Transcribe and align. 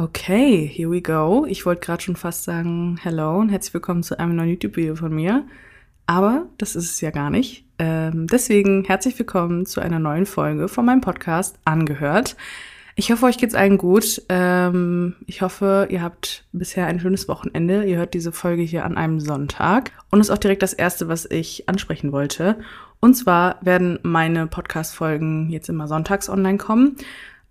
Okay, 0.00 0.64
here 0.64 0.88
we 0.88 1.02
go. 1.02 1.44
Ich 1.48 1.66
wollte 1.66 1.80
gerade 1.80 2.00
schon 2.00 2.14
fast 2.14 2.44
sagen 2.44 3.00
Hello 3.02 3.40
und 3.40 3.48
herzlich 3.48 3.74
willkommen 3.74 4.04
zu 4.04 4.16
einem 4.16 4.36
neuen 4.36 4.50
YouTube-Video 4.50 4.94
von 4.94 5.12
mir. 5.12 5.44
Aber 6.06 6.46
das 6.56 6.76
ist 6.76 6.88
es 6.88 7.00
ja 7.00 7.10
gar 7.10 7.30
nicht. 7.30 7.64
Ähm, 7.80 8.28
deswegen 8.28 8.84
herzlich 8.84 9.18
willkommen 9.18 9.66
zu 9.66 9.80
einer 9.80 9.98
neuen 9.98 10.24
Folge 10.24 10.68
von 10.68 10.84
meinem 10.84 11.00
Podcast 11.00 11.58
Angehört. 11.64 12.36
Ich 12.94 13.10
hoffe, 13.10 13.26
euch 13.26 13.38
geht's 13.38 13.56
allen 13.56 13.76
gut. 13.76 14.22
Ähm, 14.28 15.16
ich 15.26 15.42
hoffe, 15.42 15.88
ihr 15.90 16.00
habt 16.00 16.44
bisher 16.52 16.86
ein 16.86 17.00
schönes 17.00 17.26
Wochenende. 17.26 17.82
Ihr 17.82 17.96
hört 17.96 18.14
diese 18.14 18.30
Folge 18.30 18.62
hier 18.62 18.84
an 18.84 18.96
einem 18.96 19.18
Sonntag. 19.18 19.90
Und 20.12 20.20
ist 20.20 20.30
auch 20.30 20.38
direkt 20.38 20.62
das 20.62 20.74
erste, 20.74 21.08
was 21.08 21.26
ich 21.28 21.68
ansprechen 21.68 22.12
wollte. 22.12 22.60
Und 23.00 23.14
zwar 23.14 23.58
werden 23.62 23.98
meine 24.04 24.46
Podcast-Folgen 24.46 25.50
jetzt 25.50 25.68
immer 25.68 25.88
sonntags 25.88 26.28
online 26.28 26.58
kommen. 26.58 26.96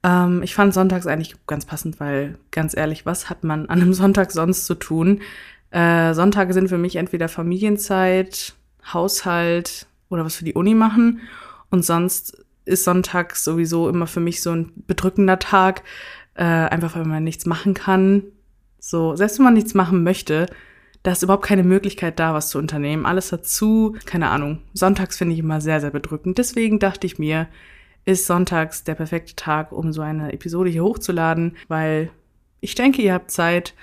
Ähm, 0.03 0.41
ich 0.43 0.55
fand 0.55 0.73
sonntags 0.73 1.07
eigentlich 1.07 1.35
ganz 1.47 1.65
passend, 1.65 1.99
weil 1.99 2.37
ganz 2.51 2.75
ehrlich, 2.75 3.05
was 3.05 3.29
hat 3.29 3.43
man 3.43 3.67
an 3.67 3.81
einem 3.81 3.93
Sonntag 3.95 4.31
sonst 4.31 4.65
zu 4.65 4.75
tun? 4.75 5.21
Äh, 5.71 6.13
Sonntage 6.13 6.53
sind 6.53 6.69
für 6.69 6.77
mich 6.77 6.95
entweder 6.95 7.29
Familienzeit, 7.29 8.53
Haushalt 8.93 9.87
oder 10.09 10.23
was 10.23 10.35
für 10.35 10.45
die 10.45 10.53
Uni 10.53 10.73
machen. 10.73 11.21
Und 11.69 11.83
sonst 11.83 12.45
ist 12.65 12.83
Sonntag 12.83 13.35
sowieso 13.35 13.89
immer 13.89 14.07
für 14.07 14.19
mich 14.19 14.41
so 14.41 14.51
ein 14.51 14.71
bedrückender 14.87 15.39
Tag, 15.39 15.83
äh, 16.35 16.43
einfach 16.43 16.95
weil 16.95 17.05
man 17.05 17.23
nichts 17.23 17.45
machen 17.45 17.73
kann. 17.73 18.23
So, 18.79 19.15
selbst 19.15 19.39
wenn 19.39 19.45
man 19.45 19.53
nichts 19.53 19.73
machen 19.73 20.03
möchte, 20.03 20.47
da 21.03 21.11
ist 21.11 21.23
überhaupt 21.23 21.45
keine 21.45 21.63
Möglichkeit 21.63 22.19
da, 22.19 22.33
was 22.33 22.49
zu 22.49 22.57
unternehmen. 22.57 23.05
Alles 23.05 23.29
dazu, 23.29 23.95
keine 24.05 24.29
Ahnung. 24.29 24.59
Sonntags 24.73 25.17
finde 25.17 25.33
ich 25.33 25.39
immer 25.39 25.61
sehr, 25.61 25.79
sehr 25.81 25.91
bedrückend. 25.91 26.37
Deswegen 26.37 26.79
dachte 26.79 27.07
ich 27.07 27.17
mir, 27.19 27.47
ist 28.07 28.25
sonntags 28.25 28.85
der 28.85 28.95
perfekte 28.95 29.35
Tag, 29.35 29.73
um 29.73 29.91
so 29.91 30.01
eine 30.01 30.31
Episode 30.31 30.69
hier 30.69 30.83
hochzuladen, 30.83 31.57
weil 31.67 32.09
ich 32.61 32.73
denke, 32.73 33.01
ihr 33.01 33.13
habt 33.13 33.31
Zeit. 33.31 33.73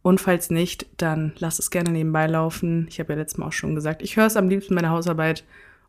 Und 0.00 0.20
falls 0.20 0.48
nicht, 0.48 0.86
dann 0.96 1.32
lasst 1.38 1.58
es 1.58 1.72
gerne 1.72 1.90
nebenbei 1.90 2.28
laufen. 2.28 2.86
Ich 2.88 3.00
habe 3.00 3.14
ja 3.14 3.18
letztes 3.18 3.38
Mal 3.38 3.46
auch 3.46 3.52
schon 3.52 3.74
gesagt, 3.74 4.00
ich 4.02 4.16
höre 4.16 4.26
es 4.26 4.36
am 4.36 4.48
liebsten 4.48 4.76
bei 4.76 4.80
der 4.80 4.90
Hausarbeit. 4.90 5.42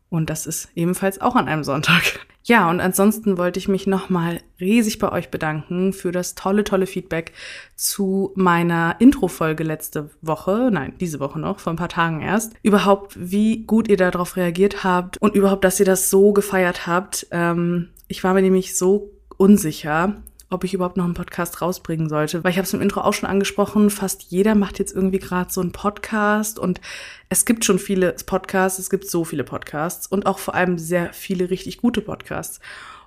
Und 0.08 0.30
das 0.30 0.46
ist 0.46 0.68
ebenfalls 0.74 1.20
auch 1.20 1.34
an 1.34 1.48
einem 1.48 1.64
Sonntag. 1.64 2.26
Ja, 2.44 2.70
und 2.70 2.78
ansonsten 2.80 3.38
wollte 3.38 3.58
ich 3.58 3.66
mich 3.66 3.88
nochmal 3.88 4.40
riesig 4.60 5.00
bei 5.00 5.10
euch 5.10 5.32
bedanken 5.32 5.92
für 5.92 6.12
das 6.12 6.36
tolle, 6.36 6.62
tolle 6.62 6.86
Feedback 6.86 7.32
zu 7.74 8.32
meiner 8.36 8.94
Intro-Folge 9.00 9.64
letzte 9.64 10.10
Woche, 10.22 10.70
nein, 10.72 10.94
diese 11.00 11.18
Woche 11.18 11.40
noch, 11.40 11.58
vor 11.58 11.72
ein 11.72 11.76
paar 11.76 11.88
Tagen 11.88 12.20
erst. 12.20 12.52
Überhaupt, 12.62 13.16
wie 13.18 13.64
gut 13.64 13.88
ihr 13.88 13.96
darauf 13.96 14.36
reagiert 14.36 14.84
habt 14.84 15.18
und 15.18 15.34
überhaupt, 15.34 15.64
dass 15.64 15.80
ihr 15.80 15.86
das 15.86 16.08
so 16.08 16.32
gefeiert 16.32 16.86
habt. 16.86 17.26
Ähm, 17.32 17.88
ich 18.06 18.22
war 18.22 18.32
mir 18.32 18.42
nämlich 18.42 18.78
so 18.78 19.10
unsicher, 19.38 20.22
ob 20.48 20.64
ich 20.64 20.74
überhaupt 20.74 20.96
noch 20.96 21.04
einen 21.04 21.14
Podcast 21.14 21.60
rausbringen 21.60 22.08
sollte. 22.08 22.44
Weil 22.44 22.52
ich 22.52 22.58
habe 22.58 22.66
es 22.66 22.74
im 22.74 22.80
Intro 22.80 23.00
auch 23.00 23.12
schon 23.12 23.28
angesprochen, 23.28 23.90
fast 23.90 24.22
jeder 24.22 24.54
macht 24.54 24.78
jetzt 24.78 24.94
irgendwie 24.94 25.18
gerade 25.18 25.52
so 25.52 25.60
einen 25.60 25.72
Podcast 25.72 26.58
und 26.58 26.80
es 27.28 27.44
gibt 27.44 27.64
schon 27.64 27.78
viele 27.78 28.14
Podcasts, 28.26 28.78
es 28.78 28.90
gibt 28.90 29.08
so 29.10 29.24
viele 29.24 29.44
Podcasts 29.44 30.06
und 30.06 30.26
auch 30.26 30.38
vor 30.38 30.54
allem 30.54 30.78
sehr 30.78 31.12
viele 31.12 31.50
richtig 31.50 31.78
gute 31.78 32.00
Podcasts. 32.00 32.60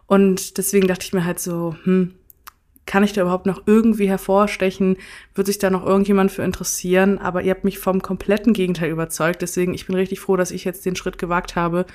Und 0.05 0.57
deswegen 0.57 0.87
dachte 0.87 1.05
ich 1.05 1.13
mir 1.13 1.23
halt 1.23 1.39
so, 1.39 1.75
hm, 1.83 2.15
kann 2.85 3.03
ich 3.03 3.13
da 3.13 3.21
überhaupt 3.21 3.45
noch 3.45 3.61
irgendwie 3.67 4.09
hervorstechen? 4.09 4.97
Wird 5.35 5.45
sich 5.45 5.59
da 5.59 5.69
noch 5.69 5.85
irgendjemand 5.85 6.31
für 6.31 6.41
interessieren? 6.41 7.19
Aber 7.19 7.43
ihr 7.43 7.51
habt 7.51 7.63
mich 7.63 7.77
vom 7.77 8.01
kompletten 8.01 8.51
Gegenteil 8.51 8.89
überzeugt. 8.89 9.43
Deswegen, 9.43 9.75
ich 9.75 9.85
bin 9.85 9.95
richtig 9.95 10.19
froh, 10.19 10.35
dass 10.35 10.49
ich 10.49 10.65
jetzt 10.65 10.87
den 10.87 10.95
Schritt 10.95 11.19
gewagt 11.19 11.55
habe 11.55 11.85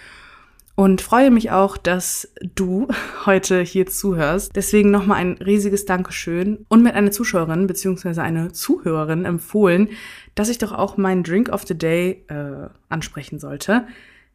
und 0.77 1.01
freue 1.01 1.31
mich 1.31 1.51
auch, 1.51 1.77
dass 1.77 2.33
du 2.55 2.89
heute 3.27 3.61
hier 3.61 3.87
zuhörst. 3.87 4.55
Deswegen 4.57 4.91
nochmal 4.91 5.19
ein 5.19 5.35
riesiges 5.35 5.85
Dankeschön 5.85 6.67
und 6.69 6.83
mit 6.83 6.95
einer 6.95 7.11
Zuschauerin 7.11 7.67
bzw. 7.67 8.21
eine 8.21 8.53
Zuhörerin 8.53 9.25
empfohlen, 9.25 9.91
dass 10.35 10.49
ich 10.49 10.59
doch 10.59 10.73
auch 10.73 10.97
meinen 10.97 11.23
Drink 11.23 11.49
of 11.49 11.67
the 11.67 11.79
Day 11.79 12.25
äh, 12.29 12.69
ansprechen 12.89 13.39
sollte. 13.39 13.87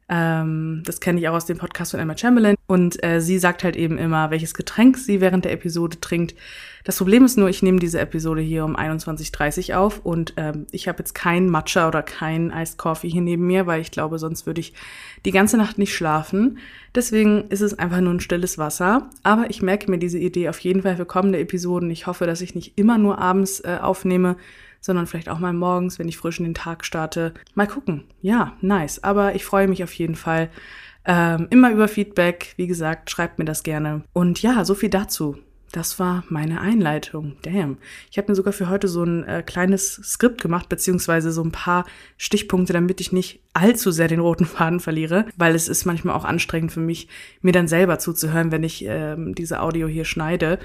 Ähm, 0.10 0.82
das 0.86 1.00
kenne 1.00 1.20
ich 1.20 1.30
auch 1.30 1.36
aus 1.36 1.46
dem 1.46 1.58
Podcast 1.58 1.92
von 1.92 2.00
Emma 2.00 2.18
Chamberlain. 2.18 2.56
Und 2.68 3.04
äh, 3.04 3.22
sie 3.22 3.38
sagt 3.38 3.64
halt 3.64 3.76
eben 3.76 3.98
immer, 3.98 4.32
welches 4.32 4.54
Getränk 4.54 4.98
sie 4.98 5.22
während 5.22 5.46
der 5.46 5.54
Episode 5.54 6.00
trinkt. 6.02 6.36
Das 6.84 6.98
Problem 6.98 7.26
ist 7.26 7.38
nur, 7.38 7.50
ich 7.50 7.62
nehme 7.62 7.80
diese 7.80 8.00
Episode 8.00 8.42
hier 8.42 8.66
um 8.66 8.76
21.30 8.76 9.72
Uhr 9.72 9.80
auf 9.80 10.06
und 10.06 10.34
ähm, 10.38 10.66
ich 10.72 10.88
habe 10.88 11.00
jetzt 11.00 11.14
kein 11.14 11.50
Matcha 11.50 11.88
oder 11.88 12.02
kein 12.02 12.52
Iced 12.52 12.78
Coffee 12.78 13.10
hier 13.10 13.22
neben 13.22 13.46
mir, 13.46 13.68
weil 13.68 13.82
ich 13.82 13.92
glaube, 13.92 14.18
sonst 14.18 14.46
würde 14.48 14.62
ich 14.62 14.74
die 15.26 15.32
ganze 15.32 15.58
Nacht 15.58 15.78
nicht 15.78 15.94
schlafen. 15.94 16.58
Deswegen 16.96 17.50
ist 17.50 17.62
es 17.62 17.78
einfach 17.78 18.02
nur 18.02 18.14
ein 18.14 18.22
stilles 18.22 18.58
Wasser. 18.58 19.10
Aber 19.24 19.50
ich 19.50 19.62
merke 19.62 19.92
mir 19.92 20.00
diese 20.00 20.18
Idee 20.18 20.50
auf 20.50 20.60
jeden 20.60 20.82
Fall 20.82 20.96
für 20.96 21.06
kommende 21.06 21.40
Episoden. 21.40 21.92
Ich 21.92 22.08
hoffe, 22.08 22.26
dass 22.26 22.42
ich 22.42 22.56
nicht 22.56 22.78
immer 22.78 22.98
nur 22.98 23.20
abends 23.20 23.60
äh, 23.60 23.78
aufnehme, 23.82 24.38
sondern 24.82 25.08
vielleicht 25.08 25.30
auch 25.30 25.40
mal 25.40 25.54
morgens, 25.54 26.00
wenn 26.00 26.08
ich 26.08 26.18
frisch 26.18 26.40
in 26.40 26.46
den 26.46 26.54
Tag 26.54 26.86
starte. 26.86 27.34
Mal 27.56 27.68
gucken. 27.68 28.06
Ja, 28.22 28.54
nice. 28.62 29.04
Aber 29.04 29.36
ich 29.36 29.46
freue 29.46 29.68
mich 29.68 29.84
auf 29.84 29.94
jeden 29.94 30.16
Fall 30.16 30.50
ähm, 31.06 31.48
immer 31.50 31.72
über 31.72 31.88
Feedback. 31.88 32.54
Wie 32.58 32.68
gesagt, 32.68 33.10
schreibt 33.10 33.40
mir 33.40 33.46
das 33.46 33.64
gerne. 33.64 34.04
Und 34.14 34.42
ja, 34.42 34.64
so 34.66 34.76
viel 34.76 34.90
dazu. 34.90 35.38
Das 35.72 36.00
war 36.00 36.24
meine 36.30 36.62
Einleitung. 36.62 37.38
Damn. 37.44 37.78
Ich 38.10 38.18
habe 38.18 38.32
mir 38.32 38.36
sogar 38.36 38.54
für 38.54 38.70
heute 38.70 38.88
so 38.88 39.04
ein 39.04 39.24
äh, 39.26 39.44
kleines 39.44 39.94
Skript 40.04 40.42
gemacht, 40.42 40.68
beziehungsweise 40.68 41.32
so 41.32 41.44
ein 41.44 41.52
paar 41.52 41.86
Stichpunkte, 42.18 42.74
damit 42.74 43.00
ich 43.02 43.12
nicht 43.12 43.42
allzu 43.54 43.92
sehr 43.92 44.08
den 44.08 44.20
roten 44.20 44.46
Faden 44.46 44.80
verliere, 44.80 45.26
weil 45.38 45.54
es 45.54 45.68
ist 45.68 45.86
manchmal 45.86 46.16
auch 46.16 46.26
anstrengend 46.26 46.72
für 46.72 46.80
mich, 46.80 47.08
mir 47.42 47.52
dann 47.52 47.68
selber 47.68 48.00
zuzuhören, 48.00 48.52
wenn 48.52 48.64
ich 48.64 48.84
ähm, 48.88 49.36
diese 49.36 49.62
Audio 49.62 49.88
hier 49.88 50.06
schneide. 50.06 50.58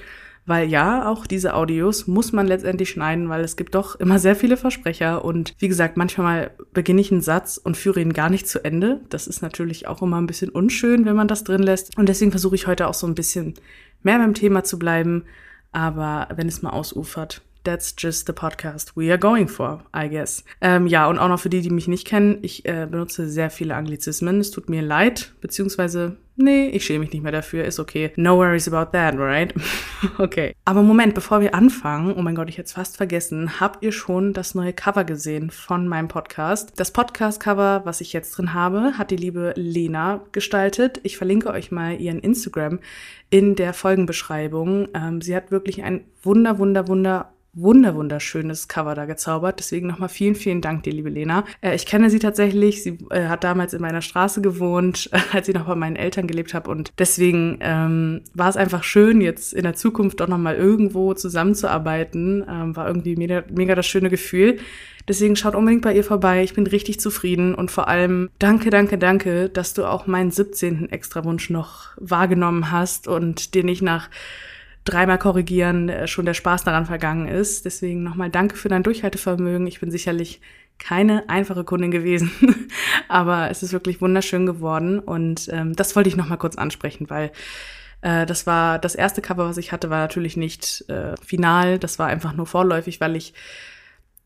Weil 0.47 0.69
ja, 0.69 1.09
auch 1.09 1.27
diese 1.27 1.55
Audios 1.55 2.07
muss 2.07 2.33
man 2.33 2.47
letztendlich 2.47 2.91
schneiden, 2.91 3.29
weil 3.29 3.43
es 3.43 3.57
gibt 3.57 3.75
doch 3.75 3.97
immer 3.97 4.19
sehr 4.19 4.37
viele 4.37 4.57
Versprecher. 4.57 5.25
Und 5.25 5.55
wie 5.59 5.69
gesagt, 5.69 5.97
manchmal 5.97 6.51
beginne 6.73 7.01
ich 7.01 7.11
einen 7.11 7.23
Satz 7.23 7.57
und 7.57 7.77
führe 7.77 8.01
ihn 8.01 8.13
gar 8.13 8.29
nicht 8.29 8.47
zu 8.47 8.63
Ende. 8.63 9.01
Das 9.09 9.27
ist 9.27 9.41
natürlich 9.41 9.89
auch 9.89 10.03
immer 10.03 10.21
ein 10.21 10.27
bisschen 10.27 10.51
unschön, 10.51 11.07
wenn 11.07 11.17
man 11.17 11.29
das 11.29 11.45
drin 11.45 11.63
lässt. 11.63 11.97
Und 11.97 12.09
deswegen 12.09 12.31
versuche 12.31 12.57
ich 12.57 12.67
heute 12.67 12.89
auch 12.89 12.95
so 12.95 13.07
ein 13.07 13.15
bisschen 13.15 13.55
mehr 14.03 14.19
beim 14.19 14.35
Thema 14.35 14.65
zu 14.65 14.79
bleiben. 14.79 15.25
Aber 15.73 16.29
wenn 16.37 16.47
es 16.47 16.63
mal 16.63 16.71
ausufert, 16.71 17.43
that's 17.65 17.95
just 17.99 18.27
the 18.27 18.33
podcast 18.33 18.97
we 18.97 19.11
are 19.11 19.19
going 19.19 19.49
for, 19.49 19.83
I 19.97 20.09
guess. 20.09 20.45
Ähm, 20.61 20.87
ja, 20.87 21.09
und 21.09 21.19
auch 21.19 21.29
noch 21.29 21.41
für 21.41 21.49
die, 21.49 21.63
die 21.63 21.71
mich 21.71 21.89
nicht 21.89 22.07
kennen, 22.07 22.39
ich 22.43 22.65
äh, 22.67 22.87
benutze 22.89 23.29
sehr 23.29 23.51
viele 23.51 23.75
Anglizismen. 23.75 24.41
Es 24.41 24.51
tut 24.51 24.69
mir 24.69 24.83
leid, 24.83 25.33
beziehungsweise, 25.41 26.17
nee, 26.37 26.69
ich 26.69 26.85
schäme 26.85 27.01
mich 27.01 27.13
nicht 27.13 27.23
mehr 27.23 27.33
dafür, 27.33 27.65
ist 27.65 27.79
okay. 27.79 28.13
No 28.17 28.37
worries 28.37 28.73
about 28.73 28.91
that, 28.93 29.15
right? 29.17 29.55
okay. 30.19 30.55
Aber 30.65 30.83
Moment, 30.83 31.15
bevor 31.15 31.41
wir 31.41 31.55
anfangen, 31.55 32.15
oh 32.17 32.23
mein 32.23 32.35
Gott, 32.35 32.49
ich 32.49 32.59
hätte 32.59 32.67
es 32.67 32.73
fast 32.73 32.97
vergessen, 32.97 33.61
habt 33.61 33.85
ihr 33.85 33.93
schon 33.93 34.33
das 34.33 34.55
neue 34.55 34.73
Cover 34.73 35.05
gesehen 35.05 35.51
von 35.51 35.87
meinem 35.89 36.09
Podcast? 36.09 36.73
Das 36.77 36.93
Podcast-Cover, 36.93 37.83
was 37.85 38.01
ich 38.01 38.13
jetzt 38.13 38.33
drin 38.33 38.55
habe, 38.55 38.97
hat 38.99 39.11
die 39.11 39.17
liebe 39.17 39.53
Lena 39.57 40.25
gestaltet. 40.33 41.01
Ich 41.03 41.17
verlinke 41.17 41.51
euch 41.51 41.71
mal 41.71 42.01
ihren 42.01 42.21
Instagram 42.21 42.81
in 43.31 43.57
der 43.57 43.75
Folgenbeschreibung. 43.75 44.89
Ähm, 44.95 45.21
sie 45.21 45.35
hat 45.35 45.51
wirklich 45.51 45.83
ein 45.83 46.05
wunder, 46.23 46.59
wunder, 46.59 46.89
wunder 46.89 47.34
wunder 47.55 47.95
wunderschönes 47.95 48.69
Cover 48.69 48.95
da 48.95 49.05
gezaubert. 49.05 49.59
Deswegen 49.59 49.87
nochmal 49.87 50.09
vielen, 50.09 50.35
vielen 50.35 50.61
Dank, 50.61 50.83
die 50.83 50.91
liebe 50.91 51.11
Lena. 51.11 51.45
Äh, 51.61 51.75
ich 51.75 51.87
kenne 51.87 52.11
sie 52.11 52.19
tatsächlich. 52.19 52.83
Sie 52.83 52.99
äh, 53.11 53.29
hat 53.29 53.45
damals 53.45 53.75
in 53.75 53.81
meiner 53.81 54.03
Straße 54.03 54.41
gewohnt, 54.41 55.11
als 55.33 55.49
ich 55.49 55.55
noch 55.55 55.67
bei 55.67 55.75
meinen 55.75 55.97
Eltern 55.97 56.27
gelebt 56.27 56.55
habe. 56.55 56.71
Und 56.71 56.93
deswegen 56.99 57.59
ähm, 57.61 58.23
war 58.35 58.49
es 58.49 58.57
einfach 58.57 58.83
schön, 58.85 59.21
jetzt 59.21 59.53
in 59.53 59.63
der 59.63 59.75
Zukunft 59.75 60.21
doch 60.21 60.29
nochmal 60.29 60.57
irgendwo 60.57 61.15
zusammenzuarbeiten. 61.15 62.45
Ähm, 62.49 62.77
war 62.77 62.87
irgendwie 62.87 63.17
mega, 63.17 63.45
mega 63.51 63.75
das 63.75 63.87
schöne 63.87 64.11
Gefühl. 64.11 64.59
Deswegen 65.07 65.37
schaut 65.37 65.55
unbedingt 65.55 65.83
bei 65.83 65.95
ihr 65.95 66.05
vorbei. 66.05 66.43
Ich 66.43 66.55
bin 66.55 66.67
richtig 66.67 66.99
zufrieden 66.99 67.55
und 67.55 67.71
vor 67.71 67.89
allem 67.89 68.31
danke, 68.39 68.71
danke, 68.71 68.97
danke, 68.97 69.51
dass 69.51 69.75
du 69.75 69.85
auch 69.85 70.07
meinen 70.07 70.31
17. 70.31 70.91
Extrawunsch 70.91 71.51
noch 71.51 71.91
wahrgenommen 71.97 72.71
hast 72.71 73.07
und 73.07 73.55
dir 73.55 73.65
nicht 73.65 73.83
nach 73.83 74.09
dreimal 74.85 75.19
korrigieren 75.19 75.89
äh, 75.89 76.07
schon 76.07 76.27
der 76.27 76.35
Spaß 76.35 76.65
daran 76.65 76.87
vergangen 76.87 77.29
ist. 77.29 77.65
Deswegen 77.65 78.03
nochmal 78.03 78.31
danke 78.31 78.57
für 78.57 78.69
dein 78.69 78.83
Durchhaltevermögen. 78.83 79.67
Ich 79.67 79.81
bin 79.81 79.91
sicherlich 79.91 80.41
keine 80.79 81.29
einfache 81.29 81.65
Kundin 81.65 81.91
gewesen, 81.91 82.31
aber 83.09 83.51
es 83.51 83.63
ist 83.63 83.73
wirklich 83.73 84.01
wunderschön 84.01 84.45
geworden 84.45 84.99
und 84.99 85.49
ähm, 85.53 85.77
das 85.77 85.95
wollte 85.95 86.09
ich 86.09 86.17
nochmal 86.17 86.39
kurz 86.39 86.57
ansprechen, 86.57 87.09
weil 87.11 87.31
äh, 88.03 88.27
das 88.27 88.47
war 88.47 88.79
das 88.81 88.97
erste 88.97 89.23
Cover, 89.23 89.49
was 89.49 89.57
ich 89.57 89.71
hatte, 89.71 89.89
war 89.89 90.01
natürlich 90.01 90.37
nicht 90.37 90.85
äh, 90.89 91.15
final, 91.25 91.79
das 91.79 91.99
war 91.99 92.09
einfach 92.09 92.35
nur 92.35 92.47
vorläufig, 92.47 93.01
weil 93.01 93.15
ich 93.15 93.35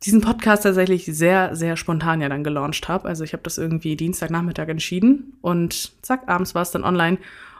diesen 0.04 0.20
Podcast 0.20 0.62
tatsächlich 0.62 1.06
sehr, 1.06 1.54
sehr 1.56 1.76
spontan 1.76 2.20
ja 2.20 2.28
dann 2.28 2.44
gelauncht 2.44 2.88
habe. 2.88 3.08
Also 3.08 3.24
ich 3.24 3.32
habe 3.32 3.42
das 3.42 3.58
irgendwie 3.58 3.96
Dienstagnachmittag 3.96 4.68
entschieden 4.68 5.36
und 5.40 5.92
zack, 6.02 6.28
abends 6.28 6.54
war 6.54 6.62
es 6.62 6.70
dann 6.70 6.84
online 6.84 7.18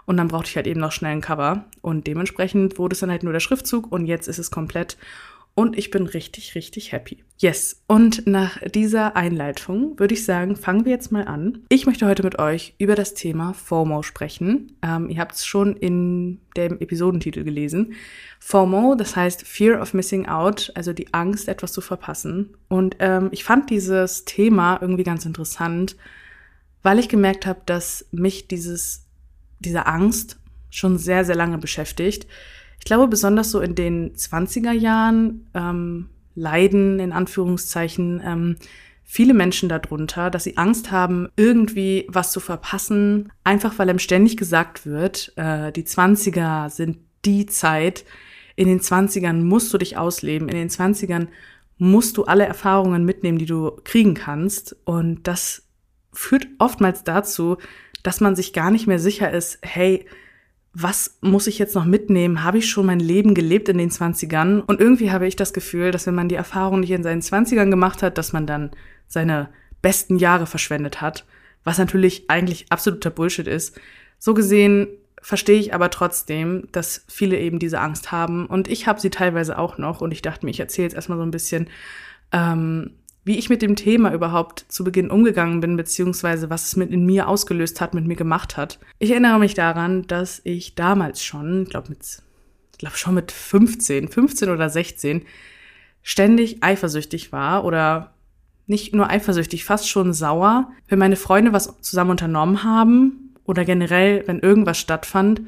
und 0.09 0.17
dann 0.17 0.29
brauchte 0.29 0.49
ich 0.49 0.57
halt 0.57 0.67
eben 0.67 0.81
noch 0.81 0.93
schnell 0.93 1.13
ein 1.13 1.21
Cover. 1.21 1.67
Und 1.83 2.07
dementsprechend 2.07 2.79
wurde 2.79 2.95
es 2.95 3.01
dann 3.01 3.11
halt 3.11 3.25
nur 3.25 3.35
der 3.35 3.41
Schriftzug 3.41 3.93
und 3.93 4.07
jetzt 4.07 4.27
ist 4.27 4.39
es 4.39 4.51
komplett. 4.51 4.97
und 5.55 5.77
ich 5.77 5.91
bin 5.91 6.07
richtig, 6.07 6.55
richtig 6.55 6.93
happy. 6.93 7.25
Yes, 7.37 7.83
und 7.89 8.29
nach 8.29 8.59
dieser 8.63 9.17
Einleitung 9.17 9.99
würde 9.99 10.15
ich 10.15 10.25
sagen, 10.25 10.55
fangen 10.55 10.85
wir 10.85 10.93
jetzt 10.93 11.11
mal 11.11 11.27
an. 11.27 11.65
Ich 11.69 11.85
möchte 11.85 12.07
heute 12.07 12.23
mit 12.23 12.39
euch 12.39 12.75
über 12.79 12.95
das 12.95 13.15
Thema 13.15 13.55
FOMO 13.55 14.03
sprechen. 14.05 14.77
Ähm, 14.83 15.11
ihr 15.11 15.19
habt 15.19 15.35
es 15.35 15.45
schon 15.45 15.77
in 15.77 16.41
dem 16.57 16.79
Episodentitel 16.79 17.43
gelesen. 17.43 17.95
FOMO, 18.39 18.95
das 18.95 19.17
heißt 19.17 19.43
Fear 19.49 19.83
of 19.83 19.95
Missing 19.95 20.27
Out, 20.27 20.71
also 20.77 20.93
die 20.93 21.13
Angst, 21.13 21.49
etwas 21.49 21.73
zu 21.73 21.81
verpassen. 21.81 22.55
Und 22.69 22.95
ähm, 23.01 23.29
ich 23.33 23.43
fand 23.43 23.69
dieses 23.69 24.25
Thema 24.25 24.79
irgendwie 24.81 25.05
ganz 25.05 25.27
interessant, 25.27 25.97
weil 26.85 27.01
ich 27.01 27.09
gemerkt 27.09 27.47
habe, 27.47 27.63
dass 27.67 28.07
mich 28.13 28.47
dieses, 28.47 29.08
diese 29.61 29.87
Angst 29.87 30.39
schon 30.71 30.99
sehr, 30.99 31.25
sehr 31.25 31.37
lange 31.37 31.59
beschäftigt. 31.59 32.27
Ich 32.79 32.85
glaube, 32.85 33.09
besonders 33.09 33.51
so 33.51 33.61
in 33.61 33.75
den 33.75 34.15
20er 34.15 34.73
Jahren 34.73 35.49
ähm, 35.55 36.11
leiden 36.35 37.01
in 37.01 37.13
Anführungszeichen 37.13 38.23
ähm, 38.25 38.57
viele 39.03 39.35
Menschen 39.35 39.69
darunter, 39.69 40.31
dass 40.31 40.45
sie 40.45 40.59
Angst 40.59 40.91
haben, 40.91 41.29
irgendwie 41.37 42.07
was 42.09 42.31
zu 42.31 42.41
verpassen, 42.41 43.33
einfach 43.43 43.79
weil 43.79 43.89
einem 43.89 43.99
ständig 43.99 44.37
gesagt 44.37 44.85
wird, 44.87 45.33
äh, 45.37 45.73
die 45.73 45.85
20er 45.85 46.69
sind 46.69 46.99
die 47.25 47.47
Zeit, 47.47 48.05
in 48.55 48.69
den 48.69 48.81
20ern 48.81 49.43
musst 49.43 49.73
du 49.73 49.79
dich 49.79 49.97
ausleben, 49.97 50.49
in 50.49 50.57
den 50.57 50.69
20ern 50.69 51.29
musst 51.79 52.17
du 52.17 52.25
alle 52.25 52.45
Erfahrungen 52.45 53.05
mitnehmen, 53.05 53.39
die 53.39 53.47
du 53.47 53.71
kriegen 53.85 54.15
kannst. 54.15 54.77
Und 54.85 55.27
das 55.27 55.63
führt 56.13 56.49
oftmals 56.59 57.05
dazu, 57.05 57.57
dass 58.03 58.21
man 58.21 58.37
sich 58.37 58.53
gar 58.53 58.71
nicht 58.71 58.87
mehr 58.87 58.99
sicher 58.99 59.31
ist, 59.31 59.59
hey, 59.63 60.07
was 60.75 61.19
muss 61.21 61.47
ich 61.47 61.59
jetzt 61.59 61.75
noch 61.75 61.85
mitnehmen? 61.85 62.45
Habe 62.45 62.59
ich 62.59 62.71
schon 62.71 62.87
mein 62.87 63.01
Leben 63.01 63.35
gelebt 63.35 63.69
in 63.69 63.79
den 63.79 63.91
20ern? 63.91 64.61
Und 64.61 64.81
irgendwie 64.81 65.11
habe 65.11 65.27
ich 65.27 65.35
das 65.35 65.53
Gefühl, 65.53 65.91
dass 65.91 66.07
wenn 66.07 66.15
man 66.15 66.29
die 66.29 66.37
Erfahrung 66.37 66.81
nicht 66.81 66.91
in 66.91 67.03
seinen 67.03 67.23
20ern 67.23 67.71
gemacht 67.71 68.03
hat, 68.03 68.19
dass 68.19 68.33
man 68.33 68.47
dann 68.47 68.71
seine 69.07 69.49
besten 69.83 70.19
Jahre 70.19 70.47
verschwendet 70.47 71.01
hat, 71.01 71.25
was 71.65 71.79
natürlich 71.79 72.29
eigentlich 72.31 72.67
absoluter 72.71 73.11
Bullshit 73.11 73.47
ist. 73.47 73.81
So 74.19 74.35
gesehen 74.35 74.89
verstehe 75.21 75.59
ich 75.59 75.75
aber 75.75 75.91
trotzdem, 75.91 76.69
dass 76.73 77.05
viele 77.09 77.39
eben 77.39 77.59
diese 77.59 77.81
Angst 77.81 78.13
haben 78.13 78.47
und 78.47 78.69
ich 78.69 78.87
habe 78.87 79.01
sie 79.01 79.11
teilweise 79.11 79.59
auch 79.59 79.79
noch 79.79 80.01
und 80.01 80.13
ich 80.13 80.23
dachte 80.23 80.47
mir, 80.47 80.51
ich 80.51 80.61
erzähle 80.61 80.87
jetzt 80.87 80.95
erstmal 80.95 81.19
so 81.19 81.25
ein 81.25 81.31
bisschen, 81.31 81.69
ähm, 82.33 82.93
wie 83.29 83.39
ich 83.39 83.51
mit 83.51 83.61
dem 83.61 83.77
Thema 83.77 84.15
überhaupt 84.15 84.65
zu 84.69 84.85
Beginn 84.85 85.11
umgegangen 85.11 85.61
bin, 85.61 85.77
beziehungsweise 85.77 86.49
was 86.49 86.65
es 86.65 86.77
mit 86.77 86.91
in 86.91 87.05
mir 87.05 87.29
ausgelöst 87.29 87.79
hat, 87.79 87.93
mit 87.93 88.07
mir 88.07 88.17
gemacht 88.17 88.57
hat. 88.57 88.79
Ich 88.99 89.11
erinnere 89.11 89.39
mich 89.39 89.53
daran, 89.53 90.07
dass 90.07 90.41
ich 90.45 90.77
damals 90.77 91.23
schon, 91.23 91.65
ich 91.65 91.69
glaube 91.69 91.91
mit, 91.91 92.23
ich 92.73 92.79
glaube 92.79 92.97
schon 92.97 93.15
mit 93.15 93.31
15, 93.31 94.09
15 94.09 94.49
oder 94.49 94.71
16, 94.71 95.27
ständig 96.03 96.63
eifersüchtig 96.63 97.31
war 97.31 97.67
oder 97.67 98.15
nicht 98.67 98.95
nur 98.95 99.11
eifersüchtig, 99.11 99.63
fast 99.63 99.91
schon 99.91 100.15
sauer, 100.15 100.73
wenn 100.89 100.99
meine 100.99 101.17
Freunde 101.17 101.53
was 101.53 101.83
zusammen 101.83 102.13
unternommen 102.13 102.65
haben 102.65 103.35
oder 103.45 103.67
generell, 103.67 104.23
wenn 104.27 104.39
irgendwas 104.39 104.79
stattfand 104.79 105.43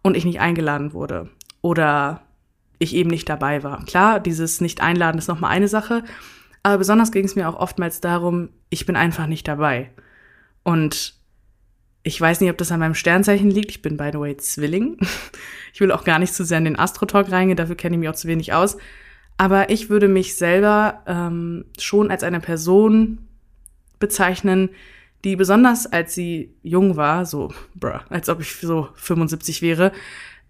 und 0.00 0.16
ich 0.16 0.24
nicht 0.24 0.40
eingeladen 0.40 0.94
wurde 0.94 1.28
oder 1.60 2.22
ich 2.78 2.94
eben 2.94 3.10
nicht 3.10 3.28
dabei 3.28 3.62
war. 3.62 3.84
Klar, 3.84 4.20
dieses 4.20 4.62
Nicht-Einladen 4.62 5.18
ist 5.18 5.28
nochmal 5.28 5.50
eine 5.50 5.68
Sache, 5.68 6.02
aber 6.66 6.78
besonders 6.78 7.12
ging 7.12 7.24
es 7.24 7.36
mir 7.36 7.48
auch 7.48 7.54
oftmals 7.54 8.00
darum, 8.00 8.48
ich 8.70 8.86
bin 8.86 8.96
einfach 8.96 9.28
nicht 9.28 9.46
dabei. 9.46 9.92
Und 10.64 11.14
ich 12.02 12.20
weiß 12.20 12.40
nicht, 12.40 12.50
ob 12.50 12.58
das 12.58 12.72
an 12.72 12.80
meinem 12.80 12.96
Sternzeichen 12.96 13.52
liegt. 13.52 13.70
Ich 13.70 13.82
bin, 13.82 13.96
by 13.96 14.10
the 14.12 14.18
way, 14.18 14.36
Zwilling. 14.36 14.98
Ich 15.72 15.80
will 15.80 15.92
auch 15.92 16.04
gar 16.04 16.18
nicht 16.18 16.34
zu 16.34 16.42
sehr 16.42 16.56
in 16.58 16.64
den 16.64 16.78
Astrotalk 16.78 17.30
reingehen, 17.30 17.58
dafür 17.58 17.76
kenne 17.76 17.94
ich 17.94 18.00
mich 18.00 18.08
auch 18.08 18.16
zu 18.16 18.28
wenig 18.28 18.54
aus. 18.54 18.78
Aber 19.36 19.68
ich 19.68 19.90
würde 19.90 20.08
mich 20.08 20.34
selber 20.34 21.02
ähm, 21.06 21.66
schon 21.78 22.10
als 22.10 22.24
eine 22.24 22.40
Person 22.40 23.18
bezeichnen, 23.98 24.70
die 25.22 25.36
besonders 25.36 25.86
als 25.86 26.14
sie 26.14 26.54
jung 26.62 26.96
war, 26.96 27.26
so, 27.26 27.52
bruh, 27.74 28.00
als 28.08 28.30
ob 28.30 28.40
ich 28.40 28.56
so 28.56 28.88
75 28.94 29.60
wäre, 29.60 29.92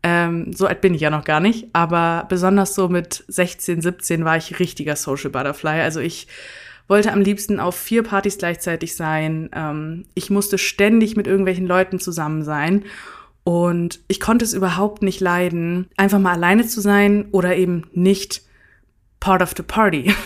ähm, 0.08 0.52
so 0.52 0.68
alt 0.68 0.82
bin 0.82 0.94
ich 0.94 1.00
ja 1.00 1.10
noch 1.10 1.24
gar 1.24 1.40
nicht, 1.40 1.66
aber 1.72 2.26
besonders 2.28 2.76
so 2.76 2.88
mit 2.88 3.24
16, 3.26 3.82
17 3.82 4.24
war 4.24 4.36
ich 4.36 4.60
richtiger 4.60 4.94
Social 4.94 5.30
Butterfly. 5.30 5.80
Also 5.80 5.98
ich 5.98 6.28
wollte 6.86 7.12
am 7.12 7.22
liebsten 7.22 7.58
auf 7.58 7.74
vier 7.74 8.04
Partys 8.04 8.38
gleichzeitig 8.38 8.94
sein. 8.94 9.50
Ähm, 9.52 10.04
ich 10.14 10.30
musste 10.30 10.58
ständig 10.58 11.16
mit 11.16 11.26
irgendwelchen 11.26 11.66
Leuten 11.66 11.98
zusammen 11.98 12.44
sein. 12.44 12.84
Und 13.42 13.98
ich 14.06 14.20
konnte 14.20 14.44
es 14.44 14.52
überhaupt 14.52 15.02
nicht 15.02 15.20
leiden, 15.20 15.88
einfach 15.96 16.20
mal 16.20 16.34
alleine 16.34 16.68
zu 16.68 16.80
sein 16.80 17.26
oder 17.32 17.56
eben 17.56 17.88
nicht 17.92 18.42
part 19.18 19.42
of 19.42 19.54
the 19.56 19.64
party. 19.64 20.14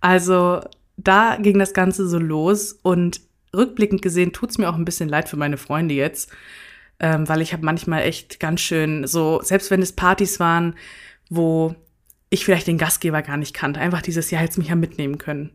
Also 0.00 0.60
da 0.96 1.38
ging 1.40 1.58
das 1.58 1.74
Ganze 1.74 2.06
so 2.08 2.20
los 2.20 2.72
und 2.84 3.20
rückblickend 3.52 4.00
gesehen 4.00 4.32
tut's 4.32 4.56
mir 4.56 4.70
auch 4.70 4.76
ein 4.76 4.84
bisschen 4.84 5.08
leid 5.08 5.28
für 5.28 5.36
meine 5.36 5.56
Freunde 5.56 5.94
jetzt, 5.94 6.30
ähm, 7.00 7.28
weil 7.28 7.40
ich 7.40 7.52
habe 7.52 7.64
manchmal 7.64 8.02
echt 8.02 8.40
ganz 8.40 8.60
schön 8.60 9.06
so, 9.06 9.40
selbst 9.42 9.70
wenn 9.70 9.82
es 9.82 9.92
Partys 9.92 10.40
waren, 10.40 10.74
wo 11.30 11.74
ich 12.30 12.44
vielleicht 12.44 12.66
den 12.66 12.78
Gastgeber 12.78 13.22
gar 13.22 13.36
nicht 13.36 13.54
kannte, 13.54 13.80
einfach 13.80 14.02
dieses 14.02 14.30
Jahr 14.30 14.42
jetzt 14.42 14.58
mich 14.58 14.68
ja 14.68 14.74
mitnehmen 14.74 15.18
können. 15.18 15.50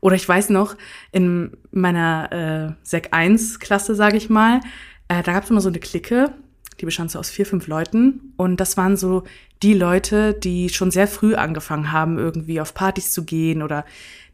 Oder 0.00 0.16
ich 0.16 0.28
weiß 0.28 0.50
noch, 0.50 0.76
in 1.12 1.56
meiner 1.72 2.76
äh, 2.76 2.86
Sek 2.86 3.08
1 3.12 3.60
Klasse, 3.60 3.94
sage 3.94 4.16
ich 4.16 4.30
mal, 4.30 4.60
äh, 5.08 5.22
da 5.22 5.32
gab 5.32 5.44
es 5.44 5.50
immer 5.50 5.60
so 5.60 5.68
eine 5.68 5.78
Clique, 5.78 6.32
die 6.80 6.84
bestand 6.84 7.10
so 7.10 7.18
aus 7.18 7.30
vier, 7.30 7.46
fünf 7.46 7.66
Leuten. 7.66 8.32
Und 8.36 8.60
das 8.60 8.76
waren 8.76 8.96
so 8.96 9.24
die 9.62 9.74
Leute, 9.74 10.34
die 10.34 10.68
schon 10.68 10.90
sehr 10.90 11.08
früh 11.08 11.34
angefangen 11.34 11.92
haben, 11.92 12.18
irgendwie 12.18 12.60
auf 12.60 12.74
Partys 12.74 13.12
zu 13.12 13.24
gehen 13.24 13.62
oder 13.62 13.84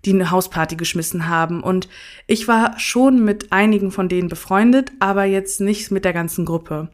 die 0.04 0.12
eine 0.12 0.30
Hausparty 0.30 0.76
geschmissen 0.76 1.28
haben. 1.28 1.62
Und 1.62 1.88
ich 2.26 2.48
war 2.48 2.78
schon 2.78 3.24
mit 3.24 3.52
einigen 3.52 3.92
von 3.92 4.08
denen 4.08 4.28
befreundet, 4.28 4.90
aber 4.98 5.24
jetzt 5.24 5.60
nicht 5.60 5.90
mit 5.90 6.04
der 6.04 6.12
ganzen 6.12 6.44
Gruppe. 6.44 6.88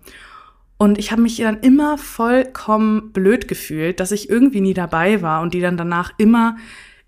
Und 0.77 0.99
ich 0.99 1.11
habe 1.11 1.23
mich 1.23 1.39
dann 1.39 1.61
immer 1.61 1.99
vollkommen 1.99 3.13
blöd 3.13 3.49
gefühlt, 3.49 3.99
dass 3.99 4.13
ich 4.13 4.31
irgendwie 4.31 4.61
nie 4.61 4.75
dabei 4.75 5.23
war 5.23 5.43
und 5.43 5.55
die 5.55 5.61
dann 5.61 5.77
danach 5.77 6.13
immer 6.19 6.57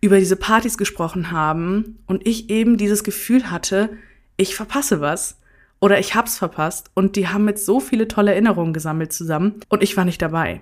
über 0.00 0.18
diese 0.18 0.36
Partys 0.36 0.78
gesprochen 0.78 1.30
haben 1.30 1.98
und 2.06 2.26
ich 2.26 2.50
eben 2.50 2.78
dieses 2.78 3.04
Gefühl 3.04 3.50
hatte, 3.50 3.90
ich 4.36 4.56
verpasse 4.56 5.00
was 5.00 5.39
oder 5.80 5.98
ich 5.98 6.14
hab's 6.14 6.38
verpasst 6.38 6.90
und 6.94 7.16
die 7.16 7.28
haben 7.28 7.44
mit 7.44 7.58
so 7.58 7.80
viele 7.80 8.08
tolle 8.08 8.32
Erinnerungen 8.32 8.72
gesammelt 8.72 9.12
zusammen 9.12 9.60
und 9.68 9.82
ich 9.82 9.96
war 9.96 10.04
nicht 10.04 10.22
dabei. 10.22 10.60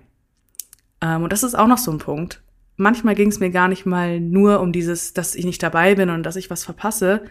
Ähm, 1.00 1.24
und 1.24 1.32
das 1.32 1.42
ist 1.42 1.56
auch 1.56 1.66
noch 1.66 1.78
so 1.78 1.90
ein 1.90 1.98
Punkt 1.98 2.42
manchmal 2.78 3.14
ging 3.14 3.28
es 3.28 3.40
mir 3.40 3.50
gar 3.50 3.68
nicht 3.68 3.84
mal 3.84 4.20
nur 4.20 4.60
um 4.60 4.72
dieses, 4.72 5.12
dass 5.12 5.34
ich 5.34 5.44
nicht 5.44 5.62
dabei 5.62 5.96
bin 5.96 6.08
und 6.08 6.22
dass 6.22 6.36
ich 6.36 6.48
was 6.48 6.64
verpasse, 6.64 7.22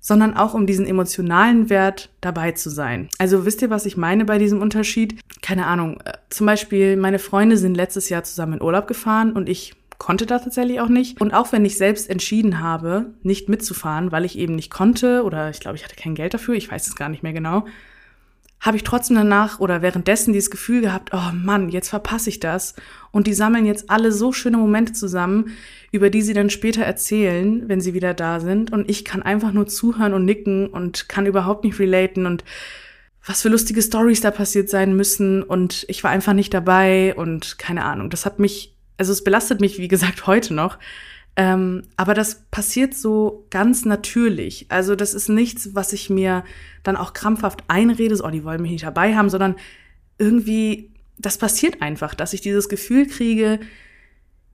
sondern 0.00 0.36
auch 0.36 0.54
um 0.54 0.66
diesen 0.66 0.86
emotionalen 0.86 1.70
Wert 1.70 2.10
dabei 2.20 2.52
zu 2.52 2.70
sein. 2.70 3.08
Also 3.18 3.46
wisst 3.46 3.62
ihr, 3.62 3.70
was 3.70 3.86
ich 3.86 3.96
meine 3.96 4.24
bei 4.24 4.38
diesem 4.38 4.60
Unterschied? 4.60 5.20
Keine 5.42 5.66
Ahnung. 5.66 6.00
Äh, 6.04 6.14
zum 6.28 6.46
Beispiel, 6.46 6.96
meine 6.96 7.20
Freunde 7.20 7.56
sind 7.56 7.76
letztes 7.76 8.08
Jahr 8.08 8.24
zusammen 8.24 8.54
in 8.54 8.62
Urlaub 8.62 8.88
gefahren 8.88 9.32
und 9.32 9.48
ich 9.48 9.74
konnte 10.02 10.26
da 10.26 10.40
tatsächlich 10.40 10.80
auch 10.80 10.88
nicht. 10.88 11.20
Und 11.20 11.32
auch 11.32 11.52
wenn 11.52 11.64
ich 11.64 11.78
selbst 11.78 12.10
entschieden 12.10 12.58
habe, 12.58 13.14
nicht 13.22 13.48
mitzufahren, 13.48 14.10
weil 14.10 14.24
ich 14.24 14.36
eben 14.36 14.56
nicht 14.56 14.68
konnte 14.68 15.22
oder 15.22 15.48
ich 15.48 15.60
glaube, 15.60 15.76
ich 15.76 15.84
hatte 15.84 15.94
kein 15.94 16.16
Geld 16.16 16.34
dafür, 16.34 16.54
ich 16.54 16.68
weiß 16.68 16.88
es 16.88 16.96
gar 16.96 17.08
nicht 17.08 17.22
mehr 17.22 17.32
genau, 17.32 17.66
habe 18.58 18.76
ich 18.76 18.82
trotzdem 18.82 19.16
danach 19.16 19.60
oder 19.60 19.80
währenddessen 19.80 20.32
dieses 20.32 20.50
Gefühl 20.50 20.80
gehabt, 20.80 21.10
oh 21.12 21.30
Mann, 21.32 21.68
jetzt 21.68 21.88
verpasse 21.88 22.30
ich 22.30 22.40
das. 22.40 22.74
Und 23.12 23.28
die 23.28 23.32
sammeln 23.32 23.64
jetzt 23.64 23.90
alle 23.90 24.10
so 24.10 24.32
schöne 24.32 24.56
Momente 24.56 24.92
zusammen, 24.92 25.52
über 25.92 26.10
die 26.10 26.22
sie 26.22 26.34
dann 26.34 26.50
später 26.50 26.82
erzählen, 26.82 27.68
wenn 27.68 27.80
sie 27.80 27.94
wieder 27.94 28.12
da 28.12 28.40
sind. 28.40 28.72
Und 28.72 28.90
ich 28.90 29.04
kann 29.04 29.22
einfach 29.22 29.52
nur 29.52 29.68
zuhören 29.68 30.14
und 30.14 30.24
nicken 30.24 30.66
und 30.66 31.08
kann 31.08 31.26
überhaupt 31.26 31.62
nicht 31.62 31.78
relaten 31.78 32.26
und 32.26 32.42
was 33.24 33.42
für 33.42 33.50
lustige 33.50 33.82
Stories 33.82 34.20
da 34.20 34.32
passiert 34.32 34.68
sein 34.68 34.96
müssen. 34.96 35.44
Und 35.44 35.84
ich 35.86 36.02
war 36.02 36.10
einfach 36.10 36.32
nicht 36.32 36.52
dabei 36.52 37.14
und 37.14 37.56
keine 37.58 37.84
Ahnung. 37.84 38.10
Das 38.10 38.26
hat 38.26 38.40
mich, 38.40 38.71
also 38.96 39.12
es 39.12 39.24
belastet 39.24 39.60
mich, 39.60 39.78
wie 39.78 39.88
gesagt, 39.88 40.26
heute 40.26 40.54
noch. 40.54 40.78
Ähm, 41.34 41.82
aber 41.96 42.12
das 42.12 42.44
passiert 42.50 42.94
so 42.94 43.46
ganz 43.50 43.84
natürlich. 43.84 44.66
Also 44.68 44.94
das 44.94 45.14
ist 45.14 45.28
nichts, 45.28 45.74
was 45.74 45.92
ich 45.92 46.10
mir 46.10 46.44
dann 46.82 46.96
auch 46.96 47.14
krampfhaft 47.14 47.64
einrede, 47.68 48.16
so, 48.16 48.24
oh, 48.24 48.30
die 48.30 48.44
wollen 48.44 48.60
mich 48.60 48.72
nicht 48.72 48.84
dabei 48.84 49.16
haben, 49.16 49.30
sondern 49.30 49.56
irgendwie, 50.18 50.90
das 51.18 51.38
passiert 51.38 51.80
einfach, 51.80 52.14
dass 52.14 52.34
ich 52.34 52.42
dieses 52.42 52.68
Gefühl 52.68 53.06
kriege, 53.06 53.60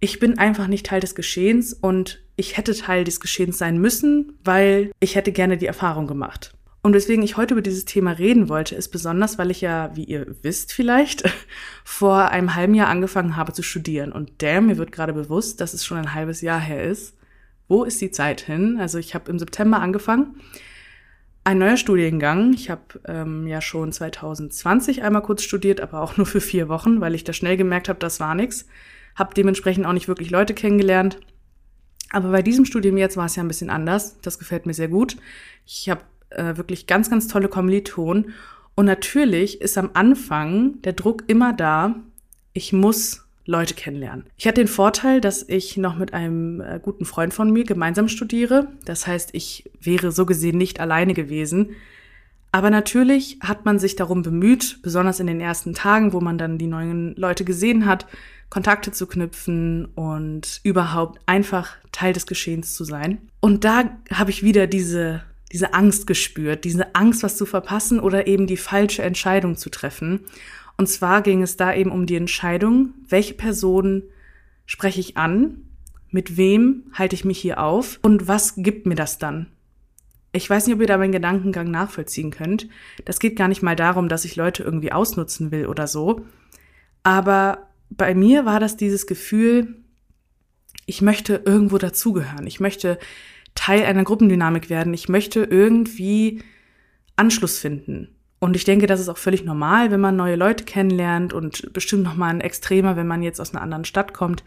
ich 0.00 0.20
bin 0.20 0.38
einfach 0.38 0.68
nicht 0.68 0.86
Teil 0.86 1.00
des 1.00 1.16
Geschehens 1.16 1.72
und 1.72 2.20
ich 2.36 2.56
hätte 2.56 2.74
Teil 2.74 3.02
des 3.02 3.18
Geschehens 3.18 3.58
sein 3.58 3.78
müssen, 3.78 4.38
weil 4.44 4.92
ich 5.00 5.16
hätte 5.16 5.32
gerne 5.32 5.58
die 5.58 5.66
Erfahrung 5.66 6.06
gemacht. 6.06 6.54
Und 6.80 6.94
weswegen 6.94 7.24
ich 7.24 7.36
heute 7.36 7.54
über 7.54 7.62
dieses 7.62 7.84
Thema 7.84 8.12
reden 8.12 8.48
wollte, 8.48 8.76
ist 8.76 8.88
besonders, 8.88 9.36
weil 9.36 9.50
ich 9.50 9.60
ja, 9.60 9.90
wie 9.96 10.04
ihr 10.04 10.26
wisst 10.42 10.72
vielleicht, 10.72 11.24
vor 11.84 12.28
einem 12.28 12.54
halben 12.54 12.74
Jahr 12.74 12.88
angefangen 12.88 13.36
habe 13.36 13.52
zu 13.52 13.62
studieren. 13.62 14.12
Und 14.12 14.42
damn, 14.42 14.66
mir 14.66 14.78
wird 14.78 14.92
gerade 14.92 15.12
bewusst, 15.12 15.60
dass 15.60 15.74
es 15.74 15.84
schon 15.84 15.98
ein 15.98 16.14
halbes 16.14 16.40
Jahr 16.40 16.60
her 16.60 16.84
ist. 16.84 17.16
Wo 17.66 17.84
ist 17.84 18.00
die 18.00 18.10
Zeit 18.10 18.40
hin? 18.40 18.78
Also 18.80 18.98
ich 18.98 19.14
habe 19.14 19.30
im 19.30 19.38
September 19.38 19.80
angefangen. 19.80 20.40
Ein 21.44 21.58
neuer 21.58 21.76
Studiengang. 21.76 22.52
Ich 22.54 22.70
habe 22.70 23.00
ähm, 23.06 23.46
ja 23.46 23.60
schon 23.60 23.90
2020 23.90 25.02
einmal 25.02 25.22
kurz 25.22 25.42
studiert, 25.42 25.80
aber 25.80 26.00
auch 26.00 26.16
nur 26.18 26.26
für 26.26 26.40
vier 26.40 26.68
Wochen, 26.68 27.00
weil 27.00 27.14
ich 27.14 27.24
da 27.24 27.32
schnell 27.32 27.56
gemerkt 27.56 27.88
habe, 27.88 27.98
das 27.98 28.20
war 28.20 28.34
nix. 28.34 28.66
habe 29.16 29.34
dementsprechend 29.34 29.84
auch 29.84 29.92
nicht 29.92 30.08
wirklich 30.08 30.30
Leute 30.30 30.54
kennengelernt. 30.54 31.18
Aber 32.10 32.30
bei 32.30 32.40
diesem 32.40 32.64
Studium 32.64 32.96
jetzt 32.96 33.16
war 33.16 33.26
es 33.26 33.36
ja 33.36 33.42
ein 33.42 33.48
bisschen 33.48 33.68
anders. 33.68 34.18
Das 34.20 34.38
gefällt 34.38 34.64
mir 34.64 34.74
sehr 34.74 34.88
gut. 34.88 35.16
Ich 35.66 35.90
habe 35.90 36.00
äh, 36.30 36.56
wirklich 36.56 36.86
ganz, 36.86 37.10
ganz 37.10 37.28
tolle 37.28 37.48
Kommilitonen. 37.48 38.34
Und 38.74 38.86
natürlich 38.86 39.60
ist 39.60 39.76
am 39.78 39.90
Anfang 39.94 40.80
der 40.82 40.92
Druck 40.92 41.24
immer 41.26 41.52
da, 41.52 41.96
ich 42.52 42.72
muss 42.72 43.24
Leute 43.44 43.74
kennenlernen. 43.74 44.26
Ich 44.36 44.46
hatte 44.46 44.60
den 44.60 44.68
Vorteil, 44.68 45.22
dass 45.22 45.48
ich 45.48 45.78
noch 45.78 45.96
mit 45.96 46.12
einem 46.12 46.60
äh, 46.60 46.78
guten 46.82 47.06
Freund 47.06 47.32
von 47.32 47.50
mir 47.50 47.64
gemeinsam 47.64 48.08
studiere. 48.08 48.68
Das 48.84 49.06
heißt, 49.06 49.30
ich 49.32 49.70
wäre 49.80 50.12
so 50.12 50.26
gesehen 50.26 50.58
nicht 50.58 50.80
alleine 50.80 51.14
gewesen. 51.14 51.70
Aber 52.52 52.70
natürlich 52.70 53.38
hat 53.40 53.64
man 53.64 53.78
sich 53.78 53.96
darum 53.96 54.22
bemüht, 54.22 54.80
besonders 54.82 55.20
in 55.20 55.26
den 55.26 55.40
ersten 55.40 55.74
Tagen, 55.74 56.12
wo 56.12 56.20
man 56.20 56.38
dann 56.38 56.58
die 56.58 56.66
neuen 56.66 57.14
Leute 57.16 57.44
gesehen 57.44 57.86
hat, 57.86 58.06
Kontakte 58.50 58.92
zu 58.92 59.06
knüpfen 59.06 59.86
und 59.94 60.60
überhaupt 60.62 61.20
einfach 61.26 61.76
Teil 61.92 62.12
des 62.12 62.26
Geschehens 62.26 62.74
zu 62.74 62.84
sein. 62.84 63.18
Und 63.40 63.64
da 63.64 63.84
habe 64.12 64.30
ich 64.30 64.42
wieder 64.42 64.66
diese, 64.66 65.22
diese 65.52 65.74
Angst 65.74 66.06
gespürt, 66.06 66.64
diese 66.64 66.94
Angst, 66.94 67.22
was 67.22 67.36
zu 67.36 67.46
verpassen 67.46 68.00
oder 68.00 68.26
eben 68.26 68.46
die 68.46 68.56
falsche 68.56 69.02
Entscheidung 69.02 69.56
zu 69.56 69.70
treffen. 69.70 70.20
Und 70.76 70.88
zwar 70.88 71.22
ging 71.22 71.42
es 71.42 71.56
da 71.56 71.74
eben 71.74 71.90
um 71.90 72.06
die 72.06 72.16
Entscheidung, 72.16 72.94
welche 73.08 73.34
Person 73.34 74.04
spreche 74.66 75.00
ich 75.00 75.16
an, 75.16 75.62
mit 76.10 76.36
wem 76.36 76.84
halte 76.92 77.14
ich 77.14 77.24
mich 77.24 77.38
hier 77.38 77.60
auf 77.62 77.98
und 78.02 78.28
was 78.28 78.54
gibt 78.56 78.86
mir 78.86 78.94
das 78.94 79.18
dann? 79.18 79.46
Ich 80.32 80.48
weiß 80.48 80.66
nicht, 80.66 80.74
ob 80.74 80.80
ihr 80.80 80.86
da 80.86 80.98
meinen 80.98 81.12
Gedankengang 81.12 81.70
nachvollziehen 81.70 82.30
könnt. 82.30 82.68
Das 83.04 83.18
geht 83.18 83.36
gar 83.36 83.48
nicht 83.48 83.62
mal 83.62 83.76
darum, 83.76 84.08
dass 84.08 84.24
ich 84.24 84.36
Leute 84.36 84.62
irgendwie 84.62 84.92
ausnutzen 84.92 85.50
will 85.50 85.66
oder 85.66 85.86
so. 85.86 86.20
Aber 87.02 87.68
bei 87.90 88.14
mir 88.14 88.44
war 88.44 88.60
das 88.60 88.76
dieses 88.76 89.06
Gefühl, 89.06 89.76
ich 90.86 91.02
möchte 91.02 91.42
irgendwo 91.44 91.78
dazugehören. 91.78 92.46
Ich 92.46 92.60
möchte 92.60 92.98
Teil 93.58 93.84
einer 93.84 94.04
Gruppendynamik 94.04 94.70
werden. 94.70 94.94
Ich 94.94 95.08
möchte 95.08 95.42
irgendwie 95.42 96.42
Anschluss 97.16 97.58
finden. 97.58 98.14
Und 98.38 98.54
ich 98.54 98.64
denke, 98.64 98.86
das 98.86 99.00
ist 99.00 99.08
auch 99.08 99.18
völlig 99.18 99.44
normal, 99.44 99.90
wenn 99.90 100.00
man 100.00 100.14
neue 100.14 100.36
Leute 100.36 100.62
kennenlernt 100.62 101.32
und 101.32 101.72
bestimmt 101.72 102.04
noch 102.04 102.14
mal 102.14 102.28
ein 102.28 102.40
extremer, 102.40 102.94
wenn 102.94 103.08
man 103.08 103.24
jetzt 103.24 103.40
aus 103.40 103.52
einer 103.52 103.62
anderen 103.62 103.84
Stadt 103.84 104.14
kommt. 104.14 104.44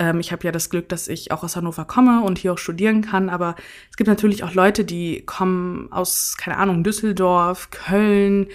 Ähm, 0.00 0.18
ich 0.18 0.32
habe 0.32 0.44
ja 0.44 0.50
das 0.50 0.70
Glück, 0.70 0.88
dass 0.88 1.06
ich 1.06 1.30
auch 1.30 1.44
aus 1.44 1.54
Hannover 1.54 1.84
komme 1.84 2.22
und 2.22 2.36
hier 2.36 2.54
auch 2.54 2.58
studieren 2.58 3.00
kann. 3.00 3.28
Aber 3.28 3.54
es 3.92 3.96
gibt 3.96 4.08
natürlich 4.08 4.42
auch 4.42 4.54
Leute, 4.54 4.84
die 4.84 5.22
kommen 5.24 5.86
aus, 5.92 6.36
keine 6.36 6.56
Ahnung, 6.56 6.82
Düsseldorf, 6.82 7.70
Köln, 7.70 8.48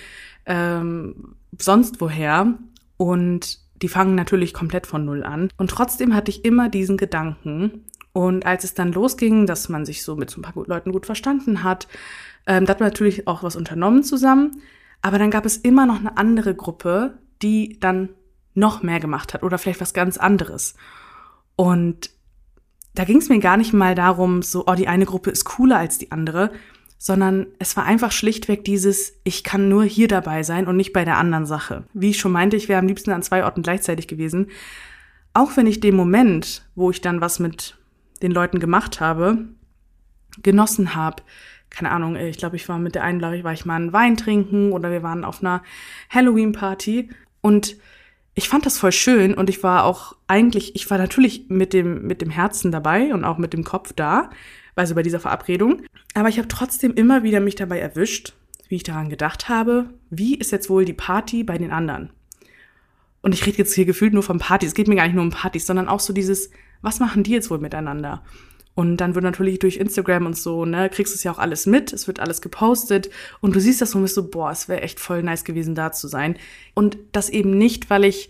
ähm, 0.46 1.36
sonst 1.58 2.02
woher. 2.02 2.54
Und 2.98 3.60
die 3.82 3.88
fangen 3.88 4.16
natürlich 4.16 4.54
komplett 4.54 4.86
von 4.86 5.06
Null 5.06 5.24
an. 5.24 5.48
Und 5.56 5.70
trotzdem 5.70 6.14
hatte 6.14 6.30
ich 6.30 6.44
immer 6.44 6.68
diesen 6.68 6.98
Gedanken. 6.98 7.86
Und 8.14 8.46
als 8.46 8.64
es 8.64 8.76
dann 8.76 8.94
losging, 8.94 9.48
dass 9.48 9.70
man 9.70 9.86
sich 9.86 10.04
so 10.04 10.16
mit 10.16 10.30
so 10.30 10.40
ein 10.40 10.44
paar 10.44 10.54
Leuten 10.68 10.92
gut 10.92 11.08
verstanden 11.08 11.64
hat, 11.64 11.88
ähm, 12.46 12.66
da 12.66 12.72
hat 12.72 12.80
man 12.80 12.90
natürlich 12.90 13.28
auch 13.28 13.44
was 13.44 13.56
unternommen 13.56 14.04
zusammen. 14.04 14.62
Aber 15.02 15.18
dann 15.18 15.32
gab 15.32 15.46
es 15.46 15.58
immer 15.58 15.86
noch 15.86 16.00
eine 16.00 16.18
andere 16.18 16.56
Gruppe, 16.56 17.18
die 17.42 17.78
dann 17.80 18.10
noch 18.54 18.84
mehr 18.84 19.00
gemacht 19.00 19.34
hat 19.34 19.44
oder 19.44 19.58
vielleicht 19.58 19.82
was 19.82 19.94
ganz 19.94 20.18
anderes. 20.18 20.76
Und 21.56 22.12
da 22.96 23.04
ging 23.04 23.18
es 23.18 23.30
mir 23.30 23.40
gar 23.40 23.58
nicht 23.58 23.74
mal 23.74 23.96
darum, 23.96 24.44
so, 24.44 24.66
oh, 24.68 24.76
die 24.76 24.88
eine 24.88 25.06
Gruppe 25.06 25.32
ist 25.32 25.46
cooler 25.46 25.78
als 25.78 25.98
die 25.98 26.12
andere, 26.12 26.52
sondern 27.00 27.48
es 27.60 27.76
war 27.76 27.86
einfach 27.86 28.12
schlichtweg 28.12 28.64
dieses, 28.64 29.14
ich 29.24 29.44
kann 29.44 29.68
nur 29.68 29.84
hier 29.84 30.08
dabei 30.08 30.44
sein 30.44 30.68
und 30.68 30.78
nicht 30.78 30.94
bei 30.94 31.04
der 31.04 31.18
anderen 31.18 31.46
Sache. 31.46 31.84
Wie 31.94 32.12
ich 32.12 32.20
schon 32.20 32.32
meinte, 32.32 32.56
ich 32.56 32.70
wäre 32.70 32.80
am 32.80 32.88
liebsten 32.88 33.12
an 33.12 33.24
zwei 33.24 33.44
Orten 33.44 33.64
gleichzeitig 33.64 34.08
gewesen. 34.08 34.52
Auch 35.34 35.58
wenn 35.58 35.68
ich 35.68 35.80
den 35.80 35.96
Moment, 35.96 36.66
wo 36.76 36.92
ich 36.92 37.02
dann 37.02 37.20
was 37.20 37.40
mit 37.40 37.78
den 38.24 38.32
Leuten 38.32 38.60
gemacht 38.60 39.00
habe, 39.00 39.50
genossen 40.42 40.96
habe, 40.96 41.22
keine 41.70 41.92
Ahnung, 41.92 42.16
ich 42.16 42.38
glaube, 42.38 42.56
ich 42.56 42.70
war 42.70 42.78
mit 42.78 42.96
der 42.96 43.04
einen, 43.04 43.20
glaube 43.20 43.36
ich, 43.36 43.44
war 43.44 43.54
ich 43.54 43.66
mal 43.66 43.76
einen 43.76 43.94
Wein 43.94 44.16
trinken 44.16 44.72
oder 44.72 44.92
wir 44.92 45.04
waren 45.04 45.26
auf 45.26 45.42
einer 45.42 45.64
Halloween-Party 46.10 47.10
und 47.42 47.78
ich 48.36 48.48
fand 48.48 48.66
das 48.66 48.78
voll 48.78 48.92
schön 48.92 49.34
und 49.34 49.50
ich 49.50 49.64
war 49.64 49.84
auch 49.84 50.16
eigentlich, 50.28 50.76
ich 50.76 50.90
war 50.90 50.98
natürlich 50.98 51.46
mit 51.50 51.74
dem, 51.74 52.08
mit 52.08 52.22
dem 52.22 52.30
Herzen 52.30 52.72
dabei 52.72 53.14
und 53.14 53.24
auch 53.24 53.38
mit 53.38 53.54
dem 53.54 53.64
Kopf 53.64 53.94
da, 53.94 54.30
also 54.76 54.96
bei 54.96 55.04
dieser 55.04 55.20
Verabredung. 55.20 55.82
Aber 56.14 56.30
ich 56.30 56.38
habe 56.38 56.48
trotzdem 56.48 56.94
immer 56.94 57.24
wieder 57.24 57.40
mich 57.40 57.56
dabei 57.56 57.80
erwischt, 57.80 58.34
wie 58.70 58.76
ich 58.76 58.84
daran 58.84 59.10
gedacht 59.10 59.50
habe, 59.50 59.90
wie 60.10 60.36
ist 60.36 60.52
jetzt 60.52 60.70
wohl 60.70 60.86
die 60.86 60.94
Party 60.94 61.44
bei 61.44 61.58
den 61.58 61.72
anderen? 61.72 62.12
Und 63.22 63.34
ich 63.34 63.46
rede 63.46 63.58
jetzt 63.58 63.74
hier 63.74 63.86
gefühlt 63.86 64.14
nur 64.14 64.24
von 64.24 64.40
Partys. 64.40 64.70
Es 64.70 64.76
geht 64.76 64.88
mir 64.88 64.96
gar 64.96 65.06
nicht 65.06 65.16
nur 65.16 65.24
um 65.24 65.30
Partys, 65.30 65.66
sondern 65.66 65.88
auch 65.88 66.00
so 66.00 66.12
dieses, 66.12 66.50
was 66.84 67.00
machen 67.00 67.24
die 67.24 67.32
jetzt 67.32 67.50
wohl 67.50 67.58
miteinander? 67.58 68.24
Und 68.76 68.98
dann 68.98 69.16
wird 69.16 69.24
natürlich 69.24 69.60
durch 69.60 69.78
Instagram 69.78 70.26
und 70.26 70.38
so, 70.38 70.66
ne, 70.66 70.90
kriegst 70.90 71.14
du 71.14 71.18
es 71.18 71.24
ja 71.24 71.32
auch 71.32 71.40
alles 71.40 71.66
mit, 71.66 71.94
es 71.94 72.08
wird 72.08 72.20
alles 72.20 72.42
gepostet 72.42 73.10
und 73.40 73.56
du 73.56 73.60
siehst 73.60 73.82
das 73.82 73.94
und 73.94 74.02
bist 74.02 74.16
so, 74.16 74.30
boah, 74.30 74.52
es 74.52 74.68
wäre 74.68 74.82
echt 74.82 75.00
voll 75.00 75.22
nice 75.22 75.44
gewesen, 75.44 75.76
da 75.76 75.92
zu 75.92 76.08
sein. 76.08 76.38
Und 76.74 76.98
das 77.12 77.30
eben 77.30 77.58
nicht, 77.58 77.90
weil 77.90 78.04
ich 78.04 78.30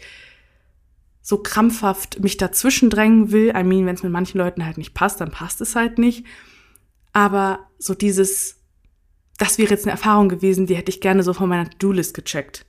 so 1.21 1.37
krampfhaft 1.37 2.19
mich 2.21 2.35
dazwischen 2.35 2.89
drängen 2.89 3.31
will. 3.31 3.53
I 3.55 3.63
mean, 3.63 3.85
wenn 3.85 3.95
es 3.95 4.03
mit 4.03 4.11
manchen 4.11 4.37
Leuten 4.37 4.65
halt 4.65 4.77
nicht 4.77 4.93
passt, 4.93 5.21
dann 5.21 5.31
passt 5.31 5.61
es 5.61 5.75
halt 5.75 5.97
nicht. 5.97 6.25
Aber 7.13 7.59
so 7.79 7.93
dieses, 7.93 8.59
das 9.37 9.57
wäre 9.57 9.69
jetzt 9.69 9.85
eine 9.85 9.91
Erfahrung 9.91 10.27
gewesen, 10.27 10.67
die 10.67 10.75
hätte 10.75 10.89
ich 10.89 10.99
gerne 10.99 11.23
so 11.23 11.33
von 11.33 11.47
meiner 11.47 11.69
To-Do-List 11.69 12.13
gecheckt. 12.13 12.65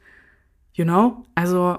You 0.73 0.85
know? 0.85 1.25
Also, 1.35 1.79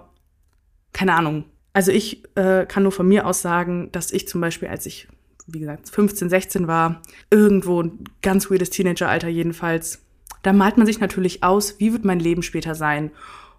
keine 0.91 1.13
Ahnung. 1.13 1.45
Also 1.75 1.91
ich 1.91 2.23
äh, 2.35 2.65
kann 2.65 2.83
nur 2.83 2.93
von 2.93 3.05
mir 3.05 3.27
aus 3.27 3.41
sagen, 3.41 3.89
dass 3.91 4.11
ich 4.13 4.29
zum 4.29 4.39
Beispiel, 4.39 4.69
als 4.69 4.85
ich 4.85 5.09
wie 5.45 5.59
gesagt, 5.59 5.89
15, 5.89 6.29
16 6.29 6.67
war, 6.67 7.01
irgendwo 7.29 7.83
ein 7.83 8.05
ganz 8.21 8.49
weirdes 8.49 8.69
Teenageralter 8.69 9.27
jedenfalls, 9.27 10.01
da 10.41 10.53
malt 10.53 10.77
man 10.77 10.85
sich 10.85 11.01
natürlich 11.01 11.43
aus, 11.43 11.77
wie 11.77 11.91
wird 11.91 12.05
mein 12.05 12.21
Leben 12.21 12.43
später 12.43 12.75
sein? 12.75 13.11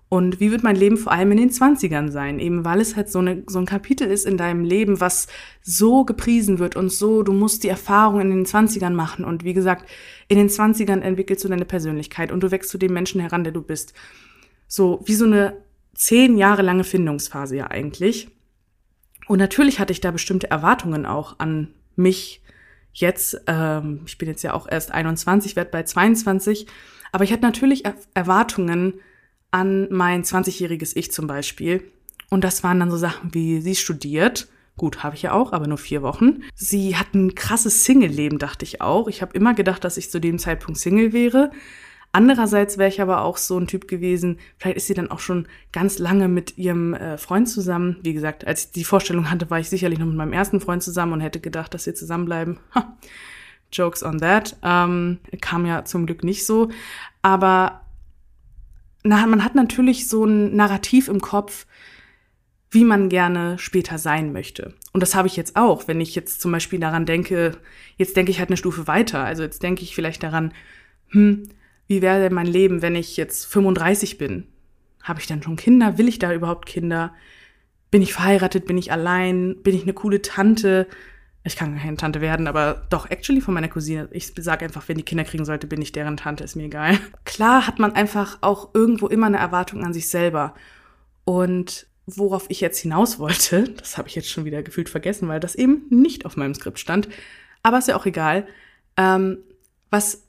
Und 0.08 0.40
wie 0.40 0.50
wird 0.50 0.62
mein 0.62 0.76
Leben 0.76 0.96
vor 0.96 1.12
allem 1.12 1.32
in 1.32 1.36
den 1.36 1.50
20ern 1.50 2.10
sein, 2.10 2.38
eben 2.38 2.64
weil 2.64 2.80
es 2.80 2.96
halt 2.96 3.10
so, 3.10 3.18
eine, 3.18 3.42
so 3.48 3.58
ein 3.58 3.66
Kapitel 3.66 4.08
ist 4.08 4.24
in 4.24 4.38
deinem 4.38 4.64
Leben, 4.64 4.98
was 4.98 5.26
so 5.60 6.06
gepriesen 6.06 6.58
wird 6.58 6.74
und 6.74 6.90
so, 6.90 7.22
du 7.22 7.34
musst 7.34 7.64
die 7.64 7.68
Erfahrung 7.68 8.22
in 8.22 8.30
den 8.30 8.46
20ern 8.46 8.92
machen. 8.92 9.26
Und 9.26 9.44
wie 9.44 9.52
gesagt, 9.52 9.86
in 10.28 10.38
den 10.38 10.48
20ern 10.48 11.00
entwickelst 11.02 11.44
du 11.44 11.48
deine 11.48 11.66
Persönlichkeit 11.66 12.32
und 12.32 12.40
du 12.40 12.50
wächst 12.50 12.70
zu 12.70 12.78
dem 12.78 12.94
Menschen 12.94 13.20
heran, 13.20 13.44
der 13.44 13.52
du 13.52 13.60
bist. 13.60 13.92
So 14.68 15.02
wie 15.04 15.14
so 15.14 15.26
eine 15.26 15.65
zehn 15.96 16.36
Jahre 16.36 16.62
lange 16.62 16.84
Findungsphase 16.84 17.56
ja 17.56 17.66
eigentlich. 17.68 18.28
Und 19.26 19.38
natürlich 19.38 19.80
hatte 19.80 19.92
ich 19.92 20.00
da 20.00 20.10
bestimmte 20.10 20.50
Erwartungen 20.50 21.04
auch 21.04 21.38
an 21.38 21.74
mich 21.96 22.42
jetzt. 22.92 23.40
Ähm, 23.46 24.02
ich 24.06 24.18
bin 24.18 24.28
jetzt 24.28 24.42
ja 24.42 24.54
auch 24.54 24.68
erst 24.70 24.92
21, 24.92 25.56
werde 25.56 25.70
bei 25.70 25.82
22. 25.82 26.66
Aber 27.12 27.24
ich 27.24 27.32
hatte 27.32 27.42
natürlich 27.42 27.84
er 27.84 27.94
Erwartungen 28.14 28.94
an 29.50 29.88
mein 29.90 30.22
20-jähriges 30.22 30.94
Ich 30.94 31.12
zum 31.12 31.26
Beispiel. 31.26 31.82
Und 32.28 32.44
das 32.44 32.62
waren 32.62 32.80
dann 32.80 32.90
so 32.90 32.96
Sachen 32.96 33.34
wie, 33.34 33.60
sie 33.60 33.74
studiert. 33.74 34.48
Gut, 34.76 35.02
habe 35.02 35.16
ich 35.16 35.22
ja 35.22 35.32
auch, 35.32 35.52
aber 35.52 35.66
nur 35.66 35.78
vier 35.78 36.02
Wochen. 36.02 36.42
Sie 36.54 36.96
hat 36.96 37.14
ein 37.14 37.34
krasses 37.34 37.84
Single-Leben, 37.84 38.38
dachte 38.38 38.64
ich 38.64 38.82
auch. 38.82 39.08
Ich 39.08 39.22
habe 39.22 39.34
immer 39.34 39.54
gedacht, 39.54 39.84
dass 39.84 39.96
ich 39.96 40.10
zu 40.10 40.20
dem 40.20 40.38
Zeitpunkt 40.38 40.78
Single 40.78 41.12
wäre. 41.12 41.50
Andererseits 42.16 42.78
wäre 42.78 42.88
ich 42.88 43.02
aber 43.02 43.20
auch 43.20 43.36
so 43.36 43.58
ein 43.58 43.66
Typ 43.66 43.88
gewesen, 43.88 44.38
vielleicht 44.56 44.78
ist 44.78 44.86
sie 44.86 44.94
dann 44.94 45.10
auch 45.10 45.18
schon 45.18 45.46
ganz 45.70 45.98
lange 45.98 46.28
mit 46.28 46.56
ihrem 46.56 46.94
äh, 46.94 47.18
Freund 47.18 47.46
zusammen. 47.46 47.98
Wie 48.00 48.14
gesagt, 48.14 48.46
als 48.46 48.64
ich 48.64 48.72
die 48.72 48.84
Vorstellung 48.84 49.30
hatte, 49.30 49.50
war 49.50 49.60
ich 49.60 49.68
sicherlich 49.68 49.98
noch 49.98 50.06
mit 50.06 50.16
meinem 50.16 50.32
ersten 50.32 50.62
Freund 50.62 50.82
zusammen 50.82 51.12
und 51.12 51.20
hätte 51.20 51.40
gedacht, 51.40 51.74
dass 51.74 51.84
wir 51.84 51.94
zusammenbleiben. 51.94 52.58
Ha, 52.74 52.96
jokes 53.70 54.02
on 54.02 54.16
that. 54.16 54.56
Ähm, 54.62 55.18
kam 55.42 55.66
ja 55.66 55.84
zum 55.84 56.06
Glück 56.06 56.24
nicht 56.24 56.46
so. 56.46 56.70
Aber 57.20 57.82
na, 59.02 59.26
man 59.26 59.44
hat 59.44 59.54
natürlich 59.54 60.08
so 60.08 60.24
ein 60.24 60.56
Narrativ 60.56 61.08
im 61.08 61.20
Kopf, 61.20 61.66
wie 62.70 62.84
man 62.84 63.10
gerne 63.10 63.58
später 63.58 63.98
sein 63.98 64.32
möchte. 64.32 64.72
Und 64.94 65.02
das 65.02 65.14
habe 65.14 65.28
ich 65.28 65.36
jetzt 65.36 65.54
auch, 65.54 65.86
wenn 65.86 66.00
ich 66.00 66.14
jetzt 66.14 66.40
zum 66.40 66.50
Beispiel 66.50 66.80
daran 66.80 67.04
denke, 67.04 67.58
jetzt 67.98 68.16
denke 68.16 68.30
ich 68.30 68.38
halt 68.38 68.48
eine 68.48 68.56
Stufe 68.56 68.86
weiter. 68.86 69.22
Also 69.22 69.42
jetzt 69.42 69.62
denke 69.62 69.82
ich 69.82 69.94
vielleicht 69.94 70.22
daran, 70.22 70.54
hm, 71.10 71.50
wie 71.86 72.02
wäre 72.02 72.20
denn 72.20 72.34
mein 72.34 72.46
Leben, 72.46 72.82
wenn 72.82 72.94
ich 72.94 73.16
jetzt 73.16 73.46
35 73.46 74.18
bin? 74.18 74.46
Habe 75.02 75.20
ich 75.20 75.26
dann 75.26 75.42
schon 75.42 75.56
Kinder? 75.56 75.98
Will 75.98 76.08
ich 76.08 76.18
da 76.18 76.32
überhaupt 76.32 76.66
Kinder? 76.66 77.14
Bin 77.90 78.02
ich 78.02 78.12
verheiratet? 78.12 78.66
Bin 78.66 78.76
ich 78.76 78.90
allein? 78.90 79.56
Bin 79.62 79.74
ich 79.74 79.82
eine 79.82 79.92
coole 79.92 80.20
Tante? 80.20 80.86
Ich 81.44 81.54
kann 81.54 81.78
keine 81.78 81.96
Tante 81.96 82.20
werden, 82.20 82.48
aber 82.48 82.86
doch, 82.90 83.08
actually 83.08 83.40
von 83.40 83.54
meiner 83.54 83.68
Cousine. 83.68 84.08
Ich 84.10 84.32
sage 84.36 84.64
einfach, 84.64 84.88
wenn 84.88 84.96
die 84.96 85.04
Kinder 85.04 85.22
kriegen 85.22 85.44
sollte, 85.44 85.68
bin 85.68 85.80
ich 85.80 85.92
deren 85.92 86.16
Tante, 86.16 86.42
ist 86.42 86.56
mir 86.56 86.64
egal. 86.64 86.98
Klar 87.24 87.68
hat 87.68 87.78
man 87.78 87.92
einfach 87.92 88.38
auch 88.40 88.74
irgendwo 88.74 89.06
immer 89.06 89.26
eine 89.26 89.38
Erwartung 89.38 89.84
an 89.84 89.94
sich 89.94 90.08
selber. 90.08 90.54
Und 91.24 91.86
worauf 92.06 92.46
ich 92.48 92.60
jetzt 92.60 92.80
hinaus 92.80 93.20
wollte, 93.20 93.62
das 93.76 93.96
habe 93.96 94.08
ich 94.08 94.16
jetzt 94.16 94.28
schon 94.28 94.44
wieder 94.44 94.64
gefühlt 94.64 94.88
vergessen, 94.88 95.28
weil 95.28 95.38
das 95.38 95.54
eben 95.54 95.84
nicht 95.88 96.26
auf 96.26 96.36
meinem 96.36 96.54
Skript 96.54 96.80
stand, 96.80 97.08
aber 97.62 97.78
ist 97.78 97.88
ja 97.88 97.96
auch 97.96 98.06
egal. 98.06 98.48
Ähm, 98.96 99.38
was 99.90 100.25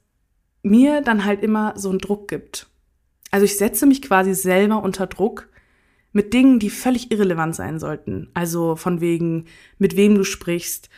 mir 0.70 1.02
dann 1.02 1.26
halt 1.26 1.44
immer 1.44 1.74
so 1.78 1.90
einen 1.90 2.00
Druck 2.00 2.28
gibt. 2.28 2.68
Also 3.32 3.46
ich 3.46 3.58
setze 3.58 3.86
mich 3.86 4.02
quasi 4.02 4.34
selber 4.34 4.84
unter 4.84 5.08
Druck, 5.08 5.50
mit 6.14 6.34
Dingen, 6.34 6.60
die 6.60 6.70
völlig 6.70 7.12
irrelevant 7.12 7.56
sein 7.56 7.80
sollten. 7.80 8.30
Also 8.34 8.76
von 8.76 9.02
wegen, 9.02 9.46
mit 9.78 9.96
wem 9.96 10.16
du 10.16 10.24
sprichst, 10.24 10.90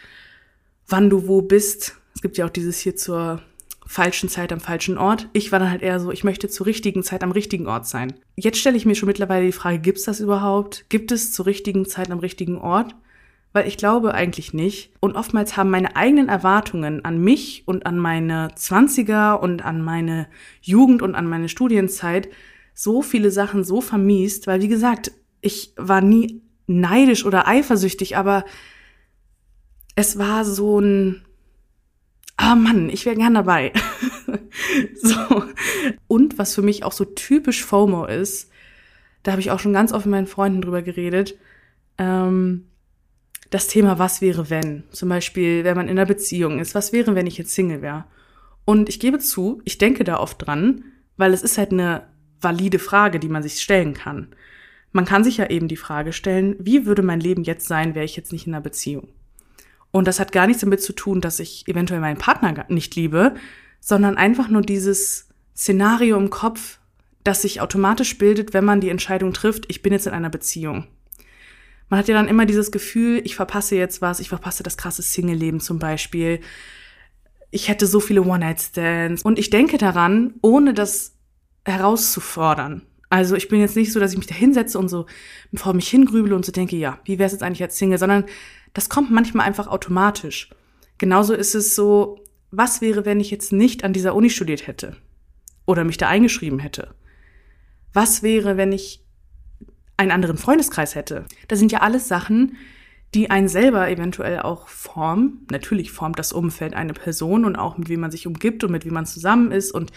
wann 0.88 1.10
du 1.10 1.28
wo 1.28 1.42
bist. 1.42 1.98
Es 2.16 2.22
gibt 2.22 2.38
ja 2.38 2.46
auch 2.46 2.50
dieses 2.50 2.80
hier 2.80 2.96
zur 2.96 3.42
falschen 3.86 4.30
Zeit 4.30 4.54
am 4.54 4.60
falschen 4.60 4.98
Ort. 4.98 5.28
Ich 5.34 5.52
war 5.52 5.60
dann 5.60 5.72
halt 5.72 5.82
eher 5.82 6.00
so, 6.00 6.12
ich 6.12 6.24
möchte 6.24 6.48
zur 6.48 6.68
richtigen 6.68 7.04
Zeit 7.04 7.24
am 7.24 7.32
richtigen 7.32 7.68
Ort 7.68 7.88
sein. 7.88 8.14
Jetzt 8.36 8.60
stelle 8.60 8.78
ich 8.78 8.86
mir 8.86 8.96
schon 8.96 9.08
mittlerweile 9.08 9.46
die 9.46 9.52
Frage, 9.52 9.80
gibt 9.80 9.98
es 9.98 10.06
das 10.06 10.20
überhaupt? 10.20 10.86
Gibt 10.90 11.12
es 11.12 11.32
zur 11.32 11.48
richtigen 11.48 11.86
Zeit 11.86 12.12
am 12.12 12.20
richtigen 12.20 12.58
Ort? 12.58 12.96
Weil 13.52 13.68
ich 13.68 13.78
glaube 13.78 14.14
eigentlich 14.14 14.54
nicht. 14.54 14.92
Und 15.00 15.16
oftmals 15.16 15.58
haben 15.58 15.72
meine 15.72 15.96
eigenen 15.96 16.30
Erwartungen 16.30 17.04
an 17.04 17.20
mich 17.20 17.64
und 17.66 17.86
an 17.86 17.98
meine 17.98 18.50
Zwanziger 18.56 19.42
und 19.42 19.66
an 19.66 19.82
meine 19.82 20.28
Jugend 20.62 21.02
und 21.02 21.16
an 21.16 21.26
meine 21.26 21.50
Studienzeit 21.50 22.30
so 22.74 23.02
viele 23.02 23.32
Sachen 23.32 23.64
so 23.64 23.82
vermiest, 23.82 24.48
weil 24.48 24.62
wie 24.62 24.68
gesagt, 24.68 25.12
ich 25.42 25.74
war 25.76 26.02
nie 26.02 26.42
neidisch 26.68 27.26
oder 27.26 27.48
eifersüchtig, 27.48 28.16
aber 28.16 28.46
es 29.96 30.18
war 30.18 30.46
so 30.46 30.80
ein, 30.80 31.26
ah 32.38 32.56
Mann, 32.56 32.90
ich 32.90 33.06
wäre 33.06 33.18
gern 33.18 33.34
dabei. 33.34 33.74
so. 35.02 35.44
Und 36.08 36.38
was 36.38 36.56
für 36.56 36.62
mich 36.62 36.86
auch 36.86 36.94
so 36.94 37.04
typisch 37.04 37.66
FOMO 37.66 38.06
ist, 38.06 38.50
da 39.24 39.32
habe 39.32 39.42
ich 39.42 39.52
auch 39.52 39.60
schon 39.60 39.74
ganz 39.74 39.92
oft 39.92 40.06
mit 40.06 40.12
meinen 40.12 40.28
Freunden 40.28 40.62
drüber 40.62 40.82
geredet, 40.82 41.38
ähm, 41.98 42.69
das 43.50 43.68
Thema, 43.68 44.00
was 44.00 44.22
wäre 44.22 44.50
wenn? 44.50 44.84
Zum 44.92 45.10
Beispiel, 45.10 45.64
wenn 45.64 45.76
man 45.76 45.88
in 45.88 45.98
einer 45.98 46.06
Beziehung 46.06 46.60
ist, 46.60 46.76
was 46.76 46.94
wäre, 46.94 47.16
wenn 47.16 47.28
ich 47.28 47.38
jetzt 47.38 47.54
Single 47.54 47.82
wäre? 47.82 48.06
Und 48.66 48.90
ich 48.90 49.00
gebe 49.00 49.20
zu, 49.20 49.62
ich 49.66 49.78
denke 49.78 50.04
da 50.04 50.20
oft 50.20 50.46
dran, 50.46 50.84
weil 51.18 51.34
es 51.34 51.42
ist 51.42 51.58
halt 51.58 51.72
eine 51.72 52.04
valide 52.40 52.80
Frage, 52.80 53.20
die 53.20 53.30
man 53.30 53.44
sich 53.44 53.62
stellen 53.62 53.94
kann. 53.94 54.28
Man 54.92 55.06
kann 55.06 55.24
sich 55.24 55.38
ja 55.38 55.50
eben 55.50 55.68
die 55.68 55.76
Frage 55.76 56.14
stellen, 56.14 56.56
wie 56.60 56.86
würde 56.86 57.02
mein 57.02 57.20
Leben 57.20 57.44
jetzt 57.44 57.68
sein, 57.68 57.96
wäre 57.96 58.06
ich 58.06 58.16
jetzt 58.16 58.32
nicht 58.32 58.48
in 58.48 58.54
einer 58.54 58.62
Beziehung? 58.62 59.10
Und 59.92 60.08
das 60.08 60.20
hat 60.20 60.32
gar 60.32 60.48
nichts 60.48 60.62
damit 60.62 60.82
zu 60.82 60.94
tun, 60.94 61.22
dass 61.22 61.40
ich 61.40 61.68
eventuell 61.68 62.00
meinen 62.00 62.18
Partner 62.18 62.66
nicht 62.70 62.96
liebe, 62.96 63.36
sondern 63.80 64.18
einfach 64.18 64.50
nur 64.50 64.62
dieses 64.62 65.30
Szenario 65.56 66.18
im 66.18 66.30
Kopf, 66.30 66.80
das 67.24 67.42
sich 67.42 67.62
automatisch 67.62 68.18
bildet, 68.18 68.54
wenn 68.54 68.66
man 68.66 68.82
die 68.82 68.90
Entscheidung 68.90 69.34
trifft, 69.34 69.66
ich 69.68 69.82
bin 69.82 69.94
jetzt 69.94 70.08
in 70.08 70.14
einer 70.14 70.30
Beziehung. 70.30 70.88
Man 71.90 72.00
hat 72.00 72.08
ja 72.08 72.14
dann 72.14 72.28
immer 72.28 72.46
dieses 72.46 72.72
Gefühl, 72.72 73.22
ich 73.26 73.36
verpasse 73.36 73.76
jetzt 73.76 74.02
was, 74.02 74.20
ich 74.20 74.30
verpasse 74.30 74.64
das 74.64 74.78
krasse 74.78 75.02
Single-Leben 75.02 75.60
zum 75.60 75.80
Beispiel. 75.80 76.40
Ich 77.52 77.68
hätte 77.68 77.88
so 77.88 78.00
viele 78.00 78.22
One-Night-Stands. 78.22 79.24
Und 79.24 79.40
ich 79.40 79.50
denke 79.50 79.78
daran, 79.78 80.36
ohne 80.42 80.74
das 80.74 81.16
herauszufordern. 81.66 82.84
Also 83.10 83.36
ich 83.36 83.48
bin 83.48 83.60
jetzt 83.60 83.76
nicht 83.76 83.92
so, 83.92 84.00
dass 84.00 84.12
ich 84.12 84.18
mich 84.18 84.28
da 84.28 84.36
hinsetze 84.36 84.78
und 84.78 84.88
so 84.88 85.08
vor 85.56 85.74
mich 85.74 85.90
hingrübele 85.90 86.36
und 86.36 86.46
so 86.46 86.52
denke, 86.52 86.76
ja, 86.76 87.00
wie 87.06 87.18
wäre 87.18 87.26
es 87.26 87.32
jetzt 87.34 87.42
eigentlich 87.42 87.64
als 87.64 87.78
Single, 87.78 87.98
sondern 87.98 88.26
das 88.74 88.88
kommt 88.88 89.10
manchmal 89.10 89.48
einfach 89.48 89.68
automatisch. 89.68 90.50
Genauso 91.00 91.34
ist 91.34 91.56
es 91.56 91.76
so, 91.76 92.24
was 92.52 92.82
wäre, 92.82 93.06
wenn 93.06 93.20
ich 93.20 93.32
jetzt 93.32 93.52
nicht 93.52 93.84
an 93.84 93.94
dieser 93.94 94.14
Uni 94.14 94.30
studiert 94.30 94.68
hätte 94.68 94.96
oder 95.66 95.84
mich 95.84 95.98
da 95.98 96.08
eingeschrieben 96.08 96.60
hätte? 96.60 96.94
Was 97.94 98.22
wäre, 98.22 98.58
wenn 98.58 98.72
ich 98.72 99.04
einen 100.00 100.12
anderen 100.12 100.38
Freundeskreis 100.38 100.96
hätte? 100.96 101.26
Das 101.48 101.60
sind 101.60 101.72
ja 101.72 101.82
alles 101.82 102.08
Sachen, 102.08 102.58
die 103.14 103.30
einen 103.30 103.48
selber 103.48 103.90
eventuell 103.90 104.40
auch 104.40 104.68
formen. 104.68 105.46
Natürlich 105.52 105.92
formt 105.92 106.20
das 106.20 106.32
Umfeld 106.32 106.74
eine 106.74 106.94
Person 106.94 107.44
und 107.44 107.56
auch 107.56 107.78
mit 107.78 107.90
wem 107.90 108.00
man 108.00 108.12
sich 108.12 108.28
umgibt 108.28 108.64
und 108.64 108.72
mit 108.72 108.86
wem 108.86 108.94
man 108.94 109.06
zusammen 109.06 109.52
ist 109.52 109.72
und 109.72 109.92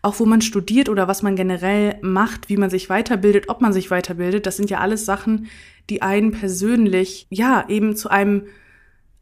auch 0.00 0.20
wo 0.20 0.26
man 0.26 0.42
studiert 0.42 0.88
oder 0.88 1.06
was 1.06 1.22
man 1.22 1.36
generell 1.36 1.98
macht, 2.02 2.48
wie 2.48 2.56
man 2.56 2.70
sich 2.70 2.88
weiterbildet, 2.88 3.48
ob 3.48 3.60
man 3.60 3.72
sich 3.72 3.90
weiterbildet. 3.90 4.46
Das 4.46 4.56
sind 4.56 4.70
ja 4.70 4.78
alles 4.78 5.04
Sachen, 5.04 5.48
die 5.90 6.02
einen 6.02 6.32
persönlich, 6.32 7.26
ja, 7.30 7.68
eben 7.68 7.94
zu 7.94 8.08
einem 8.08 8.46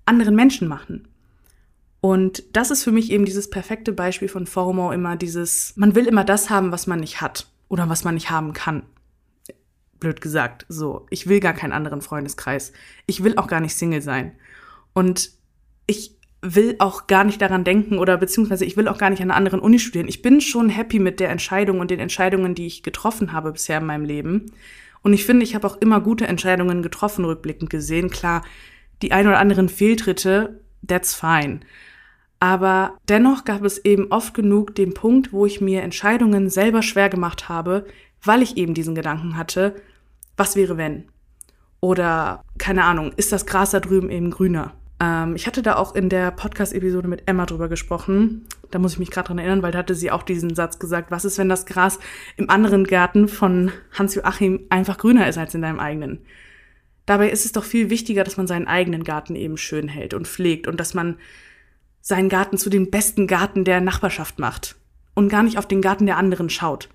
anderen 0.05 0.37
Menschen 0.37 0.69
machen. 0.69 1.09
Und 2.03 2.45
das 2.53 2.71
ist 2.71 2.85
für 2.85 2.93
mich 2.93 3.11
eben 3.11 3.25
dieses 3.25 3.51
perfekte 3.51 3.93
Beispiel 3.93 4.29
von 4.29 4.47
FOMO 4.47 4.93
immer 4.93 5.17
dieses, 5.17 5.75
man 5.77 5.95
will 5.95 6.07
immer 6.07 6.25
das 6.25 6.51
haben, 6.51 6.73
was 6.73 6.87
man 6.87 7.01
nicht 7.01 7.21
hat 7.21 7.49
oder 7.69 7.89
was 7.89 8.05
man 8.05 8.15
nicht 8.15 8.31
haben 8.31 8.53
kann 8.53 8.83
blöd 10.01 10.21
gesagt. 10.21 10.67
So, 10.69 11.07
ich 11.11 11.27
will 11.29 11.41
gar 11.41 11.53
keinen 11.53 11.73
anderen 11.73 12.01
Freundeskreis. 12.01 12.73
Ich 13.07 13.23
will 13.23 13.37
auch 13.37 13.47
gar 13.47 13.61
nicht 13.61 13.75
Single 13.75 14.03
sein. 14.03 14.33
Und 14.93 15.31
ich 15.87 16.17
will 16.43 16.77
auch 16.79 17.07
gar 17.07 17.25
nicht 17.25 17.43
daran 17.43 17.65
denken 17.65 17.99
oder 17.99 18.17
beziehungsweise 18.17 18.65
ich 18.65 18.77
will 18.77 18.89
auch 18.89 18.99
gar 18.99 19.11
nicht 19.11 19.21
an 19.21 19.31
einer 19.31 19.37
anderen 19.37 19.61
Uni 19.61 19.79
studieren. 19.79 20.09
Ich 20.09 20.23
bin 20.23 20.41
schon 20.41 20.71
happy 20.71 20.99
mit 20.99 21.21
der 21.21 21.29
Entscheidung 21.29 21.81
und 21.81 21.91
den 21.91 22.01
Entscheidungen, 22.01 22.55
die 22.55 22.67
ich 22.67 22.83
getroffen 22.83 23.33
habe 23.33 23.53
bisher 23.53 23.79
in 23.79 23.87
meinem 23.87 24.05
Leben. 24.05 24.53
Und 25.03 25.13
ich 25.13 25.25
finde, 25.25 25.45
ich 25.45 25.55
habe 25.55 25.67
auch 25.67 25.77
immer 25.79 26.01
gute 26.01 26.27
Entscheidungen 26.27 26.83
getroffen, 26.83 27.25
rückblickend 27.25 27.71
gesehen. 27.71 28.11
Klar, 28.11 28.43
die 29.03 29.13
ein 29.13 29.27
oder 29.27 29.39
anderen 29.39 29.69
Fehltritte, 29.69 30.61
that's 30.87 31.15
fine. 31.15 31.61
Aber 32.39 32.99
dennoch 33.09 33.45
gab 33.45 33.65
es 33.65 33.85
eben 33.85 34.07
oft 34.11 34.33
genug 34.33 34.75
den 34.75 34.95
Punkt, 34.95 35.33
wo 35.33 35.45
ich 35.45 35.61
mir 35.61 35.83
Entscheidungen 35.83 36.49
selber 36.49 36.83
schwer 36.83 37.11
gemacht 37.11 37.51
habe, 37.51 37.87
weil 38.23 38.41
ich 38.41 38.57
eben 38.57 38.73
diesen 38.73 38.95
Gedanken 38.95 39.37
hatte, 39.37 39.77
was 40.41 40.57
wäre 40.57 40.79
wenn? 40.79 41.05
Oder, 41.81 42.43
keine 42.57 42.85
Ahnung, 42.85 43.13
ist 43.17 43.31
das 43.31 43.45
Gras 43.45 43.73
da 43.73 43.81
drüben 43.81 44.09
eben 44.09 44.31
grüner? 44.31 44.73
Ähm, 44.99 45.37
ich 45.37 45.47
hatte 45.47 45.61
da 45.61 45.77
auch 45.77 45.95
in 45.95 46.09
der 46.09 46.31
Podcast-Episode 46.31 47.09
mit 47.09 47.29
Emma 47.29 47.45
drüber 47.45 47.69
gesprochen. 47.69 48.47
Da 48.71 48.79
muss 48.79 48.95
ich 48.95 48.99
mich 48.99 49.11
gerade 49.11 49.29
dran 49.29 49.39
erinnern, 49.39 49.63
weil 49.63 49.73
da 49.73 49.81
hatte 49.81 49.95
sie 49.95 50.11
auch 50.11 50.23
diesen 50.23 50.55
Satz 50.55 50.79
gesagt, 50.79 51.11
was 51.11 51.27
ist, 51.27 51.37
wenn 51.37 51.51
das 51.51 51.67
Gras 51.67 51.99
im 52.39 52.49
anderen 52.49 52.85
Garten 52.85 53.29
von 53.29 53.71
Hans-Joachim 53.93 54.65
einfach 54.71 54.97
grüner 54.97 55.29
ist 55.29 55.37
als 55.37 55.55
in 55.55 55.61
deinem 55.61 55.79
eigenen? 55.79 56.21
Dabei 57.05 57.29
ist 57.29 57.45
es 57.45 57.53
doch 57.53 57.65
viel 57.65 57.91
wichtiger, 57.91 58.25
dass 58.25 58.39
man 58.39 58.47
seinen 58.47 58.67
eigenen 58.67 59.05
Garten 59.05 59.37
eben 59.37 59.59
schön 59.59 59.89
hält 59.89 60.15
und 60.15 60.27
pflegt 60.27 60.67
und 60.69 60.81
dass 60.81 60.95
man 60.95 61.19
seinen 62.01 62.31
Garten 62.31 62.57
zu 62.57 62.71
dem 62.71 62.91
besten 62.91 63.27
Garten 63.27 63.67
der 63.67 63.83
Nachbarschaft 63.83 64.39
macht 64.39 64.77
und 65.13 65.29
gar 65.29 65.43
nicht 65.43 65.59
auf 65.59 65.69
den 65.69 65.83
Garten 65.83 66.07
der 66.07 66.17
anderen 66.17 66.49
schaut. 66.49 66.89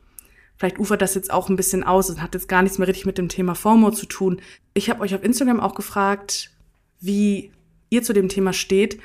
Vielleicht 0.58 0.80
ufert 0.80 1.02
das 1.02 1.16
jetzt 1.16 1.32
auch 1.32 1.50
ein 1.50 1.56
bisschen 1.56 1.84
aus 1.84 2.10
und 2.10 2.22
hat 2.22 2.34
jetzt 2.34 2.48
gar 2.48 2.62
nichts 2.62 2.78
mehr 2.78 2.88
richtig 2.88 3.06
mit 3.06 3.18
dem 3.18 3.30
Thema 3.30 3.56
FOMO 3.56 3.92
zu 3.92 4.06
tun. 4.06 4.42
Ich 4.74 4.90
habe 4.90 5.02
euch 5.02 5.14
auf 5.14 5.24
Instagram 5.24 5.60
auch 5.60 5.76
gefragt, 5.76 6.52
wie 7.00 7.52
ihr 7.90 8.04
zu 8.04 8.14
dem 8.14 8.30
Thema 8.30 8.54
steht 8.54 9.00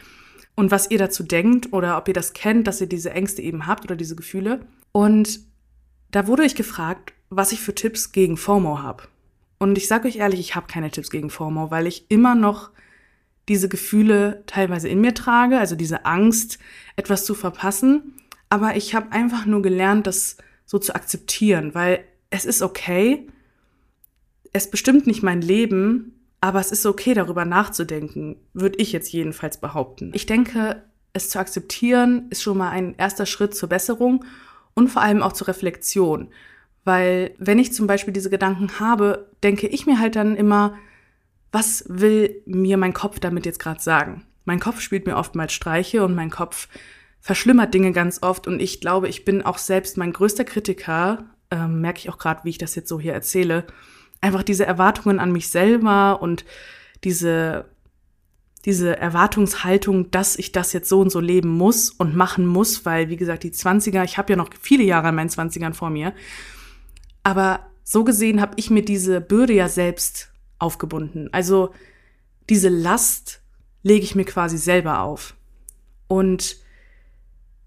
und 0.55 0.71
was 0.71 0.91
ihr 0.91 0.99
dazu 0.99 1.23
denkt 1.23 1.73
oder 1.73 1.97
ob 1.97 2.09
ihr 2.09 2.15
das 2.15 2.33
kennt, 2.33 2.67
dass 2.67 2.81
ihr 2.81 2.87
diese 2.87 3.11
Ängste 3.11 3.43
eben 3.43 3.67
habt 3.67 3.85
oder 3.85 3.97
diese 3.97 4.17
Gefühle. 4.17 4.61
Und 4.93 5.41
da 6.11 6.27
wurde 6.27 6.45
ich 6.45 6.55
gefragt, 6.55 7.13
was 7.31 7.53
ich 7.53 7.61
für 7.61 7.75
Tipps 7.75 8.13
gegen 8.13 8.37
FOMO 8.37 8.83
habe. 8.83 9.05
Und 9.59 9.77
ich 9.77 9.89
sage 9.89 10.09
euch 10.09 10.17
ehrlich, 10.17 10.41
ich 10.41 10.55
habe 10.55 10.67
keine 10.67 10.91
Tipps 10.91 11.11
gegen 11.11 11.31
FOMO, 11.31 11.71
weil 11.71 11.87
ich 11.87 12.07
immer 12.09 12.35
noch 12.35 12.71
diese 13.49 13.69
Gefühle 13.69 14.43
teilweise 14.47 14.89
in 14.89 15.01
mir 15.01 15.15
trage, 15.15 15.59
also 15.59 15.75
diese 15.75 16.05
Angst, 16.05 16.59
etwas 16.97 17.25
zu 17.25 17.35
verpassen. 17.35 18.15
Aber 18.49 18.77
ich 18.77 18.95
habe 18.95 19.13
einfach 19.13 19.47
nur 19.47 19.63
gelernt, 19.63 20.07
dass 20.07 20.37
so 20.71 20.79
zu 20.79 20.95
akzeptieren, 20.95 21.75
weil 21.75 22.05
es 22.31 22.45
ist 22.45 22.63
okay, 22.63 23.27
es 24.53 24.71
bestimmt 24.71 25.05
nicht 25.05 25.21
mein 25.21 25.41
Leben, 25.43 26.29
aber 26.41 26.61
es 26.61 26.71
ist 26.71 26.87
okay, 26.87 27.13
darüber 27.13 27.45
nachzudenken, 27.45 28.37
würde 28.55 28.79
ich 28.79 28.93
jetzt 28.93 29.13
jedenfalls 29.13 29.59
behaupten. 29.59 30.13
Ich 30.15 30.27
denke, 30.27 30.85
es 31.13 31.29
zu 31.29 31.41
akzeptieren 31.41 32.29
ist 32.31 32.43
schon 32.43 32.57
mal 32.57 32.71
ein 32.71 32.95
erster 32.99 33.27
Schritt 33.27 33.57
zur 33.57 33.69
Besserung 33.69 34.25
und 34.75 34.87
vor 34.87 35.03
allem 35.03 35.23
auch 35.23 35.33
zur 35.33 35.49
Reflexion. 35.49 36.29
Weil 36.85 37.35
wenn 37.39 37.59
ich 37.59 37.73
zum 37.73 37.89
Beispiel 37.89 38.15
diese 38.15 38.31
Gedanken 38.31 38.79
habe, 38.79 39.29
denke 39.43 39.67
ich 39.67 39.87
mir 39.87 39.99
halt 39.99 40.15
dann 40.15 40.37
immer, 40.37 40.79
was 41.51 41.85
will 41.89 42.43
mir 42.47 42.77
mein 42.77 42.95
Kopf 42.95 43.19
damit 43.19 43.45
jetzt 43.45 43.59
gerade 43.59 43.83
sagen? 43.83 44.25
Mein 44.45 44.61
Kopf 44.61 44.81
spielt 44.81 45.05
mir 45.09 45.17
oftmals 45.17 45.53
Streiche 45.53 46.05
und 46.05 46.15
mein 46.15 46.31
Kopf 46.31 46.69
verschlimmert 47.21 47.75
Dinge 47.75 47.93
ganz 47.93 48.23
oft 48.23 48.47
und 48.47 48.61
ich 48.61 48.81
glaube, 48.81 49.09
ich 49.09 49.25
bin 49.25 49.43
auch 49.43 49.59
selbst 49.59 49.97
mein 49.97 50.13
größter 50.13 50.45
Kritiker, 50.45 51.25
ähm, 51.51 51.81
merke 51.81 51.99
ich 51.99 52.09
auch 52.09 52.19
gerade, 52.19 52.45
wie 52.45 52.51
ich 52.51 52.59
das 52.59 52.75
jetzt 52.75 52.89
so 52.89 52.99
hier 52.99 53.13
erzähle, 53.13 53.67
einfach 54.21 54.43
diese 54.43 54.67
Erwartungen 54.67 55.19
an 55.19 55.33
mich 55.33 55.49
selber 55.49 56.23
und 56.23 56.45
diese 57.05 57.67
diese 58.67 58.99
Erwartungshaltung, 58.99 60.11
dass 60.11 60.37
ich 60.37 60.53
das 60.53 60.73
jetzt 60.73 60.89
so 60.89 61.01
und 61.01 61.11
so 61.11 61.21
leben 61.21 61.49
muss 61.49 61.91
und 61.91 62.15
machen 62.15 62.47
muss, 62.47 62.85
weil, 62.85 63.09
wie 63.09 63.17
gesagt, 63.17 63.43
die 63.43 63.53
20er, 63.53 64.05
ich 64.05 64.19
habe 64.19 64.33
ja 64.33 64.37
noch 64.37 64.51
viele 64.61 64.85
Jahre 64.85 65.09
in 65.09 65.15
meinen 65.15 65.31
20ern 65.31 65.73
vor 65.73 65.89
mir, 65.89 66.13
aber 67.23 67.71
so 67.85 68.05
gesehen 68.05 68.41
habe 68.41 68.53
ich 68.57 68.71
mir 68.71 68.85
diese 68.85 69.21
Bürde 69.21 69.55
ja 69.55 69.69
selbst 69.69 70.31
aufgebunden. 70.59 71.29
Also 71.33 71.73
diese 72.49 72.69
Last 72.69 73.41
lege 73.83 74.05
ich 74.05 74.15
mir 74.15 74.25
quasi 74.25 74.59
selber 74.59 75.01
auf. 75.01 75.35
Und 76.07 76.57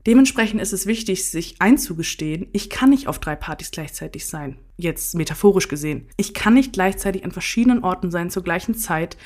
Dementsprechend 0.06 0.62
ist 0.62 0.74
es 0.74 0.86
wichtig, 0.86 1.26
sich 1.26 1.56
einzugestehen, 1.60 2.48
ich 2.52 2.70
kann 2.70 2.90
nicht 2.90 3.08
auf 3.08 3.20
drei 3.20 3.36
Partys 3.36 3.72
gleichzeitig 3.72 4.28
sein. 4.28 4.58
Jetzt 4.76 5.16
metaphorisch 5.16 5.70
gesehen. 5.70 6.08
Ich 6.18 6.34
kann 6.34 6.56
nicht 6.56 6.74
gleichzeitig 6.74 7.24
an 7.24 7.32
verschiedenen 7.32 7.84
Orten 7.84 8.12
sein 8.12 8.30
zur 8.30 8.44
gleichen 8.44 8.76
Zeit. 8.76 9.18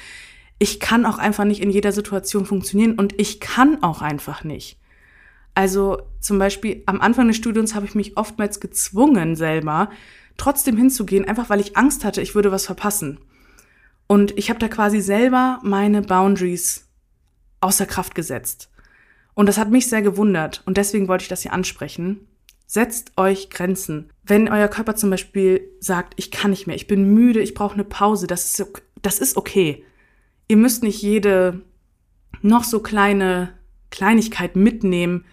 Ich 0.60 0.80
kann 0.80 1.06
auch 1.06 1.18
einfach 1.18 1.46
nicht 1.46 1.62
in 1.62 1.72
jeder 1.72 1.92
Situation 1.92 2.46
funktionieren 2.46 2.94
und 2.94 3.20
ich 3.20 3.40
kann 3.40 3.82
auch 3.82 4.02
einfach 4.02 4.44
nicht. 4.44 4.78
Also 5.56 6.04
zum 6.20 6.38
Beispiel 6.38 6.84
am 6.86 7.02
Anfang 7.02 7.28
des 7.28 7.38
Studiums 7.38 7.74
habe 7.74 7.88
ich 7.88 7.96
mich 7.96 8.16
oftmals 8.16 8.60
gezwungen, 8.60 9.36
selber 9.36 9.90
trotzdem 10.38 10.78
hinzugehen, 10.78 11.26
einfach 11.26 11.50
weil 11.50 11.60
ich 11.60 11.76
Angst 11.76 12.06
hatte, 12.06 12.22
ich 12.22 12.36
würde 12.36 12.52
was 12.52 12.68
verpassen. 12.68 13.20
Und 14.06 14.38
ich 14.38 14.52
habe 14.52 14.60
da 14.60 14.68
quasi 14.68 15.02
selber 15.02 15.60
meine 15.64 16.04
Boundaries 16.04 16.88
außer 17.60 17.88
Kraft 17.88 18.14
gesetzt. 18.14 18.70
Und 19.38 19.46
das 19.46 19.60
hat 19.60 19.70
mich 19.70 19.86
sehr 19.86 20.02
gewundert 20.02 20.64
und 20.66 20.78
deswegen 20.78 21.08
wollte 21.08 21.22
ich 21.22 21.28
das 21.28 21.44
hier 21.44 21.54
ansprechen. 21.54 22.28
Setzt 22.66 23.12
euch 23.18 23.52
Grenzen. 23.52 24.10
Wenn 24.24 24.50
euer 24.50 24.68
Körper 24.68 24.96
zum 24.96 25.12
Beispiel 25.12 25.62
sagt, 25.80 26.16
ich 26.16 26.32
kann 26.32 26.50
nicht 26.50 26.66
mehr, 26.66 26.76
ich 26.76 26.88
bin 26.88 27.14
müde, 27.14 27.40
ich 27.40 27.54
brauche 27.54 27.76
eine 27.76 27.84
Pause, 27.84 28.26
das 28.26 28.46
ist, 28.46 28.82
das 29.04 29.20
ist 29.20 29.38
okay. 29.38 29.84
Ihr 30.48 30.58
müsst 30.58 30.82
nicht 30.82 31.04
jede 31.04 31.62
noch 32.42 32.64
so 32.64 32.80
kleine 32.80 33.54
Kleinigkeit 33.92 34.56
mitnehmen, 34.56 35.24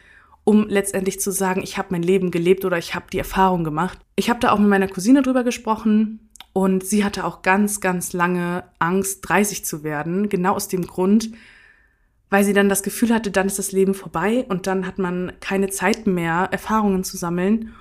um 0.45 0.69
letztendlich 0.69 1.19
zu 1.19 1.31
sagen, 1.31 1.63
ich 1.63 1.79
habe 1.79 1.89
mein 1.93 2.03
Leben 2.03 2.31
gelebt 2.31 2.67
oder 2.67 2.77
ich 2.77 2.95
habe 2.95 3.07
die 3.11 3.19
Erfahrung 3.19 3.65
gemacht. 3.65 4.01
Ich 4.17 4.29
habe 4.29 4.39
da 4.39 4.53
auch 4.53 4.59
mit 4.59 4.69
meiner 4.69 4.89
Cousine 4.89 5.23
drüber 5.23 5.45
gesprochen 5.45 6.29
und 6.53 6.85
sie 6.85 7.07
hatte 7.07 7.25
auch 7.25 7.41
ganz, 7.41 7.81
ganz 7.81 8.13
lange 8.13 8.65
Angst, 8.79 9.27
30 9.27 9.65
zu 9.65 9.83
werden, 9.83 10.29
genau 10.29 10.57
aus 10.57 10.69
dem 10.69 10.87
Grund, 10.87 11.31
weil 12.35 12.43
sie 12.43 12.53
dann 12.53 12.69
das 12.69 12.83
Gefühl 12.83 13.15
hatte, 13.15 13.31
dann 13.31 13.47
ist 13.47 13.61
das 13.61 13.71
Leben 13.71 13.95
vorbei 13.95 14.45
und 14.49 14.67
dann 14.67 14.89
hat 14.89 14.99
man 14.99 15.31
keine 15.39 15.71
Zeit 15.71 16.09
mehr, 16.09 16.49
Erfahrungen 16.51 17.05
zu 17.05 17.17
sammeln 17.17 17.73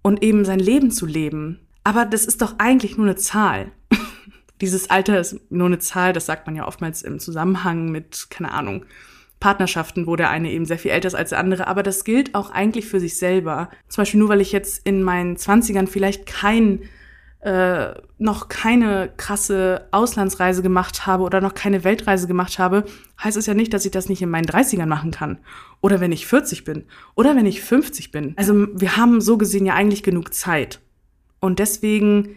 und 0.00 0.22
eben 0.22 0.44
sein 0.44 0.60
Leben 0.60 0.92
zu 0.92 1.06
leben. 1.06 1.66
Aber 1.82 2.04
das 2.04 2.24
ist 2.24 2.40
doch 2.40 2.54
eigentlich 2.58 2.96
nur 2.96 3.06
eine 3.06 3.16
Zahl. 3.16 3.72
Dieses 4.60 4.90
Alter 4.90 5.18
ist 5.18 5.50
nur 5.50 5.66
eine 5.66 5.80
Zahl, 5.80 6.12
das 6.12 6.24
sagt 6.24 6.46
man 6.46 6.54
ja 6.54 6.68
oftmals 6.68 7.02
im 7.02 7.18
Zusammenhang 7.18 7.90
mit, 7.90 8.28
keine 8.30 8.52
Ahnung, 8.52 8.86
Partnerschaften, 9.40 10.06
wo 10.06 10.14
der 10.14 10.30
eine 10.30 10.52
eben 10.52 10.66
sehr 10.66 10.78
viel 10.78 10.92
älter 10.92 11.08
ist 11.08 11.16
als 11.16 11.30
der 11.30 11.40
andere, 11.40 11.66
aber 11.66 11.82
das 11.82 12.04
gilt 12.04 12.36
auch 12.36 12.50
eigentlich 12.50 12.86
für 12.86 13.00
sich 13.00 13.18
selber. 13.18 13.70
Zum 13.88 14.02
Beispiel 14.02 14.20
nur, 14.20 14.28
weil 14.28 14.40
ich 14.40 14.52
jetzt 14.52 14.86
in 14.86 15.02
meinen 15.02 15.36
Zwanzigern 15.36 15.88
vielleicht 15.88 16.26
kein 16.26 16.82
äh, 17.46 17.94
noch 18.18 18.48
keine 18.48 19.08
krasse 19.16 19.86
Auslandsreise 19.92 20.62
gemacht 20.62 21.06
habe 21.06 21.22
oder 21.22 21.40
noch 21.40 21.54
keine 21.54 21.84
Weltreise 21.84 22.26
gemacht 22.26 22.58
habe, 22.58 22.84
heißt 23.22 23.36
es 23.36 23.46
ja 23.46 23.54
nicht, 23.54 23.72
dass 23.72 23.84
ich 23.84 23.92
das 23.92 24.08
nicht 24.08 24.20
in 24.20 24.30
meinen 24.30 24.46
30ern 24.46 24.86
machen 24.86 25.12
kann. 25.12 25.38
Oder 25.80 26.00
wenn 26.00 26.10
ich 26.10 26.26
40 26.26 26.64
bin. 26.64 26.86
Oder 27.14 27.36
wenn 27.36 27.46
ich 27.46 27.62
50 27.62 28.10
bin. 28.10 28.34
Also 28.36 28.66
wir 28.74 28.96
haben 28.96 29.20
so 29.20 29.38
gesehen 29.38 29.64
ja 29.64 29.74
eigentlich 29.74 30.02
genug 30.02 30.34
Zeit. 30.34 30.80
Und 31.38 31.60
deswegen, 31.60 32.34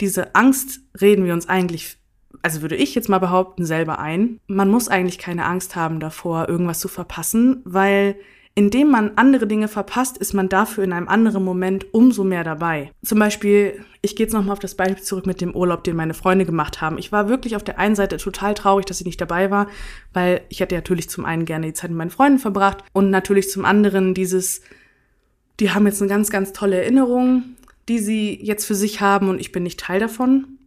diese 0.00 0.34
Angst 0.34 0.80
reden 1.00 1.24
wir 1.24 1.32
uns 1.32 1.48
eigentlich 1.48 1.98
also 2.42 2.60
würde 2.60 2.76
ich 2.76 2.94
jetzt 2.94 3.08
mal 3.08 3.20
behaupten, 3.20 3.64
selber 3.64 4.00
ein. 4.00 4.40
Man 4.48 4.68
muss 4.68 4.88
eigentlich 4.88 5.18
keine 5.18 5.46
Angst 5.46 5.76
haben 5.76 6.00
davor, 6.00 6.48
irgendwas 6.48 6.80
zu 6.80 6.88
verpassen, 6.88 7.62
weil 7.64 8.16
indem 8.56 8.88
man 8.88 9.12
andere 9.16 9.48
Dinge 9.48 9.66
verpasst, 9.66 10.16
ist 10.16 10.32
man 10.32 10.48
dafür 10.48 10.84
in 10.84 10.92
einem 10.92 11.08
anderen 11.08 11.42
Moment 11.42 11.92
umso 11.92 12.22
mehr 12.22 12.44
dabei. 12.44 12.92
Zum 13.04 13.18
Beispiel, 13.18 13.84
ich 14.00 14.14
gehe 14.14 14.26
jetzt 14.26 14.32
nochmal 14.32 14.52
auf 14.52 14.60
das 14.60 14.76
Beispiel 14.76 15.02
zurück 15.02 15.26
mit 15.26 15.40
dem 15.40 15.56
Urlaub, 15.56 15.82
den 15.82 15.96
meine 15.96 16.14
Freunde 16.14 16.44
gemacht 16.44 16.80
haben. 16.80 16.96
Ich 16.96 17.10
war 17.10 17.28
wirklich 17.28 17.56
auf 17.56 17.64
der 17.64 17.78
einen 17.80 17.96
Seite 17.96 18.16
total 18.16 18.54
traurig, 18.54 18.86
dass 18.86 19.00
ich 19.00 19.06
nicht 19.06 19.20
dabei 19.20 19.50
war, 19.50 19.68
weil 20.12 20.42
ich 20.50 20.60
hätte 20.60 20.76
natürlich 20.76 21.10
zum 21.10 21.24
einen 21.24 21.46
gerne 21.46 21.66
die 21.66 21.72
Zeit 21.72 21.90
mit 21.90 21.98
meinen 21.98 22.10
Freunden 22.10 22.38
verbracht 22.38 22.84
und 22.92 23.10
natürlich 23.10 23.50
zum 23.50 23.64
anderen 23.64 24.14
dieses, 24.14 24.60
die 25.58 25.72
haben 25.72 25.86
jetzt 25.86 26.00
eine 26.00 26.08
ganz, 26.08 26.30
ganz 26.30 26.52
tolle 26.52 26.76
Erinnerung, 26.76 27.42
die 27.88 27.98
sie 27.98 28.38
jetzt 28.40 28.66
für 28.66 28.76
sich 28.76 29.00
haben 29.00 29.28
und 29.28 29.40
ich 29.40 29.50
bin 29.50 29.64
nicht 29.64 29.80
Teil 29.80 29.98
davon. 29.98 30.58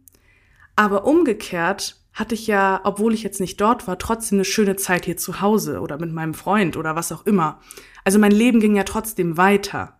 Aber 0.76 1.06
umgekehrt 1.06 1.97
hatte 2.18 2.34
ich 2.34 2.48
ja, 2.48 2.80
obwohl 2.82 3.14
ich 3.14 3.22
jetzt 3.22 3.40
nicht 3.40 3.60
dort 3.60 3.86
war, 3.86 3.96
trotzdem 3.98 4.36
eine 4.38 4.44
schöne 4.44 4.74
Zeit 4.74 5.04
hier 5.04 5.16
zu 5.16 5.40
Hause 5.40 5.80
oder 5.80 5.98
mit 5.98 6.12
meinem 6.12 6.34
Freund 6.34 6.76
oder 6.76 6.96
was 6.96 7.12
auch 7.12 7.24
immer. 7.26 7.60
Also 8.04 8.18
mein 8.18 8.32
Leben 8.32 8.58
ging 8.58 8.74
ja 8.74 8.82
trotzdem 8.82 9.36
weiter. 9.36 9.96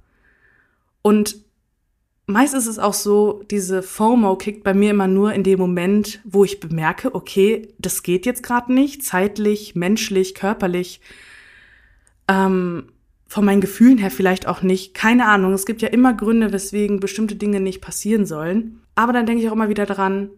Und 1.00 1.36
meist 2.26 2.54
ist 2.54 2.66
es 2.66 2.80
auch 2.80 2.94
so, 2.94 3.44
diese 3.50 3.84
FOMO 3.84 4.34
kickt 4.36 4.64
bei 4.64 4.74
mir 4.74 4.90
immer 4.90 5.06
nur 5.06 5.32
in 5.32 5.44
dem 5.44 5.60
Moment, 5.60 6.20
wo 6.24 6.42
ich 6.42 6.58
bemerke, 6.58 7.14
okay, 7.14 7.72
das 7.78 8.02
geht 8.02 8.26
jetzt 8.26 8.42
gerade 8.42 8.72
nicht, 8.72 9.04
zeitlich, 9.04 9.76
menschlich, 9.76 10.34
körperlich, 10.34 11.00
ähm, 12.26 12.88
von 13.28 13.44
meinen 13.44 13.60
Gefühlen 13.60 13.98
her 13.98 14.10
vielleicht 14.10 14.48
auch 14.48 14.62
nicht. 14.62 14.94
Keine 14.94 15.26
Ahnung, 15.26 15.52
es 15.52 15.66
gibt 15.66 15.82
ja 15.82 15.88
immer 15.88 16.14
Gründe, 16.14 16.52
weswegen 16.52 16.98
bestimmte 16.98 17.36
Dinge 17.36 17.60
nicht 17.60 17.80
passieren 17.80 18.26
sollen. 18.26 18.80
Aber 18.94 19.12
dann 19.12 19.26
denke 19.26 19.42
ich 19.42 19.48
auch 19.48 19.54
immer 19.54 19.68
wieder 19.68 19.86
daran, 19.86 20.30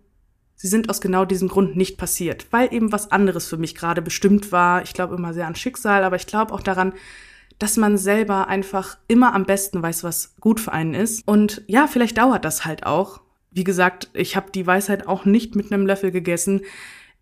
sie 0.60 0.68
sind 0.68 0.90
aus 0.90 1.00
genau 1.00 1.24
diesem 1.24 1.48
Grund 1.48 1.74
nicht 1.74 1.96
passiert, 1.96 2.46
weil 2.50 2.72
eben 2.74 2.92
was 2.92 3.10
anderes 3.10 3.48
für 3.48 3.56
mich 3.56 3.74
gerade 3.74 4.02
bestimmt 4.02 4.52
war. 4.52 4.82
Ich 4.82 4.92
glaube 4.92 5.14
immer 5.14 5.32
sehr 5.32 5.46
an 5.46 5.54
Schicksal, 5.54 6.04
aber 6.04 6.16
ich 6.16 6.26
glaube 6.26 6.52
auch 6.52 6.60
daran, 6.60 6.92
dass 7.58 7.78
man 7.78 7.96
selber 7.96 8.46
einfach 8.48 8.98
immer 9.08 9.34
am 9.34 9.46
besten 9.46 9.82
weiß, 9.82 10.04
was 10.04 10.36
gut 10.38 10.60
für 10.60 10.72
einen 10.72 10.92
ist. 10.92 11.26
Und 11.26 11.62
ja, 11.66 11.86
vielleicht 11.86 12.18
dauert 12.18 12.44
das 12.44 12.66
halt 12.66 12.84
auch. 12.84 13.22
Wie 13.50 13.64
gesagt, 13.64 14.10
ich 14.12 14.36
habe 14.36 14.52
die 14.52 14.66
Weisheit 14.66 15.08
auch 15.08 15.24
nicht 15.24 15.56
mit 15.56 15.72
einem 15.72 15.86
Löffel 15.86 16.10
gegessen. 16.10 16.60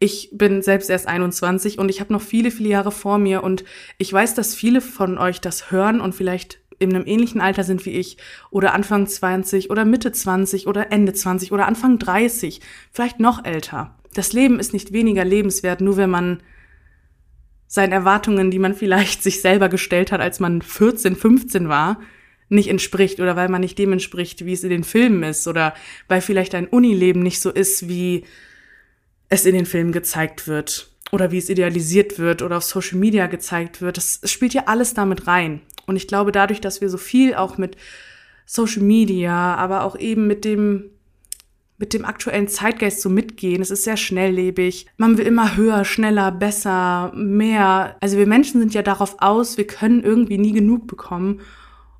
Ich 0.01 0.31
bin 0.33 0.61
selbst 0.61 0.90
erst 0.90 1.07
21 1.07 1.79
und 1.79 1.90
ich 1.90 2.01
habe 2.01 2.12
noch 2.12 2.22
viele, 2.22 2.51
viele 2.51 2.70
Jahre 2.70 2.90
vor 2.90 3.18
mir 3.18 3.44
und 3.44 3.64
ich 3.98 4.12
weiß, 4.12 4.35
dass 4.35 4.55
viele 4.55 4.81
von 4.81 5.16
euch 5.16 5.40
das 5.40 5.70
hören 5.70 6.01
und 6.01 6.12
vielleicht 6.12 6.61
in 6.78 6.94
einem 6.94 7.06
ähnlichen 7.06 7.40
Alter 7.40 7.64
sind 7.64 7.84
wie 7.86 7.90
ich 7.90 8.16
oder 8.50 8.74
Anfang 8.74 9.06
20 9.06 9.70
oder 9.70 9.84
Mitte 9.84 10.12
20 10.12 10.66
oder 10.66 10.92
Ende 10.92 11.12
20 11.12 11.52
oder 11.52 11.66
Anfang 11.66 11.98
30, 11.98 12.60
vielleicht 12.92 13.20
noch 13.20 13.44
älter. 13.44 13.96
Das 14.14 14.32
Leben 14.32 14.58
ist 14.58 14.72
nicht 14.72 14.92
weniger 14.92 15.24
lebenswert, 15.24 15.80
nur 15.80 15.96
wenn 15.96 16.10
man 16.10 16.42
seinen 17.66 17.92
Erwartungen, 17.92 18.50
die 18.50 18.58
man 18.58 18.74
vielleicht 18.74 19.22
sich 19.24 19.40
selber 19.40 19.68
gestellt 19.68 20.12
hat, 20.12 20.20
als 20.20 20.40
man 20.40 20.62
14, 20.62 21.16
15 21.16 21.68
war, 21.68 22.00
nicht 22.48 22.68
entspricht 22.68 23.20
oder 23.20 23.36
weil 23.36 23.50
man 23.50 23.60
nicht 23.60 23.78
dem 23.78 23.92
entspricht, 23.92 24.46
wie 24.46 24.54
es 24.54 24.64
in 24.64 24.70
den 24.70 24.84
Filmen 24.84 25.22
ist 25.22 25.46
oder 25.46 25.74
weil 26.08 26.22
vielleicht 26.22 26.54
ein 26.54 26.66
Unileben 26.66 27.22
nicht 27.22 27.40
so 27.40 27.50
ist, 27.50 27.88
wie 27.88 28.24
es 29.28 29.44
in 29.44 29.54
den 29.54 29.66
Filmen 29.66 29.92
gezeigt 29.92 30.48
wird 30.48 30.90
oder 31.12 31.30
wie 31.30 31.38
es 31.38 31.50
idealisiert 31.50 32.18
wird 32.18 32.40
oder 32.40 32.56
auf 32.56 32.64
Social 32.64 32.98
Media 32.98 33.26
gezeigt 33.26 33.82
wird. 33.82 33.98
Das 33.98 34.20
spielt 34.24 34.54
ja 34.54 34.62
alles 34.66 34.94
damit 34.94 35.26
rein. 35.26 35.60
Und 35.88 35.96
ich 35.96 36.07
glaube, 36.07 36.33
dadurch, 36.33 36.61
dass 36.61 36.81
wir 36.81 36.90
so 36.90 36.98
viel 36.98 37.35
auch 37.35 37.59
mit 37.59 37.77
Social 38.46 38.83
Media, 38.83 39.55
aber 39.57 39.85
auch 39.85 39.98
eben 39.98 40.27
mit 40.27 40.44
dem 40.44 40.90
mit 41.81 41.94
dem 41.94 42.05
aktuellen 42.05 42.48
Zeitgeist 42.48 43.01
so 43.01 43.09
mitgehen. 43.09 43.62
Es 43.62 43.70
ist 43.70 43.85
sehr 43.85 43.96
schnelllebig. 43.96 44.87
Man 44.96 45.16
will 45.16 45.27
immer 45.27 45.57
höher, 45.57 45.85
schneller, 45.85 46.33
besser, 46.33 47.12
mehr. 47.14 47.96
Also 48.01 48.18
wir 48.18 48.27
Menschen 48.27 48.61
sind 48.61 48.74
ja 48.74 48.83
darauf 48.83 49.16
aus, 49.20 49.57
wir 49.57 49.66
können 49.66 50.03
irgendwie 50.03 50.38
nie 50.38 50.53
genug 50.53 50.88
bekommen. 50.88 51.40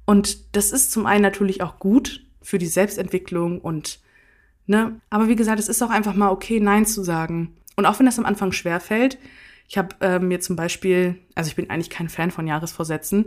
Und 0.05 0.57
das 0.57 0.73
ist 0.73 0.91
zum 0.91 1.07
einen 1.07 1.23
natürlich 1.23 1.63
auch 1.63 1.79
gut 1.79 2.25
für 2.43 2.59
die 2.59 2.67
Selbstentwicklung 2.67 3.61
und 3.61 4.01
ne, 4.67 5.01
aber 5.11 5.29
wie 5.29 5.37
gesagt, 5.37 5.61
es 5.61 5.69
ist 5.69 5.83
auch 5.83 5.91
einfach 5.91 6.15
mal 6.15 6.31
okay, 6.31 6.61
Nein 6.61 6.87
zu 6.87 7.05
sagen. 7.05 7.57
Und 7.77 7.87
auch 7.87 7.99
wenn 7.99 8.07
das 8.07 8.19
am 8.19 8.25
Anfang 8.25 8.51
schwer 8.53 8.81
fällt, 8.81 9.19
ich 9.69 9.79
habe 9.79 9.95
äh, 10.01 10.19
mir 10.19 10.41
zum 10.41 10.57
Beispiel, 10.57 11.19
also 11.35 11.49
ich 11.49 11.57
bin 11.57 11.71
eigentlich 11.71 11.91
kein 11.91 12.09
Fan 12.09 12.31
von 12.31 12.47
Jahresvorsätzen, 12.47 13.27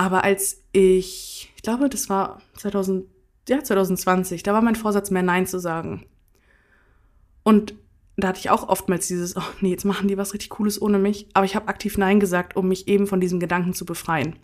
aber 0.00 0.24
als 0.24 0.62
ich, 0.72 1.52
ich 1.54 1.62
glaube, 1.62 1.90
das 1.90 2.08
war 2.08 2.40
2000, 2.56 3.04
ja, 3.50 3.62
2020, 3.62 4.42
da 4.42 4.54
war 4.54 4.62
mein 4.62 4.74
Vorsatz 4.74 5.10
mehr 5.10 5.22
Nein 5.22 5.46
zu 5.46 5.58
sagen. 5.60 6.06
Und 7.42 7.74
da 8.16 8.28
hatte 8.28 8.38
ich 8.38 8.48
auch 8.48 8.66
oftmals 8.66 9.08
dieses, 9.08 9.36
oh 9.36 9.42
nee, 9.60 9.68
jetzt 9.68 9.84
machen 9.84 10.08
die 10.08 10.16
was 10.16 10.32
richtig 10.32 10.48
Cooles 10.48 10.80
ohne 10.80 10.98
mich. 10.98 11.28
Aber 11.34 11.44
ich 11.44 11.54
habe 11.54 11.68
aktiv 11.68 11.98
Nein 11.98 12.18
gesagt, 12.18 12.56
um 12.56 12.68
mich 12.68 12.88
eben 12.88 13.06
von 13.06 13.20
diesem 13.20 13.40
Gedanken 13.40 13.74
zu 13.74 13.84
befreien. 13.84 14.36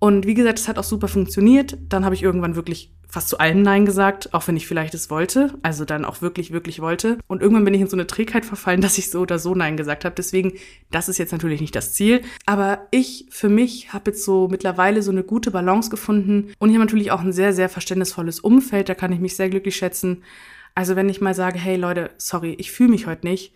Und 0.00 0.26
wie 0.26 0.34
gesagt, 0.34 0.58
es 0.58 0.66
hat 0.66 0.78
auch 0.78 0.84
super 0.84 1.08
funktioniert. 1.08 1.76
Dann 1.88 2.04
habe 2.04 2.14
ich 2.14 2.22
irgendwann 2.22 2.56
wirklich 2.56 2.90
fast 3.06 3.28
zu 3.28 3.38
allem 3.38 3.60
Nein 3.62 3.84
gesagt, 3.84 4.32
auch 4.32 4.46
wenn 4.48 4.56
ich 4.56 4.66
vielleicht 4.66 4.94
es 4.94 5.10
wollte, 5.10 5.52
also 5.62 5.84
dann 5.84 6.04
auch 6.04 6.22
wirklich, 6.22 6.52
wirklich 6.52 6.80
wollte. 6.80 7.18
Und 7.26 7.42
irgendwann 7.42 7.64
bin 7.64 7.74
ich 7.74 7.80
in 7.80 7.88
so 7.88 7.96
eine 7.96 8.06
Trägheit 8.06 8.46
verfallen, 8.46 8.80
dass 8.80 8.98
ich 8.98 9.10
so 9.10 9.20
oder 9.20 9.38
so 9.38 9.54
Nein 9.54 9.76
gesagt 9.76 10.04
habe. 10.04 10.14
Deswegen, 10.16 10.54
das 10.90 11.08
ist 11.08 11.18
jetzt 11.18 11.32
natürlich 11.32 11.60
nicht 11.60 11.76
das 11.76 11.92
Ziel. 11.92 12.22
Aber 12.46 12.86
ich 12.90 13.26
für 13.30 13.50
mich 13.50 13.92
habe 13.92 14.10
jetzt 14.10 14.24
so 14.24 14.48
mittlerweile 14.48 15.02
so 15.02 15.10
eine 15.10 15.22
gute 15.22 15.50
Balance 15.50 15.90
gefunden. 15.90 16.54
Und 16.58 16.70
ich 16.70 16.76
habe 16.76 16.86
natürlich 16.86 17.10
auch 17.10 17.20
ein 17.20 17.32
sehr, 17.32 17.52
sehr 17.52 17.68
verständnisvolles 17.68 18.40
Umfeld. 18.40 18.88
Da 18.88 18.94
kann 18.94 19.12
ich 19.12 19.20
mich 19.20 19.36
sehr 19.36 19.50
glücklich 19.50 19.76
schätzen. 19.76 20.22
Also 20.74 20.96
wenn 20.96 21.08
ich 21.08 21.20
mal 21.20 21.34
sage, 21.34 21.58
hey 21.58 21.76
Leute, 21.76 22.10
sorry, 22.16 22.54
ich 22.58 22.72
fühle 22.72 22.90
mich 22.90 23.06
heute 23.06 23.26
nicht, 23.26 23.52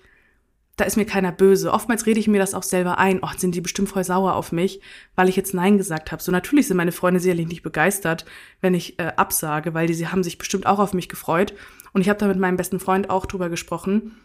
da 0.76 0.84
ist 0.84 0.96
mir 0.96 1.04
keiner 1.04 1.30
böse. 1.30 1.72
Oftmals 1.72 2.06
rede 2.06 2.18
ich 2.18 2.26
mir 2.26 2.38
das 2.40 2.54
auch 2.54 2.62
selber 2.62 2.98
ein. 2.98 3.20
Oh, 3.22 3.28
sind 3.36 3.54
die 3.54 3.60
bestimmt 3.60 3.88
voll 3.88 4.02
sauer 4.02 4.34
auf 4.34 4.50
mich, 4.50 4.80
weil 5.14 5.28
ich 5.28 5.36
jetzt 5.36 5.54
Nein 5.54 5.78
gesagt 5.78 6.10
habe. 6.10 6.22
So 6.22 6.32
natürlich 6.32 6.66
sind 6.66 6.76
meine 6.76 6.92
Freunde 6.92 7.20
sicherlich 7.20 7.46
nicht 7.46 7.62
begeistert, 7.62 8.24
wenn 8.60 8.74
ich 8.74 8.98
äh, 8.98 9.12
absage, 9.16 9.74
weil 9.74 9.86
die 9.86 9.94
sie 9.94 10.08
haben 10.08 10.24
sich 10.24 10.38
bestimmt 10.38 10.66
auch 10.66 10.80
auf 10.80 10.92
mich 10.92 11.08
gefreut. 11.08 11.54
Und 11.92 12.00
ich 12.00 12.08
habe 12.08 12.18
da 12.18 12.26
mit 12.26 12.38
meinem 12.38 12.56
besten 12.56 12.80
Freund 12.80 13.08
auch 13.08 13.26
drüber 13.26 13.48
gesprochen. 13.48 14.16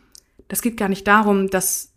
Das 0.47 0.61
geht 0.63 0.77
gar 0.77 0.89
nicht 0.89 1.07
darum, 1.07 1.49
dass 1.49 1.93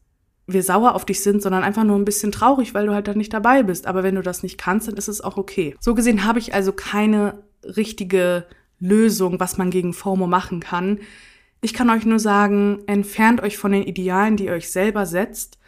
wir 0.46 0.62
sauer 0.62 0.94
auf 0.94 1.06
dich 1.06 1.22
sind, 1.22 1.40
sondern 1.40 1.62
einfach 1.62 1.84
nur 1.84 1.96
ein 1.96 2.04
bisschen 2.04 2.32
traurig, 2.32 2.74
weil 2.74 2.86
du 2.86 2.92
halt 2.92 3.08
dann 3.08 3.16
nicht 3.16 3.32
dabei 3.32 3.62
bist. 3.62 3.86
Aber 3.86 4.02
wenn 4.02 4.16
du 4.16 4.22
das 4.22 4.42
nicht 4.42 4.58
kannst, 4.58 4.88
dann 4.88 4.96
ist 4.96 5.08
es 5.08 5.22
auch 5.22 5.38
okay. 5.38 5.76
So 5.80 5.94
gesehen 5.94 6.24
habe 6.24 6.38
ich 6.38 6.52
also 6.52 6.72
keine 6.72 7.42
richtige 7.64 8.44
Lösung, 8.78 9.40
was 9.40 9.56
man 9.56 9.70
gegen 9.70 9.94
FOMO 9.94 10.26
machen 10.26 10.60
kann. 10.60 10.98
Ich 11.64 11.74
kann 11.74 11.90
euch 11.90 12.04
nur 12.04 12.18
sagen, 12.18 12.80
entfernt 12.86 13.40
euch 13.40 13.56
von 13.56 13.70
den 13.70 13.84
Idealen, 13.84 14.36
die 14.36 14.46
ihr 14.46 14.52
euch 14.52 14.70
selber 14.70 15.06
setzt, 15.06 15.58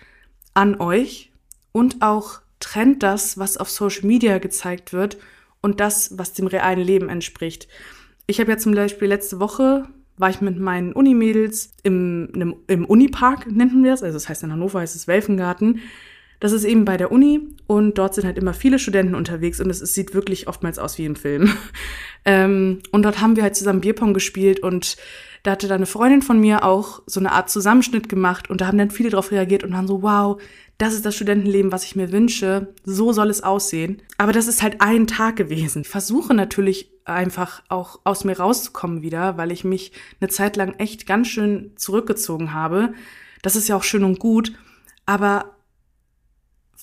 an 0.53 0.81
euch 0.81 1.31
und 1.71 2.03
auch 2.03 2.41
trennt 2.59 3.05
das, 3.05 3.39
was 3.39 3.57
auf 3.57 3.71
Social 3.71 4.05
Media 4.05 4.39
gezeigt 4.39 4.93
wird 4.93 5.19
und 5.61 5.79
das, 5.79 6.19
was 6.19 6.33
dem 6.33 6.49
realen 6.49 6.81
Leben 6.81 7.09
entspricht. 7.09 7.69
Ich 8.27 8.41
habe 8.41 8.51
ja 8.51 8.59
zum 8.59 8.75
Beispiel 8.75 9.07
letzte 9.07 9.39
Woche 9.39 9.87
war 10.17 10.31
ich 10.31 10.41
mit 10.41 10.59
meinen 10.59 10.93
Unimädels 10.93 11.73
im, 11.83 12.57
im, 12.67 12.85
Unipark, 12.85 13.51
nennen 13.51 13.83
wir 13.83 13.93
das. 13.93 14.03
Also 14.03 14.17
das 14.17 14.29
heißt 14.29 14.43
in 14.43 14.53
Hannover 14.53 14.81
heißt 14.81 14.97
es 14.97 15.09
Welfengarten. 15.09 15.81
Das 16.41 16.53
ist 16.53 16.65
eben 16.65 16.85
bei 16.85 16.97
der 16.97 17.13
Uni 17.13 17.41
und 17.67 17.99
dort 17.99 18.15
sind 18.15 18.25
halt 18.27 18.39
immer 18.39 18.55
viele 18.55 18.79
Studenten 18.79 19.15
unterwegs 19.15 19.61
und 19.61 19.71
es, 19.71 19.81
sieht 19.81 20.15
wirklich 20.15 20.49
oftmals 20.49 20.79
aus 20.79 20.99
wie 20.99 21.05
im 21.05 21.17
Film. 21.17 21.53
ähm, 22.25 22.81
und 22.91 23.03
dort 23.03 23.21
haben 23.21 23.37
wir 23.37 23.43
halt 23.43 23.57
zusammen 23.57 23.81
Bierpong 23.81 24.15
gespielt 24.15 24.61
und 24.61 24.97
da 25.43 25.53
hatte 25.53 25.69
dann 25.69 25.77
eine 25.77 25.87
Freundin 25.87 26.23
von 26.23 26.41
mir 26.41 26.65
auch 26.65 27.03
so 27.07 27.21
eine 27.21 27.33
Art 27.33 27.51
Zusammenschnitt 27.51 28.09
gemacht 28.09 28.49
und 28.49 28.61
da 28.61 28.67
haben 28.67 28.79
dann 28.79 28.91
viele 28.91 29.11
darauf 29.11 29.31
reagiert 29.31 29.63
und 29.63 29.73
waren 29.73 29.87
so, 29.87 30.03
wow, 30.03 30.41
das 30.79 30.95
ist 30.95 31.05
das 31.07 31.15
Studentenleben, 31.15 31.71
was 31.71 31.85
ich 31.85 31.97
mir 31.97 32.11
wünsche. 32.13 32.75
So 32.85 33.13
soll 33.13 33.31
es 33.31 33.43
aussehen. 33.43 34.03
Aber 34.19 34.33
das 34.33 34.49
ist 34.49 34.63
halt 34.63 34.81
ein 34.81 35.07
Tag 35.07 35.37
gewesen. 35.37 35.83
Ich 35.83 35.89
versuche 35.89 36.35
natürlich 36.35 36.91
einfach 37.05 37.63
auch 37.69 38.01
aus 38.05 38.25
mir 38.25 38.39
rauszukommen 38.39 39.03
wieder, 39.03 39.37
weil 39.37 39.53
ich 39.53 39.65
mich 39.65 39.93
eine 40.21 40.31
Zeit 40.31 40.57
lang 40.57 40.75
echt 40.79 41.07
ganz 41.07 41.29
schön 41.29 41.73
zurückgezogen 41.77 42.55
habe. 42.55 42.95
Das 43.43 43.57
ist 43.57 43.69
ja 43.69 43.77
auch 43.77 43.85
schön 43.85 44.05
und 44.05 44.19
gut. 44.19 44.53
Aber 45.07 45.54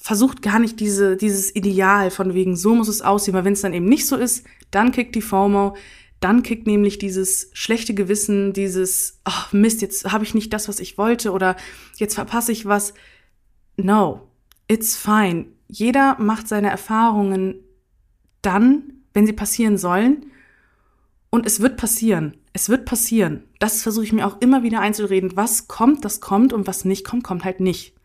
versucht 0.01 0.41
gar 0.41 0.57
nicht 0.59 0.79
diese, 0.79 1.15
dieses 1.15 1.55
Ideal 1.55 2.09
von 2.09 2.33
wegen, 2.33 2.55
so 2.55 2.73
muss 2.73 2.87
es 2.87 3.03
aussehen, 3.03 3.35
weil 3.35 3.45
wenn 3.45 3.53
es 3.53 3.61
dann 3.61 3.73
eben 3.73 3.85
nicht 3.85 4.07
so 4.07 4.15
ist, 4.15 4.45
dann 4.71 4.91
kickt 4.91 5.13
die 5.13 5.21
FOMO, 5.21 5.75
dann 6.19 6.41
kickt 6.41 6.65
nämlich 6.65 6.97
dieses 6.97 7.51
schlechte 7.53 7.93
Gewissen, 7.93 8.51
dieses, 8.53 9.21
oh 9.27 9.55
Mist, 9.55 9.81
jetzt 9.81 10.11
habe 10.11 10.23
ich 10.23 10.33
nicht 10.33 10.53
das, 10.53 10.67
was 10.67 10.79
ich 10.79 10.97
wollte 10.97 11.31
oder 11.31 11.55
jetzt 11.97 12.15
verpasse 12.15 12.51
ich 12.51 12.65
was. 12.65 12.95
No, 13.77 14.27
it's 14.67 14.95
fine. 14.97 15.45
Jeder 15.67 16.17
macht 16.19 16.47
seine 16.47 16.69
Erfahrungen 16.69 17.55
dann, 18.41 19.03
wenn 19.13 19.27
sie 19.27 19.33
passieren 19.33 19.77
sollen. 19.77 20.25
Und 21.29 21.45
es 21.45 21.59
wird 21.61 21.77
passieren. 21.77 22.37
Es 22.53 22.69
wird 22.69 22.85
passieren. 22.85 23.43
Das 23.59 23.83
versuche 23.83 24.03
ich 24.03 24.13
mir 24.13 24.27
auch 24.27 24.41
immer 24.41 24.63
wieder 24.63 24.79
einzureden. 24.79 25.35
Was 25.35 25.67
kommt, 25.67 26.03
das 26.05 26.21
kommt 26.21 26.53
und 26.53 26.67
was 26.67 26.85
nicht 26.85 27.05
kommt, 27.05 27.23
kommt 27.23 27.45
halt 27.45 27.59
nicht. 27.59 27.95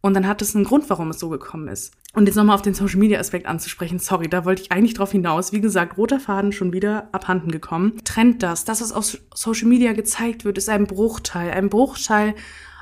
Und 0.00 0.14
dann 0.14 0.26
hat 0.26 0.40
es 0.42 0.54
einen 0.54 0.64
Grund, 0.64 0.88
warum 0.88 1.10
es 1.10 1.18
so 1.18 1.28
gekommen 1.28 1.68
ist. 1.68 1.92
Und 2.14 2.26
jetzt 2.26 2.36
nochmal 2.36 2.54
auf 2.54 2.62
den 2.62 2.74
Social 2.74 2.98
Media 2.98 3.18
Aspekt 3.18 3.46
anzusprechen. 3.46 3.98
Sorry, 3.98 4.28
da 4.28 4.44
wollte 4.44 4.62
ich 4.62 4.72
eigentlich 4.72 4.94
drauf 4.94 5.12
hinaus. 5.12 5.52
Wie 5.52 5.60
gesagt, 5.60 5.98
roter 5.98 6.20
Faden 6.20 6.52
schon 6.52 6.72
wieder 6.72 7.08
abhanden 7.12 7.50
gekommen. 7.50 7.94
Trennt 8.04 8.42
das. 8.42 8.64
Das, 8.64 8.80
was 8.80 8.92
auf 8.92 9.18
Social 9.34 9.68
Media 9.68 9.92
gezeigt 9.92 10.44
wird, 10.44 10.58
ist 10.58 10.68
ein 10.68 10.86
Bruchteil. 10.86 11.50
Ein 11.50 11.68
Bruchteil 11.68 12.34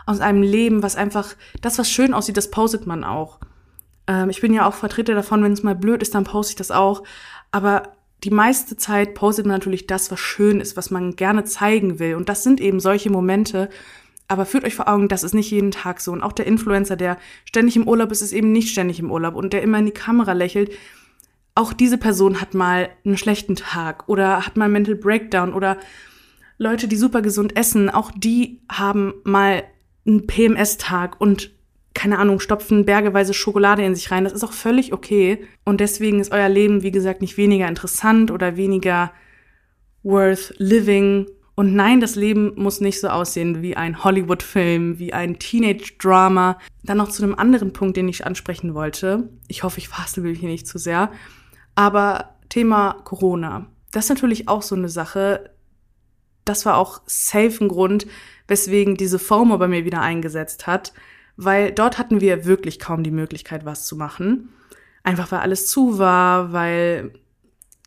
aus 0.07 0.21
einem 0.21 0.43
Leben, 0.43 0.83
was 0.83 0.97
einfach, 0.97 1.35
das, 1.63 1.79
was 1.79 1.91
schön 1.91 2.15
aussieht, 2.15 2.37
das 2.37 2.51
postet 2.51 2.87
man 2.87 3.05
auch. 3.05 3.41
Ähm, 4.07 4.31
ich 4.31 4.41
bin 4.41 4.53
ja 4.53 4.67
auch 4.67 4.75
Vertreter 4.75 5.15
davon, 5.15 5.43
wenn 5.43 5.53
es 5.53 5.63
mal 5.63 5.75
blöd 5.75 6.03
ist, 6.03 6.15
dann 6.15 6.25
poste 6.25 6.53
ich 6.53 6.57
das 6.57 6.71
auch. 6.71 7.05
Aber 7.51 7.95
die 8.23 8.31
meiste 8.31 8.77
Zeit 8.77 9.15
postet 9.15 9.47
man 9.47 9.57
natürlich 9.57 9.87
das, 9.87 10.11
was 10.11 10.21
schön 10.21 10.61
ist, 10.61 10.77
was 10.77 10.91
man 10.91 11.17
gerne 11.17 11.45
zeigen 11.45 11.99
will. 11.99 12.15
Und 12.15 12.29
das 12.29 12.43
sind 12.43 12.61
eben 12.61 12.81
solche 12.81 13.11
Momente, 13.11 13.69
aber 14.29 14.47
führt 14.47 14.65
euch 14.65 14.75
vor 14.75 14.89
Augen, 14.89 15.09
das 15.09 15.23
ist 15.23 15.35
nicht 15.35 15.51
jeden 15.51 15.71
Tag 15.71 16.01
so. 16.01 16.13
Und 16.13 16.23
auch 16.23 16.33
der 16.33 16.47
Influencer, 16.47 16.97
der 16.97 17.19
ständig 17.45 17.77
im 17.77 17.87
Urlaub 17.87 18.11
ist, 18.11 18.23
ist 18.23 18.33
eben 18.33 18.53
nicht 18.53 18.71
ständig 18.71 18.99
im 18.99 19.11
Urlaub 19.11 19.35
und 19.35 19.53
der 19.53 19.63
immer 19.63 19.79
in 19.79 19.87
die 19.87 19.93
Kamera 19.93 20.33
lächelt. 20.33 20.73
Auch 21.55 21.73
diese 21.73 21.99
Person 21.99 22.41
hat 22.41 22.55
mal 22.55 22.89
einen 23.05 23.19
schlechten 23.19 23.57
Tag 23.57 24.09
oder 24.09 24.47
hat 24.47 24.57
mal 24.57 24.65
einen 24.65 24.73
Mental 24.73 24.97
Breakdown 24.97 25.53
oder 25.53 25.77
Leute, 26.57 26.89
die 26.89 26.97
super 26.97 27.21
gesund 27.21 27.57
essen, 27.57 27.91
auch 27.91 28.11
die 28.17 28.61
haben 28.71 29.15
mal 29.25 29.65
einen 30.07 30.27
PMS-Tag 30.27 31.21
und 31.21 31.51
keine 31.95 32.19
Ahnung, 32.19 32.41
stopfen 32.41 32.85
bergeweise 32.85 33.35
Schokolade 33.35 33.85
in 33.85 33.95
sich 33.95 34.11
rein. 34.11 34.25
Das 34.25 34.33
ist 34.33 34.43
auch 34.43 34.53
völlig 34.53 34.93
okay. 34.93 35.47
Und 35.65 35.81
deswegen 35.81 36.19
ist 36.19 36.33
euer 36.33 36.49
Leben, 36.49 36.83
wie 36.83 36.91
gesagt, 36.91 37.21
nicht 37.21 37.37
weniger 37.37 37.69
interessant 37.69 38.33
oder 38.33 38.57
weniger 38.57 39.13
worth 40.03 40.55
living 40.59 41.27
und 41.57 41.75
nein, 41.75 42.01
das 42.01 42.17
Leben 42.17 42.53
muss 42.57 42.81
nicht 42.81 43.01
so 43.01 43.09
aussehen 43.09 43.63
wie 43.63 43.77
ein 43.77 44.03
Hollywood-Film, 44.03 44.99
wie 44.99 45.13
ein 45.13 45.39
Teenage-Drama. 45.39 46.59
Dann 46.83 46.97
noch 46.97 47.11
zu 47.11 47.23
einem 47.23 47.37
anderen 47.37 47.73
Punkt, 47.73 47.97
den 47.97 48.09
ich 48.09 48.27
ansprechen 48.27 48.75
wollte. 48.75 49.29
Ich 49.47 49.63
hoffe, 49.63 49.79
ich 49.79 49.89
fasse 49.89 50.27
hier 50.27 50.49
nicht 50.49 50.67
zu 50.67 50.79
sehr. 50.79 51.13
Aber 51.77 52.37
Thema 52.49 52.95
Corona. 53.05 53.67
Das 53.93 54.07
ist 54.07 54.11
natürlich 54.11 54.49
auch 54.49 54.63
so 54.63 54.75
eine 54.75 54.89
Sache. 54.89 55.51
Das 56.45 56.67
war 56.67 56.77
auch 56.77 57.03
safe 57.07 57.65
ein 57.65 57.69
Grund, 57.69 58.07
weswegen 58.49 58.97
diese 58.97 59.21
FOMO 59.21 59.57
bei 59.57 59.69
mir 59.69 59.85
wieder 59.85 60.01
eingesetzt 60.01 60.67
hat. 60.67 60.93
Weil 61.37 61.71
dort 61.71 61.99
hatten 61.99 62.21
wir 62.21 62.47
wirklich 62.47 62.81
kaum 62.81 63.05
die 63.05 63.13
Möglichkeit, 63.13 63.65
was 63.65 63.87
zu 63.87 63.95
machen. 63.95 64.53
Einfach 65.05 65.31
weil 65.31 65.41
alles 65.41 65.69
zu 65.69 65.99
war, 65.99 66.53
weil 66.53 67.13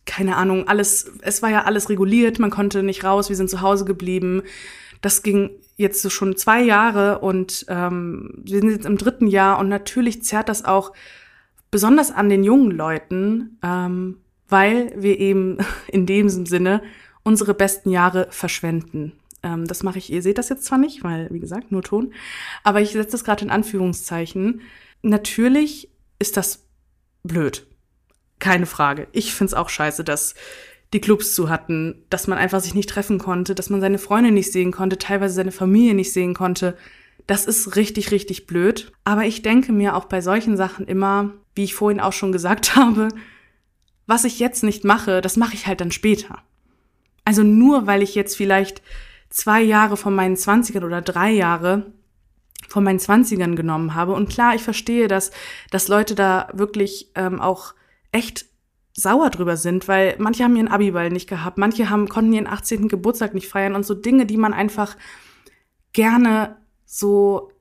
keine 0.08 0.38
Ahnung, 0.38 0.68
alles, 0.68 1.12
es 1.22 1.44
war 1.44 1.52
ja 1.52 1.66
alles 1.66 1.90
reguliert, 1.90 2.40
man 2.40 2.50
konnte 2.50 2.82
nicht 2.82 3.04
raus, 3.04 3.30
wir 3.30 3.36
sind 3.36 3.50
zu 3.50 3.62
Hause 3.62 3.86
geblieben. 3.86 4.42
Das 5.02 5.22
ging 5.22 5.52
jetzt 5.76 6.02
so 6.02 6.10
schon 6.10 6.36
zwei 6.36 6.64
Jahre 6.64 7.20
und 7.20 7.66
ähm, 7.70 8.32
wir 8.38 8.60
sind 8.60 8.72
jetzt 8.72 8.88
im 8.88 8.98
dritten 8.98 9.28
Jahr 9.28 9.60
und 9.60 9.70
natürlich 9.70 10.24
zerrt 10.24 10.50
das 10.50 10.66
auch 10.66 10.94
besonders 11.70 12.12
an 12.12 12.30
den 12.30 12.44
jungen 12.44 12.72
Leuten, 12.72 13.60
ähm, 13.64 14.18
weil 14.50 14.92
wir 14.96 15.20
eben 15.20 15.60
in 15.88 16.08
dem 16.08 16.30
Sinne 16.30 16.82
unsere 17.22 17.54
besten 17.54 17.92
Jahre 17.92 18.28
verschwenden. 18.32 19.12
Ähm, 19.44 19.68
das 19.68 19.84
mache 19.84 20.00
ich, 20.00 20.12
ihr 20.12 20.24
seht 20.24 20.40
das 20.40 20.50
jetzt 20.50 20.66
zwar 20.66 20.80
nicht, 20.80 21.04
weil, 21.04 21.28
wie 21.32 21.40
gesagt, 21.40 21.72
nur 21.72 21.84
Ton, 21.84 22.14
aber 22.64 22.82
ich 22.82 22.92
setze 22.92 23.12
das 23.12 23.24
gerade 23.24 23.46
in 23.46 23.52
Anführungszeichen. 23.52 24.62
Natürlich 25.04 25.92
ist 26.18 26.38
das 26.38 26.66
blöd. 27.24 27.68
Keine 28.40 28.66
Frage. 28.66 29.08
Ich 29.12 29.34
find's 29.34 29.54
auch 29.54 29.70
scheiße, 29.70 30.04
dass 30.04 30.36
die 30.94 31.02
Clubs 31.02 31.34
zu 31.34 31.50
hatten, 31.50 32.04
dass 32.10 32.28
man 32.28 32.38
einfach 32.38 32.62
sich 32.62 32.74
nicht 32.74 32.90
treffen 32.90 33.20
konnte, 33.20 33.56
dass 33.56 33.70
man 33.70 33.82
seine 33.82 33.98
Freunde 33.98 34.32
nicht 34.32 34.52
sehen 34.52 34.72
konnte, 34.72 34.98
teilweise 34.98 35.34
seine 35.34 35.52
Familie 35.52 35.94
nicht 35.94 36.14
sehen 36.14 36.34
konnte. 36.34 36.78
Das 37.26 37.46
ist 37.46 37.76
richtig, 37.76 38.12
richtig 38.12 38.48
blöd. 38.48 38.94
Aber 39.04 39.26
ich 39.26 39.42
denke 39.42 39.74
mir 39.74 39.96
auch 39.96 40.06
bei 40.06 40.22
solchen 40.22 40.56
Sachen 40.56 40.88
immer, 40.88 41.34
wie 41.56 41.66
ich 41.66 41.76
vorhin 41.76 42.00
auch 42.00 42.14
schon 42.14 42.32
gesagt 42.32 42.76
habe, 42.76 43.10
was 44.06 44.24
ich 44.24 44.40
jetzt 44.40 44.64
nicht 44.64 44.86
mache, 44.86 45.20
das 45.20 45.36
mache 45.36 45.56
ich 45.56 45.68
halt 45.68 45.82
dann 45.82 45.92
später. 45.92 46.40
Also 47.26 47.44
nur 47.44 47.88
weil 47.88 48.02
ich 48.02 48.16
jetzt 48.16 48.38
vielleicht 48.38 48.82
zwei 49.30 49.62
Jahre 49.62 49.98
von 49.98 50.16
meinen 50.16 50.38
Zwanzigern 50.38 50.86
oder 50.86 51.02
drei 51.02 51.32
Jahre 51.32 51.92
von 52.70 52.86
meinen 52.86 53.00
Zwanzigern 53.00 53.58
genommen 53.58 53.96
habe. 53.96 54.14
Und 54.14 54.30
klar, 54.30 54.56
ich 54.56 54.64
verstehe, 54.64 55.10
dass, 55.10 55.32
dass 55.72 55.90
Leute 55.90 56.16
da 56.16 56.50
wirklich 56.54 57.12
ähm, 57.16 57.42
auch 57.42 57.74
echt 58.12 58.46
sauer 58.94 59.30
drüber 59.30 59.58
sind, 59.58 59.88
weil 59.88 60.16
manche 60.18 60.44
haben 60.44 60.56
ihren 60.56 60.68
Abiball 60.68 61.12
nicht 61.12 61.30
gehabt, 61.30 61.58
manche 61.58 61.90
haben, 61.90 62.10
konnten 62.10 62.34
ihren 62.34 62.48
18. 62.48 62.88
Geburtstag 62.88 63.36
nicht 63.36 63.48
feiern 63.48 63.76
und 63.76 63.86
so 63.86 63.94
Dinge, 63.94 64.26
die 64.26 64.38
man 64.38 64.54
einfach 64.54 64.98
gerne 65.94 66.58
so, 66.86 67.52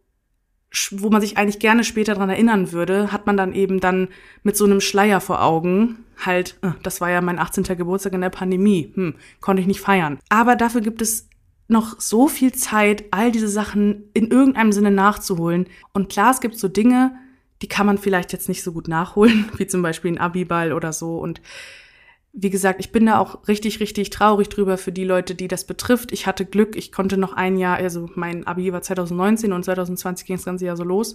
wo 0.90 1.10
man 1.10 1.20
sich 1.20 1.36
eigentlich 1.36 1.58
gerne 1.58 1.84
später 1.84 2.14
dran 2.14 2.30
erinnern 2.30 2.72
würde, 2.72 3.12
hat 3.12 3.26
man 3.26 3.36
dann 3.36 3.52
eben 3.52 3.80
dann 3.80 4.08
mit 4.44 4.56
so 4.56 4.64
einem 4.64 4.80
Schleier 4.80 5.20
vor 5.20 5.42
Augen. 5.42 6.04
Halt, 6.24 6.58
äh, 6.62 6.70
das 6.82 7.02
war 7.02 7.10
ja 7.10 7.20
mein 7.20 7.38
18. 7.38 7.64
Geburtstag 7.76 8.14
in 8.14 8.22
der 8.22 8.30
Pandemie, 8.30 8.92
hm, 8.94 9.14
konnte 9.40 9.60
ich 9.60 9.66
nicht 9.66 9.80
feiern. 9.80 10.18
Aber 10.30 10.56
dafür 10.56 10.80
gibt 10.80 11.02
es 11.02 11.28
noch 11.68 12.00
so 12.00 12.28
viel 12.28 12.52
Zeit, 12.52 13.04
all 13.10 13.30
diese 13.30 13.48
Sachen 13.48 14.04
in 14.14 14.30
irgendeinem 14.30 14.72
Sinne 14.72 14.90
nachzuholen. 14.90 15.66
Und 15.92 16.08
klar, 16.08 16.30
es 16.30 16.40
gibt 16.40 16.58
so 16.58 16.68
Dinge, 16.68 17.14
die 17.62 17.68
kann 17.68 17.86
man 17.86 17.98
vielleicht 17.98 18.32
jetzt 18.32 18.48
nicht 18.48 18.62
so 18.62 18.72
gut 18.72 18.88
nachholen, 18.88 19.50
wie 19.56 19.66
zum 19.66 19.82
Beispiel 19.82 20.12
ein 20.12 20.18
Abiball 20.18 20.72
oder 20.72 20.92
so. 20.92 21.18
Und 21.18 21.40
wie 22.32 22.50
gesagt, 22.50 22.80
ich 22.80 22.92
bin 22.92 23.06
da 23.06 23.18
auch 23.18 23.48
richtig, 23.48 23.80
richtig 23.80 24.10
traurig 24.10 24.48
drüber 24.50 24.76
für 24.76 24.92
die 24.92 25.04
Leute, 25.04 25.34
die 25.34 25.48
das 25.48 25.64
betrifft. 25.64 26.12
Ich 26.12 26.26
hatte 26.26 26.44
Glück, 26.44 26.76
ich 26.76 26.92
konnte 26.92 27.16
noch 27.16 27.32
ein 27.32 27.56
Jahr, 27.56 27.76
also 27.76 28.10
mein 28.14 28.46
Abi 28.46 28.72
war 28.72 28.82
2019 28.82 29.52
und 29.52 29.64
2020 29.64 30.26
ging 30.26 30.36
das 30.36 30.44
ganze 30.44 30.66
Jahr 30.66 30.76
so 30.76 30.84
los. 30.84 31.14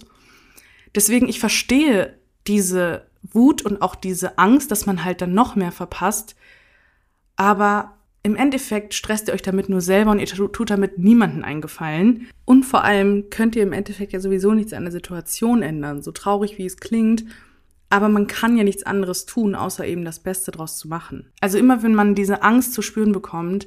Deswegen, 0.94 1.28
ich 1.28 1.38
verstehe 1.38 2.18
diese 2.48 3.06
Wut 3.22 3.62
und 3.62 3.82
auch 3.82 3.94
diese 3.94 4.36
Angst, 4.38 4.72
dass 4.72 4.84
man 4.84 5.04
halt 5.04 5.22
dann 5.22 5.32
noch 5.32 5.54
mehr 5.54 5.70
verpasst. 5.70 6.34
Aber 7.36 7.96
im 8.24 8.36
Endeffekt 8.36 8.94
stresst 8.94 9.28
ihr 9.28 9.34
euch 9.34 9.42
damit 9.42 9.68
nur 9.68 9.80
selber 9.80 10.12
und 10.12 10.20
ihr 10.20 10.26
tut 10.26 10.70
damit 10.70 10.98
niemanden 10.98 11.42
eingefallen. 11.42 12.28
Und 12.44 12.64
vor 12.64 12.84
allem 12.84 13.30
könnt 13.30 13.56
ihr 13.56 13.64
im 13.64 13.72
Endeffekt 13.72 14.12
ja 14.12 14.20
sowieso 14.20 14.52
nichts 14.52 14.72
an 14.72 14.84
der 14.84 14.92
Situation 14.92 15.62
ändern, 15.62 16.02
so 16.02 16.12
traurig 16.12 16.56
wie 16.56 16.66
es 16.66 16.76
klingt. 16.76 17.24
Aber 17.90 18.08
man 18.08 18.28
kann 18.28 18.56
ja 18.56 18.64
nichts 18.64 18.84
anderes 18.84 19.26
tun, 19.26 19.54
außer 19.54 19.84
eben 19.86 20.04
das 20.04 20.20
Beste 20.20 20.50
draus 20.52 20.78
zu 20.78 20.88
machen. 20.88 21.30
Also 21.40 21.58
immer 21.58 21.82
wenn 21.82 21.94
man 21.94 22.14
diese 22.14 22.42
Angst 22.42 22.74
zu 22.74 22.80
spüren 22.80 23.12
bekommt, 23.12 23.66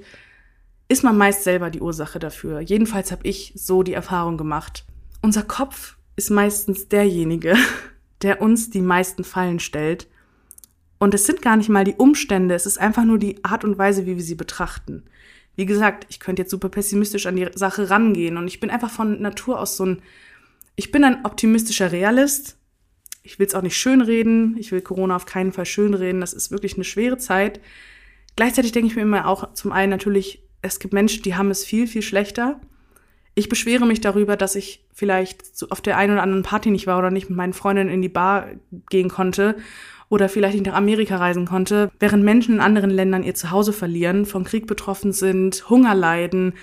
ist 0.88 1.04
man 1.04 1.18
meist 1.18 1.44
selber 1.44 1.70
die 1.70 1.82
Ursache 1.82 2.20
dafür. 2.20 2.62
Jedenfalls 2.62 3.12
habe 3.12 3.28
ich 3.28 3.54
so 3.56 3.84
die 3.84 3.94
Erfahrung 3.94 4.38
gemacht. 4.38 4.86
Unser 5.22 5.44
Kopf 5.44 5.98
ist 6.16 6.30
meistens 6.30 6.88
derjenige, 6.88 7.56
der 8.22 8.42
uns 8.42 8.70
die 8.70 8.82
meisten 8.82 9.26
Fallen 9.26 9.60
stellt 9.60 10.08
und 11.06 11.14
es 11.14 11.28
sind 11.28 11.44
gar 11.44 11.56
nicht 11.56 11.70
mal 11.70 11.84
die 11.84 11.94
Umstände, 11.94 12.56
es 12.56 12.66
ist 12.66 12.80
einfach 12.80 13.04
nur 13.04 13.20
die 13.20 13.46
Art 13.46 13.64
und 13.64 13.78
Weise, 13.78 14.08
wie 14.08 14.16
wir 14.16 14.24
sie 14.24 14.34
betrachten. 14.34 15.04
Wie 15.56 15.68
gesagt, 15.68 16.08
ich 16.10 16.20
könnte 16.20 16.42
jetzt 16.42 16.50
super 16.50 16.68
pessimistisch 16.68 17.28
an 17.28 17.36
die 17.36 17.48
Sache 17.54 17.92
rangehen 17.92 18.38
und 18.38 18.48
ich 18.48 18.60
bin 18.60 18.72
einfach 18.72 18.90
von 18.90 19.22
Natur 19.22 19.60
aus 19.60 19.78
so 19.78 19.86
ein, 19.86 20.02
ich 20.76 20.92
bin 20.92 21.04
ein 21.04 21.24
optimistischer 21.24 21.92
Realist. 21.92 22.58
Ich 23.22 23.38
will 23.38 23.46
es 23.46 23.54
auch 23.54 23.62
nicht 23.62 23.78
schönreden. 23.78 24.58
Ich 24.58 24.72
will 24.72 24.82
Corona 24.82 25.16
auf 25.16 25.28
keinen 25.28 25.52
Fall 25.52 25.68
schönreden. 25.68 26.22
Das 26.22 26.34
ist 26.34 26.50
wirklich 26.50 26.74
eine 26.74 26.84
schwere 26.84 27.20
Zeit. 27.20 27.60
Gleichzeitig 28.36 28.72
denke 28.72 28.88
ich 28.88 28.96
mir 28.96 29.04
immer 29.04 29.28
auch 29.28 29.54
zum 29.54 29.72
einen 29.72 29.92
natürlich, 29.92 30.42
es 30.64 30.80
gibt 30.80 30.96
Menschen, 30.96 31.22
die 31.22 31.36
haben 31.36 31.52
es 31.52 31.64
viel, 31.64 31.86
viel 31.86 32.02
schlechter. 32.02 32.60
Ich 33.36 33.48
beschwere 33.48 33.86
mich 33.86 34.02
darüber, 34.02 34.38
dass 34.38 34.56
ich 34.56 34.84
vielleicht 34.92 35.44
auf 35.70 35.82
der 35.82 35.98
einen 35.98 36.14
oder 36.14 36.24
anderen 36.24 36.42
Party 36.42 36.72
nicht 36.72 36.88
war 36.88 36.98
oder 36.98 37.12
nicht 37.12 37.30
mit 37.30 37.38
meinen 37.38 37.54
Freundinnen 37.54 37.92
in 37.92 38.02
die 38.02 38.10
Bar 38.10 38.48
gehen 38.90 39.10
konnte 39.10 39.56
oder 40.10 40.30
vielleicht 40.30 40.56
nicht 40.56 40.68
nach 40.68 40.76
Amerika 40.76 41.18
reisen 41.18 41.46
konnte, 41.46 41.92
während 42.00 42.24
Menschen 42.24 42.56
in 42.56 42.62
anderen 42.62 42.90
Ländern 42.90 43.24
ihr 43.24 43.36
Zuhause 43.36 43.74
verlieren, 43.74 44.26
vom 44.26 44.44
Krieg 44.44 44.68
betroffen 44.68 45.12
sind, 45.12 45.70
Hunger 45.70 45.96
leiden. 45.96 46.54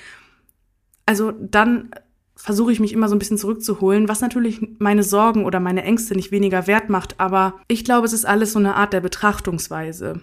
Also 1.07 1.33
dann 1.33 1.91
versuche 2.37 2.73
ich 2.73 2.81
mich 2.81 2.93
immer 2.93 3.09
so 3.09 3.15
ein 3.15 3.19
bisschen 3.19 3.39
zurückzuholen, 3.39 4.09
was 4.09 4.21
natürlich 4.21 4.61
meine 4.79 5.03
Sorgen 5.03 5.45
oder 5.45 5.61
meine 5.61 5.85
Ängste 5.85 6.15
nicht 6.15 6.33
weniger 6.33 6.67
wert 6.67 6.89
macht, 6.89 7.21
aber 7.21 7.61
ich 7.69 7.85
glaube, 7.85 8.07
es 8.07 8.13
ist 8.13 8.25
alles 8.25 8.53
so 8.53 8.59
eine 8.59 8.75
Art 8.75 8.93
der 8.93 9.01
Betrachtungsweise. 9.01 10.23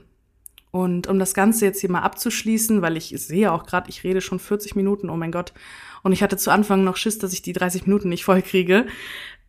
Und 0.71 1.07
um 1.07 1.17
das 1.17 1.33
Ganze 1.33 1.65
jetzt 1.65 1.81
hier 1.81 1.89
mal 1.89 2.01
abzuschließen, 2.01 2.81
weil 2.81 2.97
ich 2.97 3.13
sehe 3.17 3.51
auch 3.51 3.65
gerade, 3.65 3.89
ich 3.89 4.03
rede 4.03 4.21
schon 4.21 4.39
40 4.39 4.75
Minuten, 4.75 5.09
oh 5.09 5.17
mein 5.17 5.31
Gott, 5.31 5.53
und 6.03 6.11
ich 6.11 6.21
hatte 6.21 6.37
zu 6.37 6.51
Anfang 6.51 6.83
noch 6.83 6.95
Schiss, 6.95 7.17
dass 7.17 7.33
ich 7.33 7.41
die 7.41 7.53
30 7.53 7.87
Minuten 7.87 8.09
nicht 8.09 8.23
voll 8.23 8.41
kriege. 8.41 8.85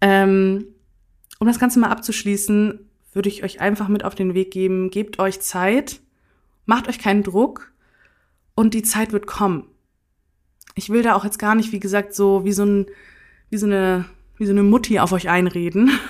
Ähm, 0.01 0.67
um 1.39 1.47
das 1.47 1.59
Ganze 1.59 1.79
mal 1.79 1.91
abzuschließen, 1.91 2.90
würde 3.13 3.29
ich 3.29 3.43
euch 3.43 3.61
einfach 3.61 3.89
mit 3.89 4.05
auf 4.05 4.15
den 4.15 4.35
Weg 4.35 4.51
geben, 4.51 4.91
gebt 4.91 5.19
euch 5.19 5.41
Zeit, 5.41 6.01
macht 6.67 6.89
euch 6.89 6.99
keinen 6.99 7.23
Druck 7.23 7.73
und 8.55 8.75
die 8.75 8.83
Zeit 8.83 9.13
wird 9.13 9.27
kommen. 9.27 9.65
Ich 10.75 10.91
will 10.91 11.03
da 11.03 11.15
auch 11.15 11.25
jetzt 11.25 11.39
gar 11.39 11.55
nicht, 11.55 11.73
wie 11.73 11.81
gesagt, 11.81 12.15
so 12.15 12.45
wie 12.45 12.53
so 12.53 12.65
ein, 12.65 12.87
wie 13.49 13.57
so 13.57 13.67
eine, 13.67 14.05
wie 14.37 14.47
so 14.47 14.53
eine 14.53 14.63
Mutti 14.63 14.99
auf 14.99 15.13
euch 15.13 15.29
einreden. 15.29 15.91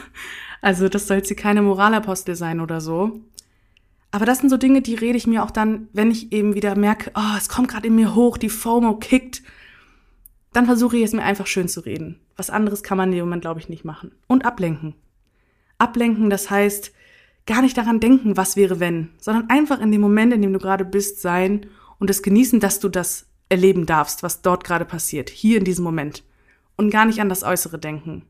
Also 0.63 0.91
das 0.91 1.07
soll 1.07 1.17
jetzt 1.17 1.29
hier 1.29 1.39
keine 1.39 1.63
Moralapostel 1.63 2.35
sein 2.35 2.61
oder 2.61 2.83
so. 2.83 3.23
Aber 4.11 4.27
das 4.27 4.41
sind 4.41 4.51
so 4.51 4.57
Dinge, 4.57 4.83
die 4.83 4.95
rede 4.95 5.17
ich 5.17 5.27
mir 5.27 5.43
auch 5.43 5.51
dann, 5.51 5.89
wenn 5.95 6.11
ich 6.11 6.33
eben 6.33 6.55
wieder 6.55 6.77
merke, 6.77 7.11
oh, 7.15 7.37
es 7.39 7.49
kommt 7.49 7.69
gerade 7.69 7.87
in 7.87 7.95
mir 7.95 8.15
hoch, 8.15 8.37
die 8.37 8.51
FOMO 8.51 8.97
kickt. 8.97 9.43
Dann 10.53 10.67
versuche 10.67 10.97
ich 10.97 11.05
es 11.05 11.13
mir 11.13 11.23
einfach 11.23 11.47
schön 11.47 11.67
zu 11.67 11.81
reden. 11.81 12.21
Was 12.37 12.51
anderes 12.51 12.83
kann 12.83 12.99
man 12.99 13.11
in 13.11 13.17
dem 13.17 13.25
Moment, 13.25 13.41
glaube 13.41 13.61
ich, 13.61 13.71
nicht 13.71 13.85
machen. 13.85 14.13
Und 14.27 14.45
ablenken. 14.45 14.95
Ablenken, 15.81 16.31
das 16.31 16.51
heißt, 16.51 16.93
gar 17.47 17.63
nicht 17.63 17.77
daran 17.77 18.01
denken, 18.01 18.37
was 18.37 18.57
wäre 18.57 18.81
wenn, 18.81 19.11
sondern 19.19 19.49
einfach 19.51 19.81
in 19.81 19.91
dem 19.93 20.01
Moment, 20.01 20.33
in 20.33 20.43
dem 20.43 20.53
du 20.53 20.59
gerade 20.59 20.85
bist, 20.85 21.21
sein 21.21 21.67
und 21.99 22.11
es 22.11 22.23
genießen, 22.23 22.61
dass 22.61 22.81
du 22.81 22.89
das 22.89 23.27
erleben 23.49 23.87
darfst, 23.87 24.23
was 24.23 24.43
dort 24.43 24.65
gerade 24.65 24.85
passiert, 24.85 25.31
hier 25.31 25.59
in 25.59 25.65
diesem 25.65 25.85
Moment. 25.85 26.25
Und 26.77 26.91
gar 26.91 27.05
nicht 27.05 27.21
an 27.21 27.29
das 27.29 27.43
Äußere 27.43 27.79
denken. 27.79 28.23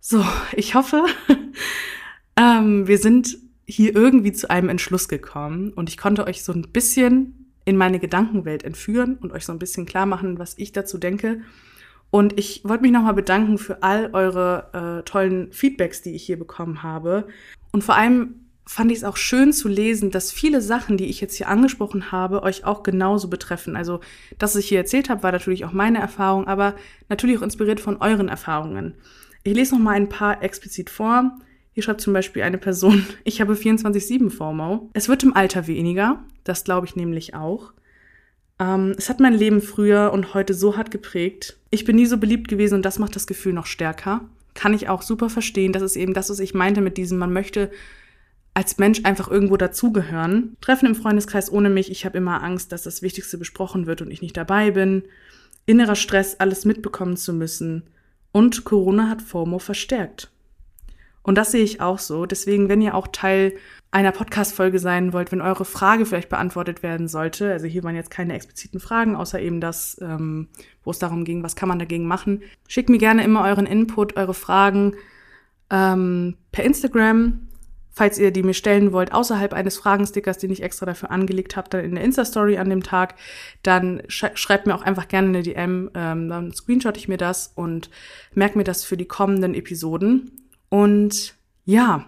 So, 0.00 0.24
ich 0.52 0.74
hoffe, 0.74 1.04
ähm, 2.36 2.86
wir 2.86 2.98
sind 2.98 3.36
hier 3.66 3.94
irgendwie 3.94 4.32
zu 4.32 4.48
einem 4.48 4.70
Entschluss 4.70 5.08
gekommen 5.08 5.72
und 5.72 5.90
ich 5.90 5.98
konnte 5.98 6.26
euch 6.26 6.42
so 6.42 6.52
ein 6.52 6.62
bisschen 6.72 7.52
in 7.64 7.76
meine 7.76 7.98
Gedankenwelt 7.98 8.62
entführen 8.62 9.16
und 9.16 9.32
euch 9.32 9.44
so 9.44 9.52
ein 9.52 9.58
bisschen 9.58 9.84
klar 9.84 10.06
machen, 10.06 10.38
was 10.38 10.54
ich 10.56 10.72
dazu 10.72 10.96
denke. 10.96 11.42
Und 12.10 12.38
ich 12.38 12.62
wollte 12.64 12.82
mich 12.82 12.92
nochmal 12.92 13.14
bedanken 13.14 13.58
für 13.58 13.82
all 13.82 14.10
eure 14.12 15.00
äh, 15.00 15.02
tollen 15.04 15.52
Feedbacks, 15.52 16.02
die 16.02 16.14
ich 16.14 16.24
hier 16.24 16.38
bekommen 16.38 16.82
habe. 16.82 17.26
Und 17.70 17.84
vor 17.84 17.96
allem 17.96 18.46
fand 18.68 18.92
ich 18.92 18.98
es 18.98 19.04
auch 19.04 19.16
schön 19.16 19.52
zu 19.52 19.66
lesen, 19.66 20.10
dass 20.10 20.30
viele 20.30 20.60
Sachen, 20.60 20.98
die 20.98 21.06
ich 21.06 21.20
jetzt 21.20 21.36
hier 21.36 21.48
angesprochen 21.48 22.12
habe, 22.12 22.42
euch 22.42 22.64
auch 22.64 22.82
genauso 22.82 23.28
betreffen. 23.28 23.76
Also, 23.76 24.00
das, 24.38 24.54
was 24.54 24.62
ich 24.62 24.68
hier 24.68 24.78
erzählt 24.78 25.08
habe, 25.08 25.22
war 25.22 25.32
natürlich 25.32 25.64
auch 25.64 25.72
meine 25.72 25.98
Erfahrung, 25.98 26.46
aber 26.46 26.74
natürlich 27.08 27.38
auch 27.38 27.42
inspiriert 27.42 27.80
von 27.80 27.96
euren 27.96 28.28
Erfahrungen. 28.28 28.94
Ich 29.42 29.54
lese 29.54 29.74
noch 29.74 29.82
mal 29.82 29.92
ein 29.92 30.10
paar 30.10 30.42
explizit 30.42 30.90
vor. 30.90 31.38
Hier 31.72 31.82
schreibt 31.82 32.02
zum 32.02 32.12
Beispiel 32.12 32.42
eine 32.42 32.58
Person, 32.58 33.06
ich 33.24 33.40
habe 33.40 33.54
24-7 33.54 34.30
FOMO. 34.30 34.90
Es 34.92 35.08
wird 35.08 35.22
im 35.22 35.34
Alter 35.34 35.66
weniger, 35.66 36.22
das 36.44 36.64
glaube 36.64 36.86
ich 36.86 36.96
nämlich 36.96 37.34
auch. 37.34 37.72
Ähm, 38.58 38.94
es 38.96 39.08
hat 39.08 39.20
mein 39.20 39.34
Leben 39.34 39.60
früher 39.60 40.12
und 40.12 40.34
heute 40.34 40.54
so 40.54 40.76
hart 40.76 40.90
geprägt. 40.90 41.56
Ich 41.70 41.84
bin 41.84 41.96
nie 41.96 42.06
so 42.06 42.18
beliebt 42.18 42.48
gewesen 42.48 42.74
und 42.74 42.84
das 42.84 42.98
macht 42.98 43.16
das 43.16 43.26
Gefühl 43.26 43.52
noch 43.52 43.66
stärker. 43.66 44.22
Kann 44.54 44.74
ich 44.74 44.88
auch 44.88 45.02
super 45.02 45.30
verstehen. 45.30 45.72
Das 45.72 45.82
ist 45.82 45.96
eben 45.96 46.14
das, 46.14 46.30
was 46.30 46.40
ich 46.40 46.54
meinte 46.54 46.80
mit 46.80 46.96
diesem, 46.96 47.18
man 47.18 47.32
möchte 47.32 47.70
als 48.54 48.78
Mensch 48.78 49.00
einfach 49.04 49.30
irgendwo 49.30 49.56
dazugehören. 49.56 50.56
Treffen 50.60 50.86
im 50.86 50.96
Freundeskreis 50.96 51.52
ohne 51.52 51.70
mich, 51.70 51.92
ich 51.92 52.04
habe 52.04 52.18
immer 52.18 52.42
Angst, 52.42 52.72
dass 52.72 52.82
das 52.82 53.02
Wichtigste 53.02 53.38
besprochen 53.38 53.86
wird 53.86 54.02
und 54.02 54.10
ich 54.10 54.20
nicht 54.20 54.36
dabei 54.36 54.72
bin. 54.72 55.04
Innerer 55.64 55.94
Stress, 55.94 56.40
alles 56.40 56.64
mitbekommen 56.64 57.16
zu 57.16 57.32
müssen. 57.32 57.84
Und 58.32 58.64
Corona 58.64 59.08
hat 59.08 59.22
FOMO 59.22 59.60
verstärkt. 59.60 60.30
Und 61.28 61.34
das 61.34 61.50
sehe 61.50 61.62
ich 61.62 61.82
auch 61.82 61.98
so. 61.98 62.24
Deswegen, 62.24 62.70
wenn 62.70 62.80
ihr 62.80 62.94
auch 62.94 63.06
Teil 63.06 63.52
einer 63.90 64.12
Podcast-Folge 64.12 64.78
sein 64.78 65.12
wollt, 65.12 65.30
wenn 65.30 65.42
eure 65.42 65.66
Frage 65.66 66.06
vielleicht 66.06 66.30
beantwortet 66.30 66.82
werden 66.82 67.06
sollte, 67.06 67.52
also 67.52 67.66
hier 67.66 67.84
waren 67.84 67.94
jetzt 67.94 68.10
keine 68.10 68.32
expliziten 68.32 68.80
Fragen, 68.80 69.14
außer 69.14 69.38
eben 69.38 69.60
das, 69.60 69.98
ähm, 70.00 70.48
wo 70.84 70.90
es 70.90 70.98
darum 70.98 71.26
ging, 71.26 71.42
was 71.42 71.54
kann 71.54 71.68
man 71.68 71.78
dagegen 71.78 72.06
machen, 72.06 72.40
schickt 72.66 72.88
mir 72.88 72.96
gerne 72.96 73.24
immer 73.24 73.44
euren 73.44 73.66
Input, 73.66 74.16
eure 74.16 74.32
Fragen 74.32 74.94
ähm, 75.68 76.38
per 76.50 76.64
Instagram 76.64 77.48
Falls 77.90 78.16
ihr 78.16 78.30
die 78.30 78.44
mir 78.44 78.54
stellen 78.54 78.92
wollt, 78.92 79.12
außerhalb 79.12 79.52
eines 79.52 79.76
Fragenstickers, 79.76 80.38
den 80.38 80.52
ich 80.52 80.62
extra 80.62 80.86
dafür 80.86 81.10
angelegt 81.10 81.56
habe, 81.56 81.68
dann 81.68 81.84
in 81.84 81.96
der 81.96 82.04
Insta-Story 82.04 82.56
an 82.56 82.70
dem 82.70 82.84
Tag, 82.84 83.16
dann 83.64 84.02
sch 84.06 84.26
schreibt 84.34 84.68
mir 84.68 84.76
auch 84.76 84.82
einfach 84.82 85.08
gerne 85.08 85.30
eine 85.30 85.42
DM, 85.42 85.90
ähm, 85.94 86.28
dann 86.28 86.52
screenshot 86.52 86.96
ich 86.96 87.08
mir 87.08 87.16
das 87.16 87.50
und 87.56 87.90
merke 88.34 88.56
mir 88.56 88.62
das 88.62 88.84
für 88.84 88.96
die 88.96 89.06
kommenden 89.06 89.52
Episoden. 89.52 90.47
Und 90.68 91.34
ja, 91.64 92.06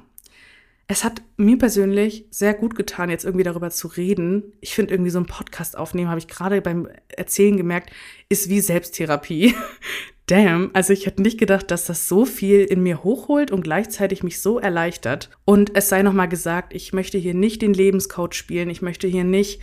es 0.87 1.05
hat 1.05 1.23
mir 1.37 1.57
persönlich 1.57 2.27
sehr 2.31 2.53
gut 2.55 2.75
getan, 2.75 3.11
jetzt 3.11 3.25
irgendwie 3.25 3.45
darüber 3.45 3.71
zu 3.71 3.89
reden. 3.89 4.53
Ich 4.61 4.75
finde 4.75 4.93
irgendwie 4.93 5.11
so 5.11 5.21
ein 5.21 5.27
Podcast 5.27 5.79
aufnehmen, 5.79 6.09
habe 6.09 6.19
ich 6.19 6.29
gerade 6.29 6.61
beim 6.61 6.89
Erzählen 7.09 7.57
gemerkt, 7.57 7.91
ist 8.29 8.49
wie 8.49 8.61
Selbsttherapie. 8.61 9.55
damn, 10.31 10.71
also 10.75 10.93
ich 10.93 11.07
hätte 11.07 11.23
nicht 11.23 11.39
gedacht, 11.39 11.71
dass 11.71 11.87
das 11.87 12.07
so 12.07 12.25
viel 12.25 12.61
in 12.61 12.83
mir 12.83 13.03
hochholt 13.03 13.51
und 13.51 13.63
gleichzeitig 13.63 14.23
mich 14.23 14.41
so 14.41 14.61
erleichtert. 14.61 15.31
Und 15.45 15.77
es 15.77 15.89
sei 15.89 16.03
nochmal 16.03 16.29
gesagt, 16.29 16.73
ich 16.73 16.93
möchte 16.93 17.19
hier 17.19 17.35
nicht 17.35 17.63
den 17.63 17.75
Lebenscoach 17.75 18.35
spielen, 18.35 18.71
ich 18.71 18.81
möchte 18.81 19.09
hier 19.09 19.25
nicht 19.25 19.61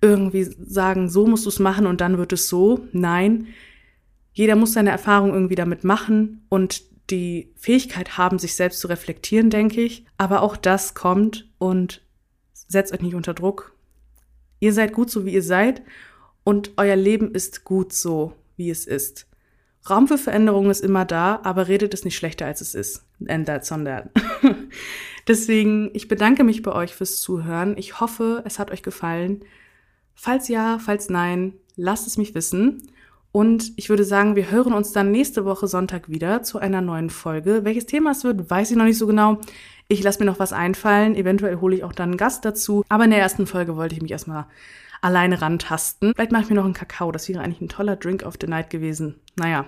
irgendwie 0.00 0.44
sagen, 0.44 1.08
so 1.08 1.26
musst 1.26 1.44
du 1.44 1.50
es 1.50 1.58
machen 1.58 1.86
und 1.86 2.00
dann 2.00 2.16
wird 2.16 2.32
es 2.32 2.48
so. 2.48 2.86
Nein, 2.92 3.48
jeder 4.32 4.56
muss 4.56 4.72
seine 4.72 4.90
Erfahrung 4.90 5.34
irgendwie 5.34 5.54
damit 5.54 5.84
machen 5.84 6.46
und 6.48 6.82
die 7.10 7.52
Fähigkeit 7.56 8.18
haben, 8.18 8.38
sich 8.38 8.54
selbst 8.54 8.80
zu 8.80 8.88
reflektieren, 8.88 9.50
denke 9.50 9.80
ich. 9.80 10.04
Aber 10.18 10.42
auch 10.42 10.56
das 10.56 10.94
kommt 10.94 11.48
und 11.58 12.02
setzt 12.52 12.92
euch 12.92 13.02
nicht 13.02 13.14
unter 13.14 13.34
Druck. 13.34 13.74
Ihr 14.60 14.72
seid 14.72 14.92
gut 14.92 15.10
so, 15.10 15.24
wie 15.24 15.34
ihr 15.34 15.42
seid 15.42 15.82
und 16.44 16.72
euer 16.76 16.96
Leben 16.96 17.34
ist 17.34 17.64
gut 17.64 17.92
so, 17.92 18.32
wie 18.56 18.70
es 18.70 18.86
ist. 18.86 19.26
Raum 19.88 20.08
für 20.08 20.18
Veränderung 20.18 20.70
ist 20.70 20.80
immer 20.80 21.04
da, 21.04 21.40
aber 21.44 21.68
redet 21.68 21.94
es 21.94 22.04
nicht 22.04 22.16
schlechter, 22.16 22.46
als 22.46 22.60
es 22.60 22.74
ist. 22.74 23.04
And 23.28 23.46
that's 23.46 23.70
on 23.70 23.84
that. 23.84 24.10
Deswegen, 25.28 25.90
ich 25.92 26.08
bedanke 26.08 26.44
mich 26.44 26.62
bei 26.62 26.72
euch 26.72 26.94
fürs 26.94 27.20
Zuhören. 27.20 27.76
Ich 27.76 28.00
hoffe, 28.00 28.42
es 28.46 28.58
hat 28.58 28.70
euch 28.70 28.82
gefallen. 28.82 29.44
Falls 30.14 30.48
ja, 30.48 30.78
falls 30.78 31.08
nein, 31.08 31.54
lasst 31.76 32.06
es 32.06 32.16
mich 32.16 32.34
wissen. 32.34 32.90
Und 33.36 33.74
ich 33.76 33.90
würde 33.90 34.04
sagen, 34.04 34.34
wir 34.34 34.50
hören 34.50 34.72
uns 34.72 34.92
dann 34.92 35.10
nächste 35.10 35.44
Woche 35.44 35.68
Sonntag 35.68 36.08
wieder 36.08 36.42
zu 36.42 36.58
einer 36.58 36.80
neuen 36.80 37.10
Folge. 37.10 37.66
Welches 37.66 37.84
Thema 37.84 38.12
es 38.12 38.24
wird, 38.24 38.48
weiß 38.48 38.70
ich 38.70 38.78
noch 38.78 38.86
nicht 38.86 38.96
so 38.96 39.06
genau. 39.06 39.42
Ich 39.88 40.02
lasse 40.02 40.20
mir 40.20 40.24
noch 40.24 40.38
was 40.38 40.54
einfallen. 40.54 41.14
Eventuell 41.14 41.60
hole 41.60 41.76
ich 41.76 41.84
auch 41.84 41.92
dann 41.92 42.12
einen 42.12 42.16
Gast 42.16 42.46
dazu. 42.46 42.82
Aber 42.88 43.04
in 43.04 43.10
der 43.10 43.18
ersten 43.18 43.46
Folge 43.46 43.76
wollte 43.76 43.94
ich 43.94 44.00
mich 44.00 44.10
erstmal 44.10 44.46
alleine 45.02 45.42
rantasten. 45.42 46.14
Vielleicht 46.14 46.32
mache 46.32 46.44
ich 46.44 46.48
mir 46.48 46.56
noch 46.56 46.64
einen 46.64 46.72
Kakao. 46.72 47.12
Das 47.12 47.28
wäre 47.28 47.42
eigentlich 47.42 47.60
ein 47.60 47.68
toller 47.68 47.96
Drink 47.96 48.22
of 48.22 48.36
the 48.40 48.46
Night 48.46 48.70
gewesen. 48.70 49.16
Naja, 49.34 49.66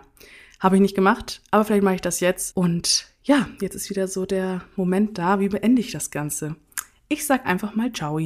habe 0.61 0.77
ich 0.77 0.81
nicht 0.81 0.95
gemacht, 0.95 1.43
aber 1.51 1.67
vielleicht 1.67 1.85
mache 1.85 1.97
ich 1.97 2.01
das 2.01 2.21
jetzt. 2.21 2.57
Und 2.57 3.09
ja, 3.23 3.51
jetzt 3.61 3.75
ist 3.75 3.91
wieder 3.91 4.09
so 4.09 4.25
der 4.25 4.63
Moment 4.77 5.19
da. 5.19 5.41
Wie 5.41 5.51
beende 5.51 5.83
ich 5.83 5.93
das 5.93 6.11
Ganze? 6.11 6.57
Ich 7.11 7.27
sag 7.27 7.45
einfach 7.45 7.75
mal 7.75 7.93
Ciao. 7.93 8.19